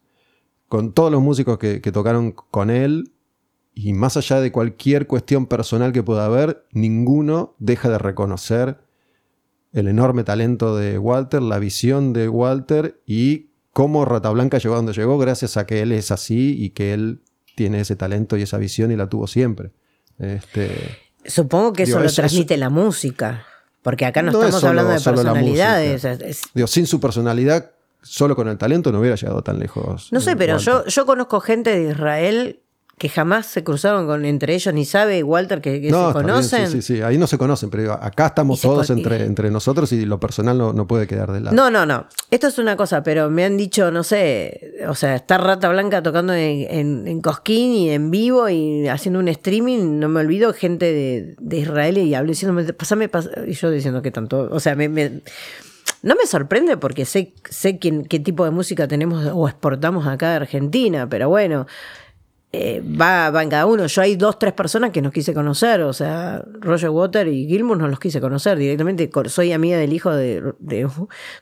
[0.69, 3.13] con todos los músicos que, tocaron con él,
[3.75, 8.79] y más allá de cualquier cuestión personal que pueda haber, ninguno deja de reconocer
[9.73, 14.79] el enorme talento de Walter, la visión de Walter y cómo Rata Blanca llegó a
[14.79, 17.21] donde llegó gracias a que él es así y que él
[17.59, 19.73] tiene ese talento y esa visión y la tuvo siempre.
[20.21, 20.71] Este,
[21.27, 23.45] Supongo que eso lo transmite la música,
[23.83, 26.05] porque acá no, No es estamos solo- hablando de personalidades.
[26.05, 30.13] es- digo, sin su personalidad, solo con el talento no hubiera llegado tan lejos.
[30.13, 32.61] no sé, eh, pero yo conozco gente de Israel
[32.99, 36.19] que jamás se cruzaron con entre ellos, ni sabe Walter que, que No, se está
[36.21, 36.67] bien, conocen.
[36.67, 40.05] sí, sí, sí, ahí no se conocen, pero acá estamos todos entre, entre nosotros y
[40.05, 41.57] lo personal no, no puede quedar de lado.
[41.57, 42.07] No, no, no.
[42.31, 46.03] Esto es una cosa, pero me han dicho, no sé, o sea, está Rata Blanca
[46.03, 50.53] tocando en, en- en Cosquín y en vivo y haciendo un streaming, no me olvido,
[50.53, 54.61] gente de, de Israel y hablé diciéndome, pasame, pas-", y yo diciendo que tanto, o
[54.61, 55.21] sea, me, me-
[56.03, 60.31] no me sorprende porque sé, sé quién- qué tipo de música tenemos o exportamos acá
[60.31, 61.67] de Argentina, pero bueno.
[62.53, 63.87] Eh, va, va en cada uno.
[63.87, 65.83] Yo hay dos, tres personas que no quise conocer.
[65.83, 69.11] O sea, Roger Water y Gilmour no los quise conocer directamente.
[69.27, 70.89] Soy amiga del hijo de, de,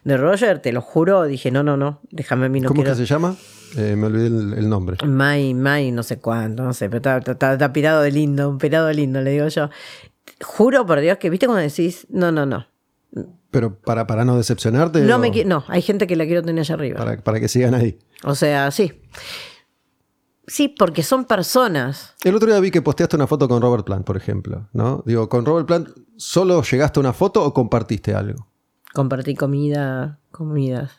[0.05, 1.25] de Roger, te lo juro.
[1.25, 2.97] Dije, no, no, no, déjame a mí, no ¿Cómo quiero.
[2.97, 3.37] que se llama?
[3.77, 4.97] Eh, me olvidé el, el nombre.
[5.07, 8.49] May, May, no sé cuánto, no sé, pero está, está- está- está pirado de lindo,
[8.49, 9.71] un pirado de lindo, le digo yo.
[10.43, 12.67] Juro por Dios que, viste cuando decís, no, no, no.
[13.51, 15.01] Pero para, para no decepcionarte.
[15.03, 16.99] No, o me, no, hay gente que la quiero tener allá arriba.
[16.99, 17.99] para, para que sigan ahí.
[18.25, 18.93] O sea, sí.
[20.47, 22.15] Sí, porque son personas.
[22.23, 24.69] El otro día vi que posteaste una foto con Robert Plant, por ejemplo.
[24.73, 25.03] ¿no?
[25.07, 28.47] Digo, con Robert Plant, ¿solo llegaste a una foto o compartiste algo?
[28.95, 30.93] Compartí comida, comidas.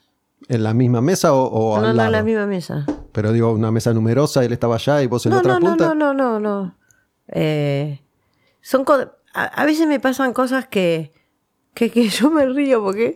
[0.49, 2.07] ¿En la misma mesa o, o No, al no, lado?
[2.07, 2.85] en la misma mesa.
[3.11, 5.67] Pero digo, una mesa numerosa, él estaba allá y vos en No, otra no, no,
[5.69, 5.95] punta.
[5.95, 6.77] no, no, no, no.
[7.29, 8.01] Eh,
[8.61, 8.85] son
[9.33, 11.13] a, a veces me pasan cosas que,
[11.73, 13.15] que, que yo me río porque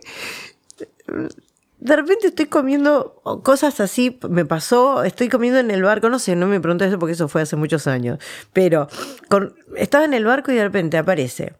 [1.84, 6.36] de repente estoy comiendo cosas así, me pasó, estoy comiendo en el barco, no sé,
[6.36, 8.18] no me preguntes eso porque eso fue hace muchos años,
[8.52, 8.88] pero
[9.28, 11.54] con- estaba en el barco y de repente aparece,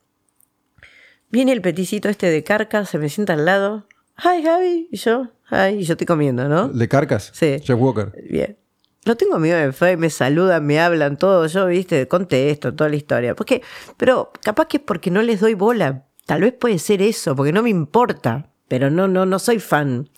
[1.30, 3.86] viene el peticito este de carca, se me sienta al lado,
[4.18, 6.68] hi Gaby, y yo, hi, y yo estoy comiendo, ¿no?
[6.68, 7.30] ¿De Carcas?
[7.34, 7.56] Sí.
[7.62, 8.12] Jeff Walker.
[8.30, 8.56] Bien.
[9.04, 11.48] Lo tengo amigo de fe, me saludan, me hablan, todo.
[11.48, 13.34] Yo, viste, contesto toda la historia.
[13.34, 13.60] Porque,
[13.96, 16.06] pero capaz que es porque no les doy bola.
[16.24, 18.51] Tal vez puede ser eso, porque no me importa.
[18.68, 20.08] Pero no, no, no soy fan.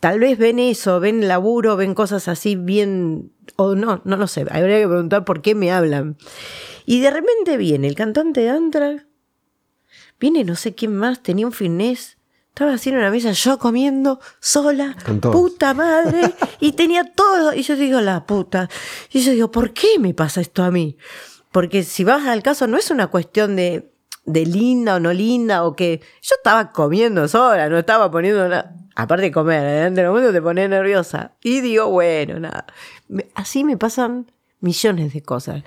[0.00, 3.32] Tal vez ven eso, ven laburo, ven cosas así bien.
[3.56, 4.42] O no, no lo sé.
[4.50, 6.16] Habría que preguntar por qué me hablan.
[6.84, 9.06] Y de repente viene el cantante de Anthrax.
[10.18, 12.16] Viene no sé quién más, tenía un finés.
[12.48, 17.52] Estaba así en una mesa, yo comiendo sola, puta madre, y tenía todo.
[17.52, 18.70] Y yo digo, la puta.
[19.12, 20.96] Y yo digo, ¿por qué me pasa esto a mí?
[21.52, 23.92] Porque si vas al caso, no es una cuestión de,
[24.26, 28.74] de linda o no linda, o que yo estaba comiendo sola, no estaba poniendo nada.
[28.94, 31.32] Aparte de comer, delante del momento te pone nerviosa.
[31.42, 32.66] Y digo, bueno, nada.
[33.34, 34.30] Así me pasan
[34.60, 35.62] millones de cosas.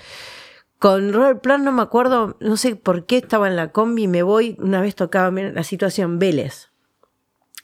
[0.79, 4.23] Con Robert Plant no me acuerdo, no sé por qué estaba en la combi, me
[4.23, 6.69] voy, una vez tocaba la situación Vélez.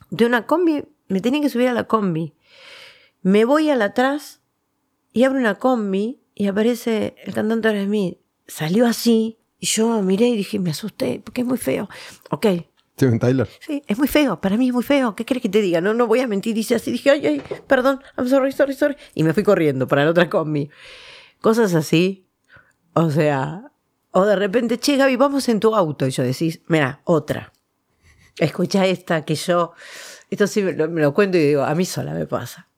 [0.09, 2.33] De una combi, me tenía que subir a la combi.
[3.21, 4.41] Me voy al atrás
[5.13, 8.19] y abro una combi y aparece el cantante Smith.
[8.47, 11.89] Salió así y yo miré y dije, me asusté porque es muy feo.
[12.29, 12.47] Ok,
[12.95, 13.47] Steven Tyler.
[13.59, 15.15] Sí, es muy feo, para mí es muy feo.
[15.15, 15.81] ¿Qué quieres que te diga?
[15.81, 16.55] No, no voy a mentir.
[16.55, 18.95] Dice así, dije, ay, ay, perdón, I'm sorry, sorry, sorry.
[19.13, 20.69] Y me fui corriendo para la otra combi.
[21.41, 22.29] Cosas así.
[22.93, 23.71] O sea,
[24.11, 26.07] o de repente, che, Gaby, vamos en tu auto.
[26.07, 27.51] Y yo decís, mira, otra.
[28.37, 29.73] Escucha esta que yo.
[30.29, 32.69] Esto sí me lo, me lo cuento y digo, a mí sola me pasa.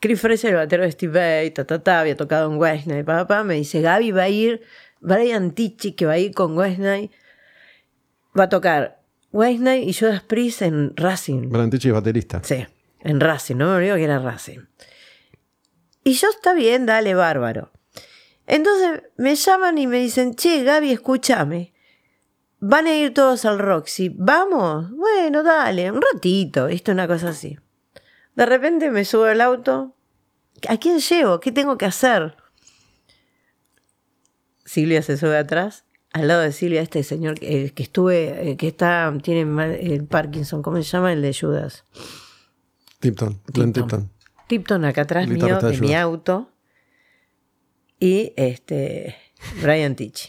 [0.00, 3.04] Chris Fraser, el batero de Steve Vai, ta, ta, ta, había tocado en West Night,
[3.04, 4.62] pa, pa, me dice, Gaby va a ir,
[5.00, 7.10] Brian Tichy, que va a ir con West Night,
[8.38, 9.02] va a tocar
[9.32, 11.48] West Night y Judas Priest en Racing.
[11.50, 12.40] Brantichi es baterista.
[12.42, 12.66] Sí,
[13.00, 14.60] en Racing, no me olvido que era Racing.
[16.04, 17.70] Y yo está bien, dale, bárbaro.
[18.46, 21.72] Entonces me llaman y me dicen, che, Gaby, escúchame.
[22.58, 24.10] Van a ir todos al Roxy.
[24.14, 24.90] ¿Vamos?
[24.90, 26.90] Bueno, dale, un ratito, ¿viste?
[26.92, 27.58] Una cosa así.
[28.34, 29.94] De repente me subo al auto.
[30.68, 31.40] ¿A quién llevo?
[31.40, 32.36] ¿Qué tengo que hacer?
[34.70, 35.84] Silvia se sube atrás.
[36.12, 39.42] Al lado de Silvia, este señor eh, que estuve, eh, que está, tiene
[39.80, 41.12] el Parkinson, ¿cómo se llama?
[41.12, 41.84] El de Judas.
[43.00, 43.40] Tipton.
[43.48, 44.10] Glenn Tipton.
[44.46, 44.84] Tipton.
[44.84, 46.52] Acá atrás El mío, de mi auto.
[47.98, 49.16] Y este
[49.60, 50.28] Brian Tichy.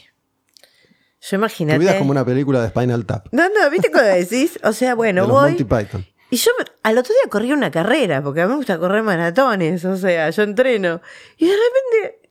[1.20, 1.78] Yo Tu imagínate.
[1.78, 3.28] vida es como una película de Spinal Tap.
[3.30, 4.58] No, no, ¿viste cuando decís?
[4.64, 5.50] O sea, bueno, de los voy.
[5.50, 6.06] Monty Python.
[6.30, 6.50] Y yo
[6.82, 10.30] al otro día corrí una carrera, porque a mí me gusta correr maratones, o sea,
[10.30, 11.00] yo entreno.
[11.36, 12.21] Y de repente,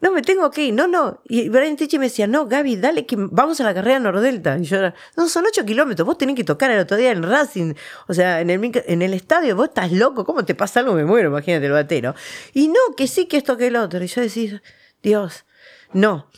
[0.00, 1.20] no, me tengo que ir, no, no.
[1.28, 4.56] Y Brian Tichy me decía, no, Gaby, dale, que vamos a la carrera Nordelta.
[4.58, 7.22] Y yo era, no, son ocho kilómetros, vos tenés que tocar el otro día en
[7.22, 7.74] Racing,
[8.08, 10.94] o sea, en el, en el estadio, vos estás loco, ¿cómo te pasa algo?
[10.94, 12.14] Me muero, imagínate el batero.
[12.54, 14.02] Y no, que sí, que esto, que el otro.
[14.02, 14.62] Y yo decía,
[15.02, 15.44] Dios,
[15.92, 16.30] no.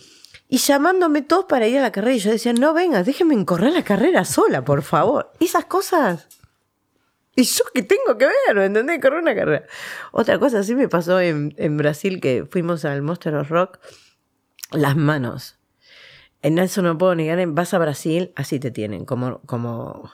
[0.49, 3.73] Y llamándome todos para ir a la carrera, y yo decía, no, venga, déjenme correr
[3.73, 5.33] la carrera sola, por favor.
[5.39, 6.27] Esas cosas
[7.35, 8.57] ¿Y yo qué tengo que ver?
[8.57, 9.01] ¿Me entendés?
[9.01, 9.67] Correr una carrera.
[10.13, 13.79] Otra cosa, sí me pasó en, en Brasil que fuimos al Monster of Rock.
[14.71, 15.59] Las manos.
[16.43, 20.11] En eso no puedo negar, vas a Brasil, así te tienen, como, como,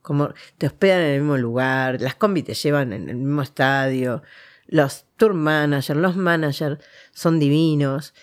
[0.00, 4.22] como te hospedan en el mismo lugar, las combi te llevan en el mismo estadio,
[4.66, 6.78] los tour managers, los managers
[7.10, 8.14] son divinos.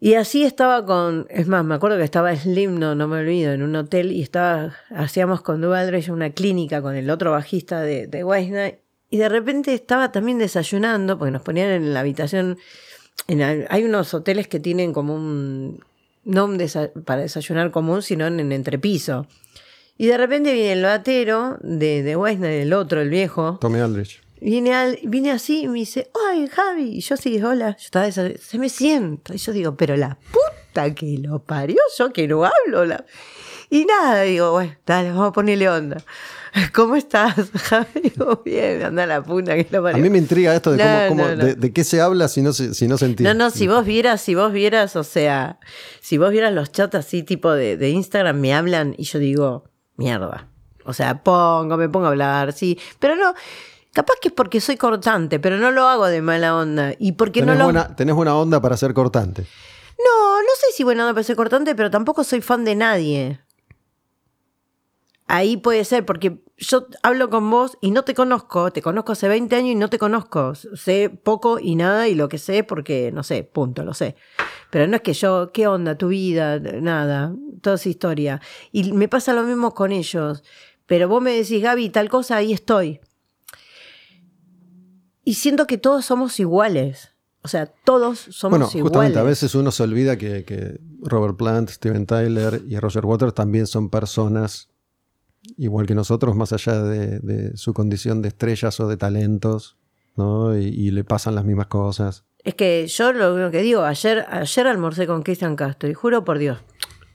[0.00, 3.52] Y así estaba con, es más, me acuerdo que estaba Slim, no, no me olvido,
[3.52, 8.06] en un hotel y estaba, hacíamos con Dualdrich una clínica con el otro bajista de,
[8.06, 12.58] de Whitesnake y de repente estaba también desayunando, porque nos ponían en la habitación,
[13.28, 15.82] en, hay unos hoteles que tienen como un,
[16.24, 19.26] no un desa- para desayunar común, sino en, en entrepiso.
[19.96, 24.20] Y de repente viene el batero de, de Whitesnake, el otro, el viejo, Tommy Aldrich.
[24.44, 26.96] Viene, al- viene así y me dice, ¡ay, Javi!
[26.96, 27.70] Y yo sí, hola.
[27.78, 29.34] Yo estaba se me sienta.
[29.34, 32.84] Y yo digo, pero la puta que lo parió, yo que no hablo.
[32.84, 33.04] la-".
[33.70, 35.96] Y nada, digo, bueno, dale, vamos a ponerle onda.
[36.74, 38.12] ¿Cómo estás, Javi?
[38.44, 40.02] Bien, anda la puta que lo A parió.
[40.02, 41.44] mí me intriga esto de, No, cómo, cómo- no, no.
[41.46, 43.32] De, de qué se habla si no se, si no se entiende.
[43.34, 45.58] No, no, si vos vieras, si vos vieras, o sea,
[46.00, 49.64] si vos vieras los chats así tipo de, de Instagram, me hablan y yo digo,
[49.96, 50.48] mierda.
[50.84, 52.78] O sea, pongo, me pongo a hablar, sí.
[53.00, 53.32] Pero no,
[53.94, 56.92] capaz que es porque soy cortante, pero no lo hago de mala onda.
[56.98, 57.64] Y porque tenés, no lo...
[57.64, 59.46] buena, tenés buena onda para ser cortante.
[59.98, 63.40] No, no sé si buena onda para ser cortante, pero tampoco soy fan de nadie.
[65.26, 69.26] Ahí puede ser, porque yo hablo con vos y no te conozco, te conozco hace
[69.26, 70.54] 20 años y no te conozco.
[70.54, 74.16] Sé poco y nada y lo que sé porque, no sé, punto, lo sé.
[74.70, 76.58] Pero no es que yo, ¿qué onda tu vida?
[76.58, 78.40] Nada, toda esa historia.
[78.70, 80.42] Y me pasa lo mismo con ellos.
[80.84, 83.00] Pero vos me decís, Gaby, tal cosa, ahí estoy.
[85.24, 87.10] Y siento que todos somos iguales.
[87.42, 88.82] O sea, todos somos Bueno, iguales.
[88.82, 93.34] justamente a veces uno se olvida que, que Robert Plant, Steven Tyler y Roger Waters
[93.34, 94.68] también son personas
[95.58, 99.76] igual que nosotros, más allá de, de su condición de estrellas o de talentos,
[100.16, 100.56] ¿no?
[100.56, 102.24] Y, y le pasan las mismas cosas.
[102.42, 106.38] Es que yo lo que digo, ayer, ayer almorcé con Cristian Castro y juro por
[106.38, 106.58] Dios.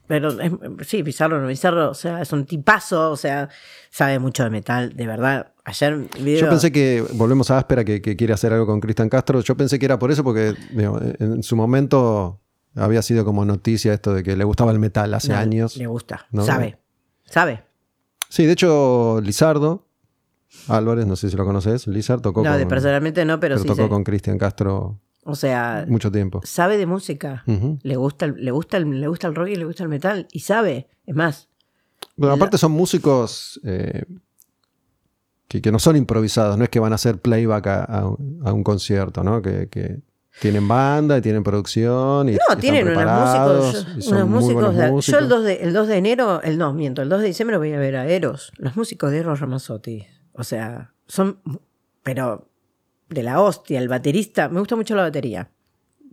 [0.10, 0.52] Pero es-
[0.88, 3.48] sí, Pizarro no Pizarro, o sea, es un tipazo, o sea,
[3.92, 5.54] sabe mucho de metal, de verdad.
[5.64, 9.08] Ayer video, Yo pensé que, volvemos a Áspera, que, que quiere hacer algo con Cristian
[9.08, 9.40] Castro.
[9.42, 12.42] Yo pensé que era por eso, porque digo, en su momento
[12.74, 15.78] había sido como noticia esto de que le gustaba el metal hace no, años.
[15.78, 16.44] Le gusta, ¿no?
[16.44, 16.80] sabe,
[17.26, 17.64] sabe.
[18.30, 19.86] Sí, de hecho, Lizardo
[20.70, 23.68] Álvarez, no sé si lo conoces, Lizard tocó No, con, personalmente no, pero, pero sí
[23.68, 23.90] tocó sé.
[23.90, 25.00] con Cristian Castro
[25.30, 26.42] O sea, mucho tiempo.
[26.44, 27.44] sabe de música.
[27.84, 30.28] Le gusta, el, le, gusta el, le gusta el rock y le gusta el metal.
[30.32, 31.48] Y sabe, es más.
[32.16, 34.04] Bueno, aparte son músicos eh,
[35.48, 38.42] que, que no son improvisados, no es que van a hacer playback a, a un-
[38.46, 39.42] a un concierto, ¿no?
[39.42, 40.02] Que, que
[40.42, 44.40] tienen banda y tienen producción y No, están tienen unos músicos, y son unos muy
[44.56, 45.20] músicos, de- músicos.
[45.20, 47.58] Yo el 2, de, el 2 de enero, el no, miento, el 2 de diciembre
[47.58, 48.52] voy a ver a Eros.
[48.58, 50.06] Los músicos de Eros Ramazzotti.
[50.34, 51.40] O sea, son,
[52.04, 52.49] pero
[53.10, 55.50] de la hostia, el baterista, me gusta mucho la batería.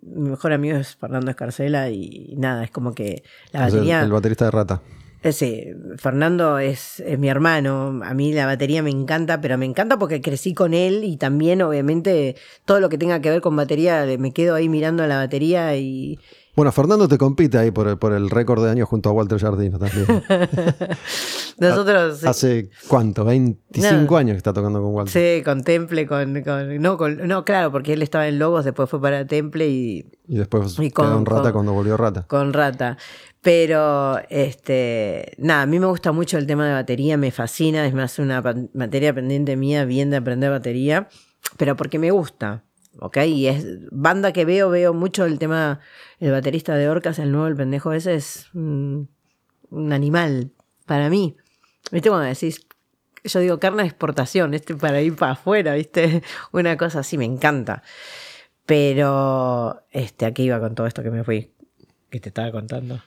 [0.03, 4.03] Mi mejor amigo es Fernando Escarcela y nada, es como que la Es batería...
[4.03, 4.83] el, baterista de Rata.
[5.23, 8.01] Ese, Fernando es, es mi hermano.
[8.05, 11.63] A mí la batería me encanta, pero me encanta porque crecí con él y también,
[11.63, 15.17] obviamente, todo lo que tenga que ver con batería, me quedo ahí mirando a la
[15.17, 16.21] batería y.
[16.57, 19.39] Bueno, Fernando te compite ahí por el, por el récord de años junto a Walter
[19.39, 20.07] Jardino también.
[21.59, 22.25] Nosotros.
[22.25, 24.17] Hace cuánto, 25 No.
[24.17, 25.13] años que está tocando con Walter.
[25.39, 28.89] Sí, con Temple, con, con- no, con- no, claro, porque él estaba en Logos, después
[28.91, 32.27] fue para Temple y Y después Y con- quedó en Rata con- cuando volvió Rata.
[32.27, 32.97] con Rata.
[33.43, 37.95] Pero, este, nada, a mí me gusta mucho el tema de batería, me fascina, es
[37.95, 38.43] más una
[38.75, 41.09] materia pendiente mía, bien de aprender batería,
[41.57, 42.65] pero porque me gusta,
[43.01, 43.19] ¿ok?
[43.27, 45.81] Y es banda que veo, veo mucho el tema,
[46.21, 49.09] el baterista de Orcas, el nuevo, el pendejo ese, es un
[49.73, 50.51] animal
[50.87, 51.37] para mí.
[51.91, 52.67] ¿Viste cuando decís,
[53.25, 56.23] yo digo carne de exportación, este para ir para afuera, ¿viste?
[56.53, 57.83] Una cosa así, me encanta.
[58.65, 61.53] Pero, este, ¿a qué iba con todo esto que me fui?
[62.11, 63.01] Que te estaba contando.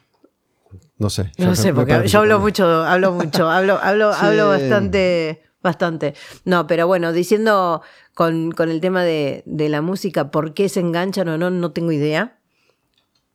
[0.97, 1.31] No sé.
[1.37, 4.19] No sé, porque yo hablo mucho, hablo mucho, hablo, hablo, Sí.
[4.21, 6.14] hablo bastante, bastante.
[6.45, 7.81] No, pero bueno, diciendo
[8.14, 11.72] con, con el tema de, de la música, por qué se enganchan o no, no
[11.72, 12.40] tengo idea.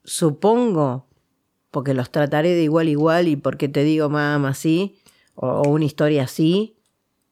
[0.05, 1.07] Supongo,
[1.71, 5.01] porque los trataré de igual a igual y porque te digo mamá así,
[5.35, 6.77] o, una historia así.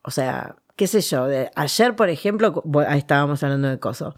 [0.03, 1.27] O sea, qué sé yo.
[1.27, 4.15] de- ayer, por ejemplo, bueno, estábamos hablando de cosas.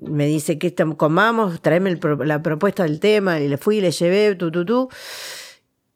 [0.00, 4.34] Me dice que comamos, tráeme la propuesta del tema, y le fui y le llevé,
[4.34, 4.88] tu, tu, tu.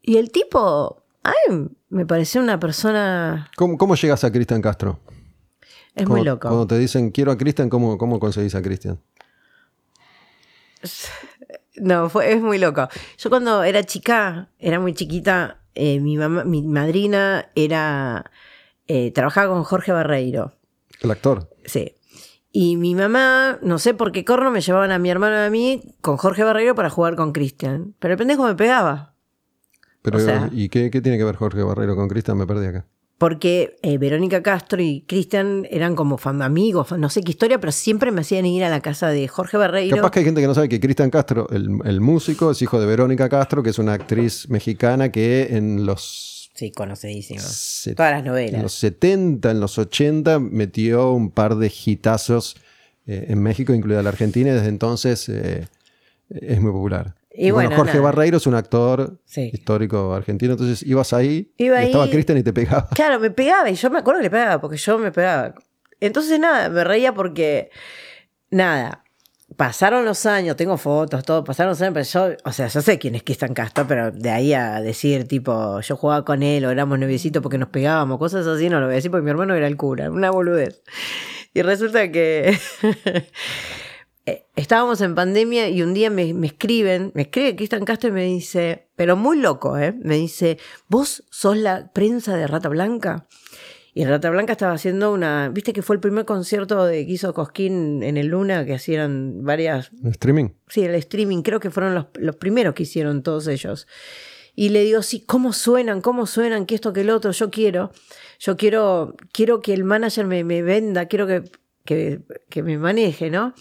[0.03, 3.51] Y el tipo, ay, me pareció una persona.
[3.57, 4.99] ¿Cómo, cómo llegas a Cristian Castro?
[5.95, 6.49] Es muy loco.
[6.49, 9.01] Cuando te dicen quiero a Cristian, ¿cómo, ¿cómo conseguís a Cristian?
[11.79, 12.89] No, fue, es muy loco.
[13.19, 18.31] Yo cuando era chica, era muy chiquita, eh, mi mamá, mi madrina era.
[18.87, 20.55] eh, trabajaba con Jorge Barreiro.
[21.03, 21.51] El actor.
[21.67, 21.95] Sí.
[22.51, 25.51] Y mi mamá, no sé por qué corno, me llevaban a mi hermano y a
[25.51, 27.95] mí con Jorge Barreiro para jugar con Cristian.
[27.99, 29.13] Pero el pendejo me pegaba.
[30.07, 32.39] Pero, O sea- ¿y qué, qué tiene que ver Jorge Barrero con Cristian?
[32.39, 32.87] Me perdí acá.
[33.19, 37.73] Porque eh, Verónica Castro y Cristian eran como fam- amigos, no sé qué historia, pero
[37.73, 39.97] siempre me hacían ir a la casa de Jorge Barreiro.
[39.97, 42.79] Capaz que hay gente que no sabe que Cristian Castro, el, el músico, es hijo
[42.79, 47.41] de Verónica Castro, que es una actriz mexicana que en los, Sí, conocidísimo.
[47.41, 48.63] se- Todas las en novelas.
[48.63, 52.57] los 70, en los 80, metió un par de hitazos
[53.07, 55.67] eh, en México, incluida la Argentina, y desde entonces eh,
[56.29, 57.15] es muy popular.
[57.39, 58.05] Y bueno, Jorge nada.
[58.05, 59.51] Barreiro es un actor Sí.
[59.53, 62.89] histórico argentino, entonces ibas ahí, Iba y estaba Cristian y te pegaba.
[62.95, 65.55] Claro, me pegaba y yo me acuerdo que le pegaba porque yo me pegaba.
[66.01, 67.71] Entonces nada, me reía porque
[68.51, 69.03] nada,
[69.57, 72.99] pasaron los años, tengo fotos, todo, pasaron los años, pero yo, o sea, yo sé
[72.99, 76.71] quién es Cristian Castro, pero de ahí a decir tipo, yo jugaba con él o
[76.71, 79.55] éramos noviecitos porque nos pegábamos, cosas así, no lo voy a decir porque mi hermano
[79.55, 80.83] era el cura, una boludez.
[81.55, 82.59] Y resulta que
[84.57, 88.25] estábamos en pandemia y un día me, me escriben, me escribe Cristian Castro y me
[88.25, 89.95] dice, pero muy loco, ¿eh?
[90.03, 90.59] Me dice,
[90.89, 93.27] ¿vos sos la prensa de Rata Blanca?
[93.95, 97.33] Y Rata Blanca estaba haciendo una, viste que fue el primer concierto de que hizo
[97.33, 100.49] Cosquín en el Luna, que hacían varias, ¿Streaming?
[100.69, 103.87] sí, el streaming, creo que fueron los, los primeros que hicieron todos ellos.
[104.55, 106.01] Y le digo, sí, ¿cómo suenan?
[106.01, 106.65] ¿Cómo suenan?
[106.65, 107.91] Que esto, que el otro, yo quiero.
[108.39, 111.43] Yo quiero, quiero que el manager me, me venda, quiero que,
[111.85, 113.55] que, que me maneje, ¿no?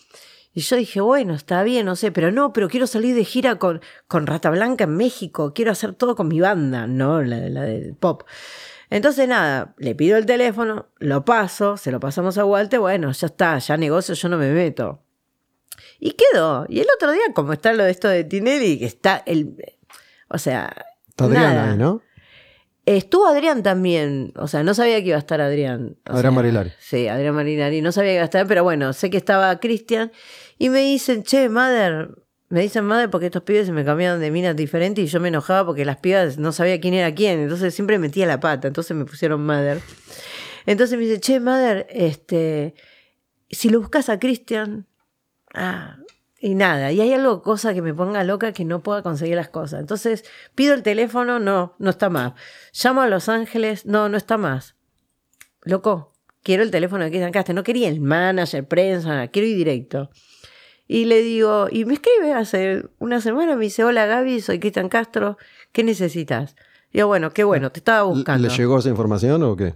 [0.56, 3.60] Y yo dije, bueno, está bien, no sé, pero no, pero quiero salir de gira
[3.60, 7.64] con, con Rata Blanca en México, quiero hacer todo con mi banda, no la, la
[7.64, 8.24] del pop.
[8.90, 13.28] Entonces nada, le pido el teléfono, lo paso, se lo pasamos a Walter, bueno, ya
[13.28, 15.02] está, ya negocio, yo no me meto.
[16.00, 16.66] Y quedó.
[16.70, 19.58] Y el otro día, como está lo de esto de Tinelli, que está el...
[20.30, 20.74] O sea...
[21.10, 21.72] Está nada.
[21.72, 22.02] ahí, ¿no?
[22.86, 25.98] Estuvo Adrián también, o sea, no sabía que iba a estar Adrián.
[26.08, 26.72] O Adrián sea, Marilari.
[26.78, 30.12] Sí, Adrián Marinari, no sabía que iba a estar, pero bueno, sé que estaba Cristian
[30.58, 32.16] y me dicen, che, Mother,
[32.50, 35.30] me dicen Mother porque estos pibes se me cambiaban de minas diferentes y yo me
[35.30, 38.96] enojaba porque las pibas no sabía quién era quién, entonces siempre metía la pata, entonces
[38.96, 39.82] me pusieron Mother.
[40.66, 42.76] Entonces me dice, che, Mother, este,
[43.50, 44.88] si lo buscas a Cristian,
[45.54, 45.98] ah,
[46.40, 49.50] y nada, y hay algo, cosa que me ponga loca que no pueda conseguir las
[49.50, 49.80] cosas.
[49.80, 52.34] Entonces pido el teléfono, no, no está más.
[52.72, 54.76] Llamo a Los Ángeles, no, no está más.
[55.64, 56.14] Loco,
[56.44, 60.12] quiero el teléfono de Cristian Castro, no quería el manager, prensa, quiero ir directo.
[60.88, 64.90] Y le digo, y me escribe hace una semana, me dice, hola Gaby, soy Cristian
[64.90, 65.38] Castro,
[65.72, 66.56] ¿qué necesitas?
[66.92, 68.48] Y yo, bueno, qué bueno, te estaba buscando.
[68.48, 69.76] ¿Le llegó esa información o qué?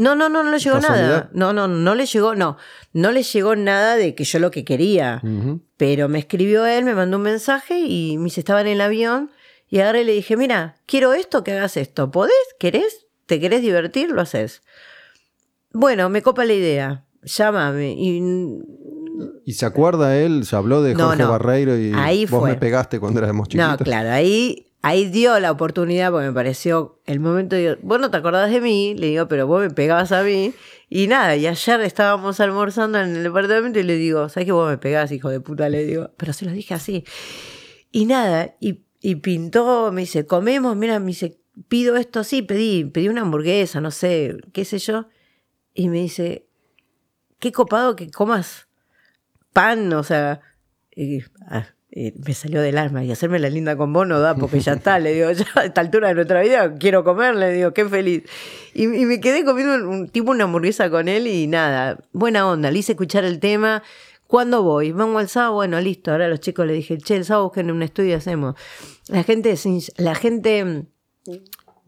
[0.00, 1.28] No, no, no, no le llegó nada.
[1.34, 2.56] No, no, no le llegó, no.
[2.94, 5.22] No le llegó nada de que yo lo que quería.
[5.76, 9.30] Pero me escribió él, me mandó un mensaje y me dice, estaba en el avión.
[9.68, 12.10] Y agarré y le dije, mira, quiero esto, que hagas esto.
[12.10, 12.34] ¿Podés?
[12.58, 13.08] ¿Querés?
[13.26, 14.10] ¿Te querés divertir?
[14.10, 14.62] Lo haces.
[15.70, 17.04] Bueno, me copa la idea.
[17.22, 17.92] Llámame.
[17.92, 18.22] Y
[19.44, 20.44] ¿Y se acuerda él?
[20.44, 21.30] Se habló de No, Jorge no.
[21.30, 22.50] Barreiro y Ahí vos fue.
[22.50, 23.78] me pegaste cuando éramos chiquitos.
[23.80, 28.10] No, claro, ahí, ahí dio la oportunidad porque me pareció el momento de, vos no
[28.10, 30.52] te acordás de mí, le digo, pero vos me pegabas a mí.
[30.88, 34.68] Y nada, y ayer estábamos almorzando en el departamento y le digo, ¿sabes que vos
[34.68, 35.68] me pegás, hijo de puta?
[35.68, 37.04] Le digo, pero se lo dije así.
[37.92, 41.38] Y nada, y, y pintó, me dice, comemos, mira, me dice,
[41.68, 45.06] pido esto, sí, pedí, pedí una hamburguesa, no sé, qué sé yo.
[45.74, 46.46] Y me dice,
[47.38, 48.66] qué copado que comas
[49.52, 50.40] pan, o sea,
[50.94, 54.34] y, ah, y me salió del alma y hacerme la linda con vos no da
[54.36, 57.52] porque ya está, le digo, ya a esta altura de nuestra vida quiero comer, le
[57.52, 58.22] digo, qué feliz.
[58.74, 62.70] Y, y me quedé comiendo un, tipo una hamburguesa con él y nada, buena onda,
[62.70, 63.82] le hice escuchar el tema.
[64.28, 64.92] ¿Cuándo voy?
[64.92, 66.12] Vamos al sábado, bueno, listo.
[66.12, 68.54] Ahora los chicos les dije, che, el sábado busquen un estudio y hacemos.
[69.08, 69.52] La gente,
[69.96, 70.86] la gente,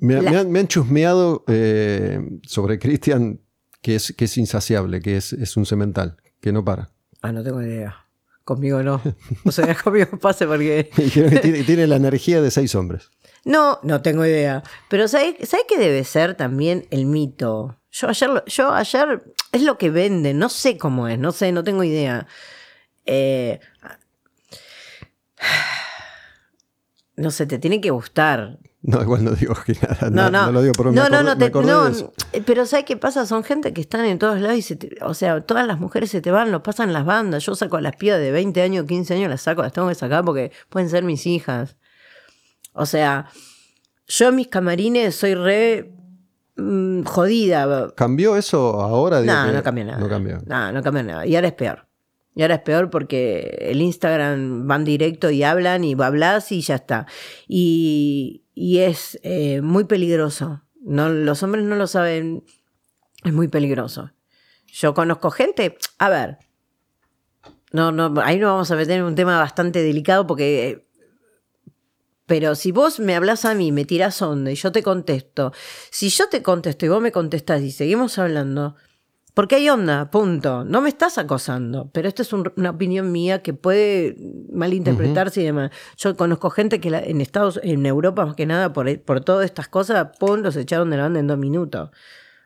[0.01, 3.41] Me, La- me han, me han chusmeado eh, sobre Cristian
[3.81, 6.91] que es, que es insaciable, que es, es un cemental, que no para.
[7.23, 8.07] Ah, no tengo idea.
[8.45, 9.01] Conmigo no.
[9.45, 13.11] O sea, conmigo pase porque Me dijeron que tiene, tiene la energía de seis hombres.
[13.45, 14.63] No, no tengo idea.
[14.89, 17.79] Pero ¿sabes sabe qué debe ser también el mito?
[17.91, 19.23] Yo ayer, yo ayer
[19.53, 22.27] es lo que venden, no sé cómo es, no sé, no tengo idea.
[23.05, 23.61] Eh,
[27.17, 28.59] no sé, te tiene que gustar.
[28.85, 30.11] No, igual no digo que nada.
[30.11, 31.89] No, no, lo digo, pero no, no, no, te- no,
[32.33, 33.27] eh, pero ¿sabes qué pasa?
[33.27, 36.11] Son gente que están en todos lados y se te- o sea, todas las mujeres
[36.11, 37.45] se te van, los pasan las bandas.
[37.47, 39.95] Yo saco a las pibas de 20 años, 15 años, las saco, las tengo que
[39.95, 41.77] sacar porque pueden ser mis hijas.
[42.73, 43.27] O sea,
[44.09, 45.95] yo en mis camarines soy re
[46.57, 47.93] mm, jodida.
[47.95, 49.21] ¿Cambió eso ahora?
[49.21, 49.99] Digo No, que no cambió nada.
[49.99, 50.43] No cambió.
[50.45, 51.25] No, no cambió nada.
[51.27, 51.87] Y ahora es peor.
[52.35, 56.77] Y ahora es peor porque el Instagram van directo y hablan y hablas y ya
[56.77, 57.07] está.
[57.47, 60.63] Y, y es eh, muy peligroso.
[60.81, 62.45] No, los hombres no lo saben.
[63.25, 64.13] Es muy peligroso.
[64.67, 65.77] Yo conozco gente.
[65.99, 66.39] A ver.
[67.73, 70.89] No, no, ahí no vamos a meter en un tema bastante delicado porque.
[72.27, 75.53] Pero si vos me hablas a mí, me tirás onda y yo te contesto.
[75.91, 78.77] Si yo te contesto y vos me contestás y seguimos hablando,
[79.35, 80.65] porque hay onda, punto.
[80.65, 84.17] No me estás acosando, pero esta es un- una opinión mía que puede
[84.53, 85.71] malinterpretarse y demás.
[85.97, 89.45] Yo conozco gente que la- en Estados, en Europa más que nada, por, por todas
[89.47, 91.91] estas cosas, pum, los echaron de la banda en dos minutos.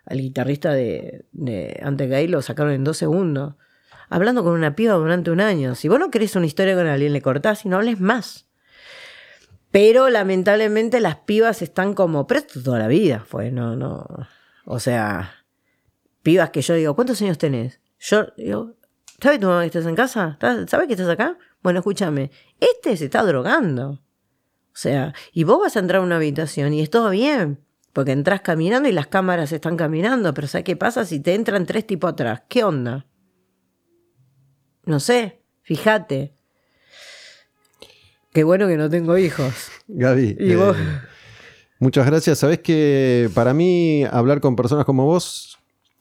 [0.04, 3.54] Al guitarrista de, de Ante Gay lo sacaron en dos segundos.
[4.08, 5.74] Hablando con una piba durante un año.
[5.74, 8.46] Si vos no querés una historia con alguien, le cortás y no hables más.
[9.72, 14.06] Pero lamentablemente las pibas están como, pero esto toda la vida fue, no, no.
[14.64, 15.32] O sea,
[16.26, 17.78] pibas que yo digo, ¿cuántos años tenés?
[18.00, 18.72] Yo digo,
[19.22, 20.30] ¿sabes tu mamá que estás en casa?
[20.32, 21.38] ¿Estás- ¿Sabes que estás acá?
[21.62, 23.90] Bueno, escúchame, este se está drogando.
[23.92, 27.60] O sea, y vos vas a entrar a una habitación y es todo bien,
[27.92, 31.64] porque entras caminando y las cámaras están caminando, pero ¿sabes qué pasa si te entran
[31.64, 32.42] tres tipos atrás?
[32.48, 33.06] ¿Qué onda?
[34.84, 36.34] No sé, fíjate.
[38.32, 39.68] Qué bueno que no tengo hijos.
[39.86, 40.76] Gaby, Y eh, vos-
[41.78, 42.38] muchas gracias.
[42.40, 45.55] Sabés que para mí hablar con personas como vos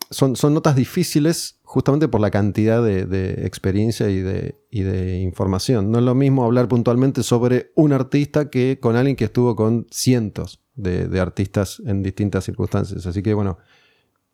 [0.09, 5.91] son, son notas difíciles justamente por la cantidad de, experiencia y de, de, información.
[5.91, 9.87] No es lo mismo hablar puntualmente sobre un artista que con alguien que estuvo con
[9.91, 13.05] cientos de, artistas en distintas circunstancias.
[13.05, 13.57] Así que bueno,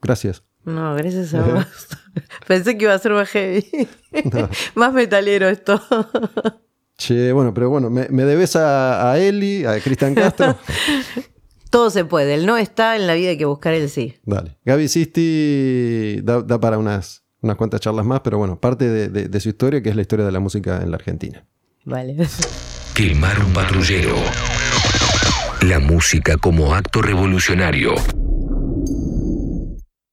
[0.01, 0.43] gracias.
[0.63, 1.65] No, gracias a vos.
[2.47, 3.65] Pensé que iba a ser más heavy.
[4.75, 5.81] más metalero esto.
[6.97, 10.57] che, bueno, pero bueno, me, debes a, a Eli, a Cristian Castro.
[11.71, 12.35] Todo se puede.
[12.35, 14.15] El no está en la vida, hay que buscar el sí.
[14.25, 14.57] Dale.
[14.65, 19.81] Gaby Sisti da, para unas, unas cuantas charlas más, pero bueno, parte de, su historia,
[19.81, 21.45] que es la historia de la música en la Argentina.
[21.85, 22.17] Vale.
[22.93, 24.15] Quemar un patrullero.
[25.61, 27.95] La música como acto revolucionario.